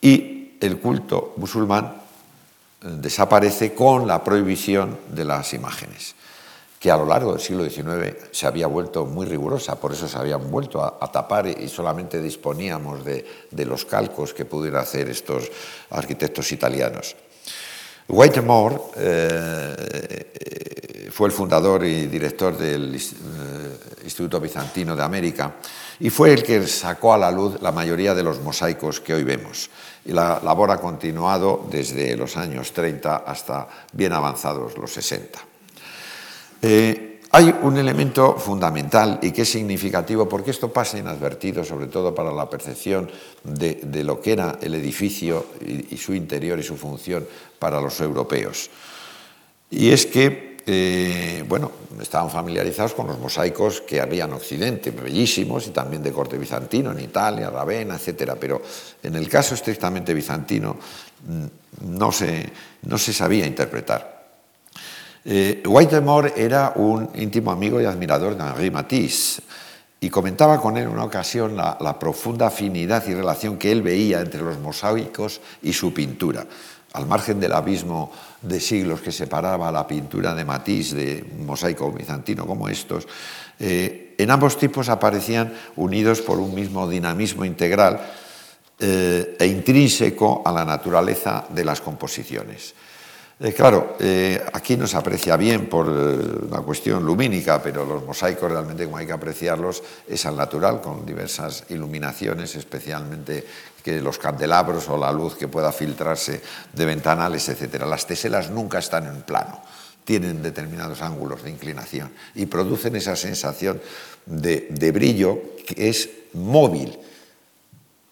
y 0.00 0.52
el 0.60 0.78
culto 0.78 1.34
musulmán 1.36 1.96
eh, 2.80 2.86
desaparece 3.02 3.74
con 3.74 4.06
la 4.06 4.22
prohibición 4.22 4.96
de 5.10 5.24
las 5.24 5.52
imágenes 5.52 6.14
que 6.78 6.92
a 6.92 6.96
lo 6.96 7.06
largo 7.06 7.32
del 7.32 7.40
siglo 7.40 7.68
XIX 7.68 8.28
se 8.30 8.46
había 8.46 8.68
vuelto 8.68 9.04
muy 9.04 9.26
rigurosa, 9.26 9.80
por 9.80 9.92
eso 9.92 10.06
se 10.06 10.16
habían 10.16 10.48
vuelto 10.48 10.84
a, 10.84 11.10
tapar 11.10 11.48
y 11.48 11.68
solamente 11.68 12.22
disponíamos 12.22 13.04
de, 13.04 13.26
los 13.64 13.84
calcos 13.84 14.32
que 14.32 14.44
pudieran 14.44 14.82
hacer 14.82 15.08
estos 15.08 15.50
arquitectos 15.90 16.52
italianos. 16.52 17.16
Whittemore 18.06 18.76
eh, 18.96 21.08
fue 21.10 21.28
el 21.28 21.32
fundador 21.32 21.84
y 21.84 22.06
director 22.06 22.58
del 22.58 22.94
eh, 22.94 23.00
Instituto 24.04 24.40
Bizantino 24.40 24.94
de 24.94 25.02
América 25.02 25.56
y 25.98 26.10
fue 26.10 26.32
el 26.32 26.42
que 26.42 26.66
sacó 26.66 27.14
a 27.14 27.18
la 27.18 27.30
luz 27.30 27.60
la 27.60 27.72
mayoría 27.72 28.14
de 28.14 28.22
los 28.22 28.40
mosaicos 28.40 29.00
que 29.00 29.14
hoy 29.14 29.24
vemos. 29.24 29.70
Y 30.04 30.12
la 30.12 30.40
labor 30.44 30.70
ha 30.70 30.80
continuado 30.80 31.66
desde 31.70 32.16
los 32.16 32.36
años 32.36 32.72
30 32.72 33.16
hasta 33.16 33.66
bien 33.92 34.12
avanzados 34.12 34.76
los 34.76 34.92
60. 34.92 35.38
Eh, 36.62 37.14
hay 37.36 37.52
un 37.62 37.76
elemento 37.76 38.36
fundamental 38.36 39.18
y 39.20 39.32
que 39.32 39.42
es 39.42 39.50
significativo 39.50 40.28
porque 40.28 40.52
esto 40.52 40.72
pasa 40.72 40.98
inadvertido, 40.98 41.64
sobre 41.64 41.88
todo 41.88 42.14
para 42.14 42.30
la 42.30 42.48
percepción 42.48 43.10
de, 43.42 44.04
lo 44.04 44.20
que 44.20 44.34
era 44.34 44.58
el 44.62 44.76
edificio 44.76 45.46
y, 45.60 45.96
su 45.96 46.14
interior 46.14 46.60
y 46.60 46.62
su 46.62 46.76
función 46.76 47.26
para 47.58 47.80
los 47.80 48.00
europeos. 48.00 48.70
Y 49.68 49.90
es 49.90 50.06
que, 50.06 50.53
eh, 50.66 51.44
bueno, 51.48 51.70
estaban 52.00 52.30
familiarizados 52.30 52.94
con 52.94 53.06
los 53.06 53.18
mosaicos 53.18 53.80
que 53.82 54.00
había 54.00 54.24
en 54.24 54.32
Occidente, 54.32 54.90
bellísimos 54.90 55.66
y 55.66 55.70
también 55.70 56.02
de 56.02 56.12
corte 56.12 56.38
bizantino, 56.38 56.92
en 56.92 57.00
Italia, 57.00 57.50
Ravenna, 57.50 57.96
etc. 57.96 58.32
Pero 58.40 58.62
en 59.02 59.14
el 59.14 59.28
caso 59.28 59.54
estrictamente 59.54 60.14
bizantino 60.14 60.76
mm, 61.26 61.96
no 61.96 62.10
no 62.82 62.98
se 62.98 63.12
sabía 63.12 63.46
interpretar. 63.46 64.14
Eh, 65.26 65.62
Whitemore 65.66 66.34
era 66.36 66.74
un 66.76 67.08
íntimo 67.14 67.50
amigo 67.50 67.80
y 67.80 67.86
admirador 67.86 68.36
de 68.36 68.44
Henri 68.44 68.70
Matisse 68.70 69.40
y 69.98 70.10
comentaba 70.10 70.60
con 70.60 70.76
él 70.76 70.82
en 70.82 70.90
una 70.90 71.04
ocasión 71.04 71.56
la, 71.56 71.98
profunda 71.98 72.48
afinidad 72.48 73.02
y 73.08 73.14
relación 73.14 73.56
que 73.56 73.72
él 73.72 73.80
veía 73.80 74.20
entre 74.20 74.42
los 74.42 74.58
mosaicos 74.58 75.40
y 75.62 75.72
su 75.72 75.94
pintura. 75.94 76.44
Al 76.92 77.06
margen 77.06 77.40
del 77.40 77.54
abismo 77.54 78.12
de 78.44 78.60
siglos 78.60 79.00
que 79.00 79.12
separaba 79.12 79.72
la 79.72 79.86
pintura 79.86 80.34
de 80.34 80.44
Matisse 80.44 80.94
de 80.94 81.24
un 81.38 81.46
mosaico 81.46 81.90
bizantino 81.90 82.46
como 82.46 82.68
estos, 82.68 83.08
eh, 83.58 84.14
en 84.18 84.30
ambos 84.30 84.58
tipos 84.58 84.88
aparecían 84.88 85.52
unidos 85.76 86.20
por 86.20 86.38
un 86.38 86.54
mismo 86.54 86.88
dinamismo 86.88 87.44
integral 87.44 88.00
eh, 88.78 89.36
e 89.38 89.46
intrínseco 89.46 90.42
a 90.44 90.52
la 90.52 90.64
naturaleza 90.64 91.46
de 91.48 91.64
las 91.64 91.80
composiciones. 91.80 92.74
Eh, 93.40 93.52
claro, 93.52 93.96
eh, 93.98 94.40
aquí 94.52 94.76
no 94.76 94.86
se 94.86 94.96
aprecia 94.96 95.36
bien 95.36 95.66
por 95.68 95.88
eh, 95.88 96.46
una 96.46 96.60
cuestión 96.60 97.04
lumínica, 97.04 97.60
pero 97.60 97.84
los 97.84 98.04
mosaicos 98.04 98.48
realmente 98.48 98.84
como 98.84 98.98
hay 98.98 99.06
que 99.06 99.12
apreciarlos 99.12 99.82
es 100.06 100.24
al 100.26 100.36
natural, 100.36 100.80
con 100.80 101.04
diversas 101.04 101.64
iluminaciones, 101.70 102.54
especialmente 102.54 103.44
que 103.82 104.00
los 104.00 104.18
candelabros 104.18 104.88
o 104.88 104.96
la 104.96 105.10
luz 105.10 105.34
que 105.34 105.48
pueda 105.48 105.72
filtrarse 105.72 106.40
de 106.72 106.84
ventanales, 106.84 107.48
etc. 107.48 107.82
Las 107.86 108.06
teselas 108.06 108.50
nunca 108.50 108.78
están 108.78 109.06
en 109.06 109.22
plano, 109.22 109.60
tienen 110.04 110.40
determinados 110.40 111.02
ángulos 111.02 111.42
de 111.42 111.50
inclinación 111.50 112.12
y 112.36 112.46
producen 112.46 112.94
esa 112.94 113.16
sensación 113.16 113.82
de, 114.26 114.68
de 114.70 114.92
brillo 114.92 115.56
que 115.66 115.88
es 115.88 116.08
móvil, 116.34 116.96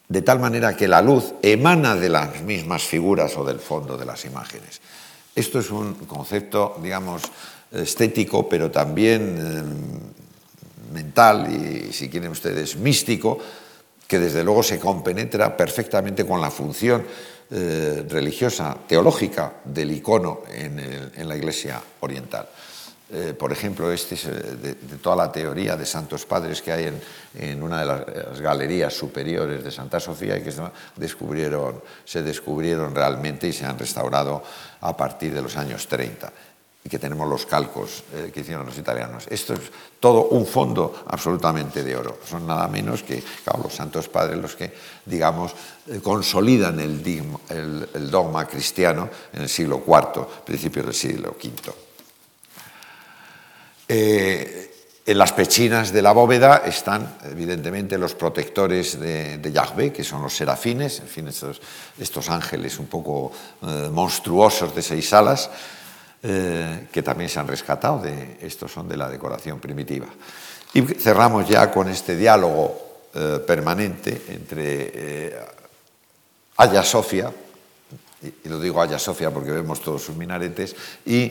de 0.08 0.22
tal 0.22 0.40
manera 0.40 0.76
que 0.76 0.88
la 0.88 1.00
luz 1.00 1.32
emana 1.42 1.94
de 1.94 2.08
las 2.08 2.42
mismas 2.42 2.82
figuras 2.82 3.36
o 3.36 3.44
del 3.44 3.60
fondo 3.60 3.96
de 3.96 4.04
las 4.04 4.24
imágenes. 4.24 4.80
Esto 5.34 5.60
es 5.60 5.70
un 5.70 5.94
concepto, 5.94 6.78
digamos, 6.82 7.22
estético, 7.70 8.48
pero 8.48 8.70
también 8.70 9.38
eh, 9.38 10.92
mental 10.92 11.48
y, 11.50 11.92
si 11.92 12.08
quieren 12.10 12.30
ustedes, 12.30 12.76
místico, 12.76 13.38
que 14.06 14.18
desde 14.18 14.44
luego 14.44 14.62
se 14.62 14.78
compenetra 14.78 15.56
perfectamente 15.56 16.26
con 16.26 16.40
la 16.40 16.50
función 16.50 17.04
eh, 17.50 18.04
religiosa, 18.08 18.76
teológica 18.86 19.60
del 19.64 19.92
icono 19.92 20.42
en 20.52 21.28
la 21.28 21.36
Iglesia 21.36 21.80
oriental. 22.00 22.48
Eh, 23.14 23.34
por 23.34 23.52
ejemplo, 23.52 23.92
este 23.92 24.14
es 24.14 24.24
eh, 24.24 24.30
de, 24.30 24.74
toda 24.96 25.16
la 25.16 25.30
teoría 25.30 25.76
de 25.76 25.84
santos 25.84 26.24
padres 26.24 26.62
que 26.62 26.72
hay 26.72 26.90
en, 27.38 27.62
una 27.62 27.80
de 27.80 27.84
las 27.84 28.40
galerías 28.40 28.94
superiores 28.94 29.62
de 29.62 29.70
Santa 29.70 30.00
Sofía 30.00 30.38
y 30.38 30.42
que 30.42 30.50
se 30.50 30.62
descubrieron, 30.96 31.82
se 32.06 32.22
descubrieron 32.22 32.94
realmente 32.94 33.46
y 33.48 33.52
se 33.52 33.66
han 33.66 33.78
restaurado 33.78 34.42
a 34.80 34.96
partir 34.96 35.34
de 35.34 35.42
los 35.42 35.58
años 35.58 35.86
30 35.88 36.32
y 36.84 36.88
que 36.88 36.98
tenemos 36.98 37.28
los 37.28 37.44
calcos 37.44 38.02
eh, 38.14 38.30
que 38.32 38.40
hicieron 38.40 38.64
los 38.64 38.78
italianos. 38.78 39.26
Esto 39.28 39.52
es 39.52 39.60
todo 40.00 40.28
un 40.28 40.46
fondo 40.46 41.04
absolutamente 41.06 41.84
de 41.84 41.94
oro. 41.94 42.18
Son 42.26 42.46
nada 42.46 42.66
menos 42.66 43.02
que 43.02 43.22
los 43.62 43.74
santos 43.74 44.08
padres 44.08 44.38
los 44.38 44.56
que, 44.56 44.72
digamos, 45.04 45.52
consolidan 46.02 46.80
el, 46.80 47.02
el, 47.50 48.10
dogma 48.10 48.46
cristiano 48.46 49.10
en 49.34 49.42
el 49.42 49.48
siglo 49.50 49.82
IV, 49.86 50.26
principios 50.46 50.86
del 50.86 50.94
siglo 50.94 51.36
V. 51.36 51.91
Eh, 53.94 54.70
en 55.04 55.18
las 55.18 55.32
pechinas 55.32 55.92
de 55.92 56.00
la 56.00 56.12
bóveda 56.12 56.62
están, 56.64 57.18
evidentemente, 57.24 57.98
los 57.98 58.14
protectores 58.14 58.98
de, 58.98 59.52
Yahvé, 59.52 59.92
que 59.92 60.02
son 60.02 60.22
los 60.22 60.34
serafines, 60.34 61.00
en 61.00 61.08
fin, 61.08 61.28
estos, 61.28 62.30
ángeles 62.30 62.78
un 62.78 62.86
poco 62.86 63.32
eh, 63.60 63.90
monstruosos 63.92 64.74
de 64.74 64.80
seis 64.80 65.12
alas, 65.12 65.50
eh, 66.22 66.86
que 66.90 67.02
también 67.02 67.28
se 67.28 67.40
han 67.40 67.48
rescatado, 67.48 67.98
de, 67.98 68.38
estos 68.40 68.72
son 68.72 68.88
de 68.88 68.96
la 68.96 69.10
decoración 69.10 69.60
primitiva. 69.60 70.06
Y 70.72 70.80
cerramos 70.82 71.46
ya 71.46 71.70
con 71.70 71.90
este 71.90 72.16
diálogo 72.16 73.10
permanente 73.46 74.22
entre 74.28 75.36
Aya 76.56 76.82
Sofia, 76.82 77.30
y, 78.22 78.48
lo 78.48 78.58
digo 78.58 78.80
Aya 78.80 78.98
Sofia 78.98 79.30
porque 79.30 79.50
vemos 79.50 79.82
todos 79.82 80.00
sus 80.00 80.16
minaretes, 80.16 80.74
y 81.04 81.30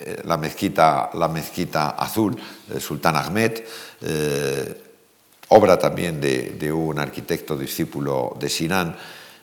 eh, 0.00 0.22
la, 0.24 0.36
mezquita, 0.36 1.10
la 1.14 1.28
mezquita 1.28 1.90
azul, 1.90 2.36
el 2.72 2.80
Sultán 2.80 3.16
Ahmed, 3.16 3.60
eh, 4.02 4.82
obra 5.48 5.78
también 5.78 6.20
de, 6.20 6.72
un 6.72 6.98
arquitecto 6.98 7.56
discípulo 7.56 8.36
de 8.38 8.48
Sinan, 8.48 8.96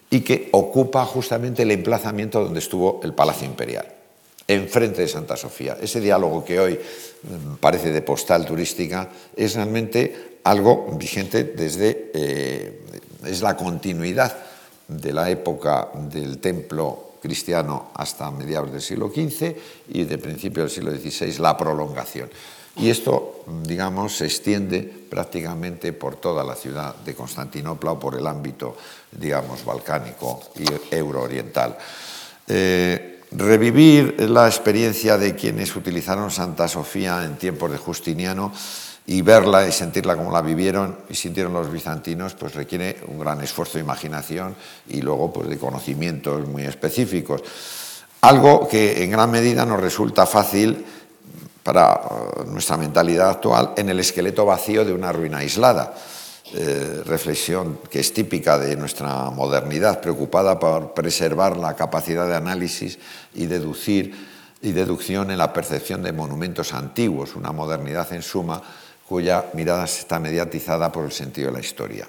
y 0.10 0.22
que 0.22 0.50
ocupa 0.54 1.06
justamente 1.06 1.64
el 1.64 1.72
emplazamiento 1.72 2.44
donde 2.44 2.60
estuvo 2.60 3.02
el 3.04 3.14
Palacio 3.14 3.46
Imperial, 3.46 3.86
enfrente 4.48 5.02
de 5.02 5.08
Santa 5.08 5.36
Sofía. 5.36 5.78
Ese 5.82 6.00
diálogo 6.00 6.46
que 6.46 6.60
hoy 6.60 6.74
mm, 6.76 7.56
parece 7.56 7.92
de 7.92 8.02
postal 8.02 8.46
turística 8.46 9.10
es 9.36 9.56
realmente 9.56 10.40
algo 10.44 10.96
vigente 10.98 11.44
desde, 11.44 12.12
eh, 12.14 12.82
es 13.26 13.42
la 13.42 13.58
continuidad 13.58 14.38
de 14.88 15.12
la 15.12 15.30
época 15.30 15.90
del 15.94 16.38
templo 16.38 17.05
cristiano 17.26 17.90
hasta 17.96 18.30
mediados 18.30 18.72
del 18.72 18.82
siglo 18.82 19.10
XV 19.10 19.56
y 19.90 20.04
de 20.04 20.18
principio 20.20 20.64
del 20.64 20.72
siglo 20.72 20.92
XVI 20.92 21.40
la 21.40 21.58
prolongación. 21.58 22.30
Y 22.78 22.90
esto, 22.90 23.46
digamos, 23.64 24.18
se 24.18 24.26
extiende 24.26 24.84
prácticamente 25.10 25.94
por 25.94 26.18
toda 26.18 26.44
la 26.44 26.56
ciudad 26.56 26.94
de 26.96 27.16
Constantinopla 27.16 27.94
o 27.94 28.00
por 28.00 28.16
el 28.16 28.28
ámbito, 28.28 28.76
digamos, 29.12 29.64
balcánico 29.64 30.42
y 30.60 30.94
eurooriental. 30.94 31.78
Eh, 32.48 33.22
revivir 33.32 34.30
la 34.30 34.46
experiencia 34.48 35.18
de 35.18 35.36
quienes 35.36 35.76
utilizaron 35.76 36.30
Santa 36.30 36.68
Sofía 36.68 37.24
en 37.24 37.38
tiempos 37.38 37.72
de 37.72 37.78
Justiniano 37.78 38.52
y 39.08 39.22
verla 39.22 39.68
y 39.68 39.72
sentirla 39.72 40.16
como 40.16 40.32
la 40.32 40.42
vivieron 40.42 40.98
y 41.10 41.16
sintieron 41.16 41.54
los 41.54 41.72
bizantinos, 41.72 42.34
pues 42.34 42.56
requiere 42.56 42.98
un 43.08 43.20
gran 43.20 43.42
esfuerzo 43.42 43.78
de 43.78 43.84
imaginación 43.84 44.56
y 44.90 45.02
luego 45.02 45.32
pues, 45.32 45.48
de 45.48 45.58
conocimientos 45.58 46.48
muy 46.48 46.64
específicos. 46.64 47.44
Algo 48.22 48.68
que 48.68 49.04
en 49.04 49.12
gran 49.12 49.30
medida 49.30 49.66
nos 49.66 49.80
resulta 49.80 50.26
fácil 50.26 50.84
para 51.62 51.94
uh, 51.94 52.44
nuestra 52.50 52.78
mentalidad 52.78 53.30
actual 53.30 53.74
en 53.78 53.90
el 53.90 54.00
esqueleto 54.00 54.46
vacío 54.46 54.84
de 54.84 54.94
una 54.94 55.12
ruina 55.12 55.40
aislada. 55.40 55.94
Eh, 56.54 57.02
reflexión 57.06 57.80
que 57.90 58.00
es 58.00 58.14
típica 58.14 58.58
de 58.58 58.76
nuestra 58.76 59.30
modernidad, 59.32 60.00
preocupada 60.00 60.60
por 60.60 60.94
preservar 60.94 61.58
la 61.58 61.76
capacidad 61.76 62.28
de 62.28 62.36
análisis 62.36 63.00
y 63.34 63.48
deducir 63.48 64.16
y 64.62 64.72
deducción 64.72 65.32
en 65.32 65.40
la 65.40 65.52
percepción 65.52 66.02
de 66.02 66.14
monumentos 66.14 66.74
antiguos, 66.74 67.36
una 67.36 67.52
modernidad 67.52 68.14
en 68.14 68.22
suma 68.22 68.62
cuya 69.08 69.46
mirada 69.54 69.86
está 69.86 70.20
mediatizada 70.20 70.92
por 70.92 71.06
el 71.06 71.12
sentido 71.12 71.48
de 71.48 71.54
la 71.54 71.60
historia. 71.60 72.08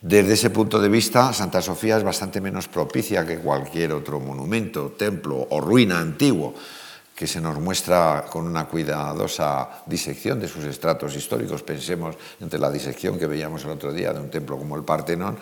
Desde 0.00 0.34
ese 0.34 0.50
punto 0.50 0.78
de 0.78 0.88
vista, 0.88 1.32
Santa 1.32 1.60
Sofía 1.60 1.96
es 1.96 2.04
bastante 2.04 2.40
menos 2.40 2.68
propicia 2.68 3.26
que 3.26 3.38
cualquier 3.38 3.92
otro 3.92 4.20
monumento, 4.20 4.94
templo 4.96 5.48
o 5.50 5.60
ruina 5.60 5.98
antiguo 5.98 6.54
que 7.16 7.26
se 7.26 7.40
nos 7.40 7.58
muestra 7.58 8.26
con 8.30 8.46
una 8.46 8.66
cuidadosa 8.66 9.82
disección 9.86 10.38
de 10.38 10.48
sus 10.48 10.64
estratos 10.64 11.16
históricos. 11.16 11.62
Pensemos 11.62 12.14
entre 12.40 12.58
la 12.58 12.70
disección 12.70 13.18
que 13.18 13.26
veíamos 13.26 13.64
el 13.64 13.70
otro 13.70 13.90
día 13.90 14.12
de 14.12 14.20
un 14.20 14.30
templo 14.30 14.58
como 14.58 14.76
el 14.76 14.84
Partenón, 14.84 15.38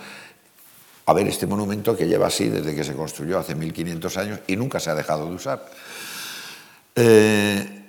a 1.06 1.12
ver 1.12 1.26
este 1.26 1.48
monumento 1.48 1.96
que 1.96 2.06
lleva 2.06 2.28
así 2.28 2.48
desde 2.48 2.74
que 2.74 2.84
se 2.84 2.94
construyó 2.94 3.40
hace 3.40 3.56
1500 3.56 4.16
años 4.16 4.38
y 4.46 4.56
nunca 4.56 4.78
se 4.78 4.90
ha 4.90 4.94
dejado 4.94 5.28
de 5.28 5.34
usar. 5.34 5.66
Eh, 6.94 7.83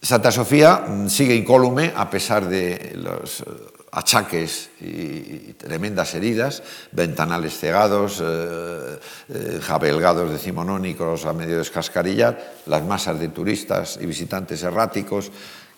Santa 0.00 0.30
Sofía 0.30 0.84
mm, 0.86 1.08
sigue 1.08 1.34
incólume 1.34 1.92
a 1.94 2.08
pesar 2.08 2.48
de 2.48 2.92
los 2.94 3.40
eh, 3.40 3.44
achaques 3.90 4.70
y 4.80 5.54
tremendas 5.54 6.14
heridas, 6.14 6.62
ventanales 6.92 7.58
cegados, 7.58 8.22
eh, 8.22 8.98
eh, 9.28 9.60
jabelgados 9.60 10.30
decimonónicos 10.30 11.24
a 11.24 11.32
medio 11.32 11.52
de 11.52 11.58
descascarillar, 11.58 12.62
las 12.66 12.84
masas 12.84 13.18
de 13.18 13.28
turistas 13.28 13.98
y 14.00 14.06
visitantes 14.06 14.62
erráticos 14.62 15.32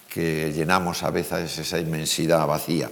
que 0.09 0.53
llenamos 0.53 1.03
a 1.03 1.11
veces 1.11 1.57
esa 1.59 1.79
inmensidad 1.79 2.47
vacía. 2.47 2.91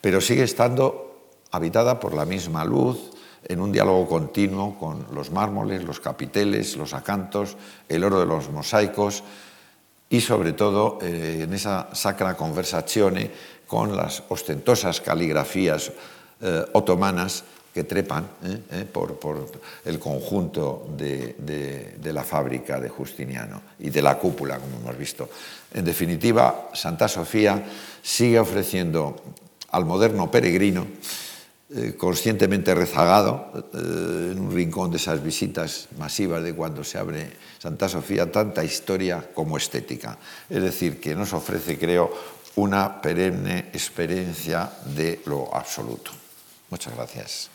Pero 0.00 0.20
sigue 0.20 0.44
estando 0.44 1.34
habitada 1.50 2.00
por 2.00 2.14
la 2.14 2.24
misma 2.24 2.64
luz, 2.64 3.10
en 3.46 3.60
un 3.60 3.72
diálogo 3.72 4.08
continuo 4.08 4.78
con 4.78 5.06
los 5.12 5.30
mármoles, 5.30 5.84
los 5.84 6.00
capiteles, 6.00 6.76
los 6.76 6.94
acantos, 6.94 7.56
el 7.88 8.02
oro 8.04 8.20
de 8.20 8.26
los 8.26 8.48
mosaicos, 8.50 9.22
y 10.10 10.20
sobre 10.20 10.52
todo 10.52 10.98
eh, 11.02 11.40
en 11.42 11.54
esa 11.54 11.88
sacra 11.92 12.36
conversazione 12.36 13.30
con 13.66 13.96
las 13.96 14.22
ostentosas 14.28 15.00
caligrafías 15.00 15.90
eh, 16.40 16.64
otomanas 16.72 17.44
que 17.72 17.82
trepan 17.82 18.28
eh, 18.70 18.86
por, 18.90 19.18
el 19.84 19.98
conjunto 19.98 20.86
de, 20.96 21.34
de, 21.38 22.12
la 22.12 22.22
fábrica 22.22 22.78
de 22.78 22.88
Justiniano 22.88 23.62
y 23.80 23.90
de 23.90 24.00
la 24.00 24.16
cúpula, 24.16 24.58
como 24.58 24.78
hemos 24.78 24.96
visto. 24.96 25.28
En 25.72 25.84
definitiva, 25.84 26.70
Santa 26.72 27.08
Sofía 27.08 27.64
sigue 28.00 28.38
ofreciendo 28.38 29.16
al 29.70 29.84
moderno 29.84 30.30
peregrino 30.30 30.86
eh, 31.70 31.94
conscientemente 31.96 32.74
rezagado 32.74 33.50
eh, 33.72 34.32
en 34.32 34.38
un 34.38 34.54
rincón 34.54 34.90
de 34.90 34.98
esas 34.98 35.22
visitas 35.22 35.88
masivas 35.98 36.42
de 36.42 36.54
cuando 36.54 36.84
se 36.84 36.98
abre 36.98 37.32
Santa 37.58 37.88
Sofía, 37.88 38.30
tanta 38.30 38.62
historia 38.62 39.30
como 39.32 39.56
estética. 39.56 40.18
Es 40.50 40.62
decir, 40.62 41.00
que 41.00 41.14
nos 41.14 41.32
ofrece, 41.32 41.78
creo, 41.78 42.12
una 42.56 43.00
perenne 43.00 43.70
experiencia 43.72 44.70
de 44.94 45.22
lo 45.24 45.54
absoluto. 45.54 46.10
Muchas 46.68 46.94
gracias. 46.94 47.50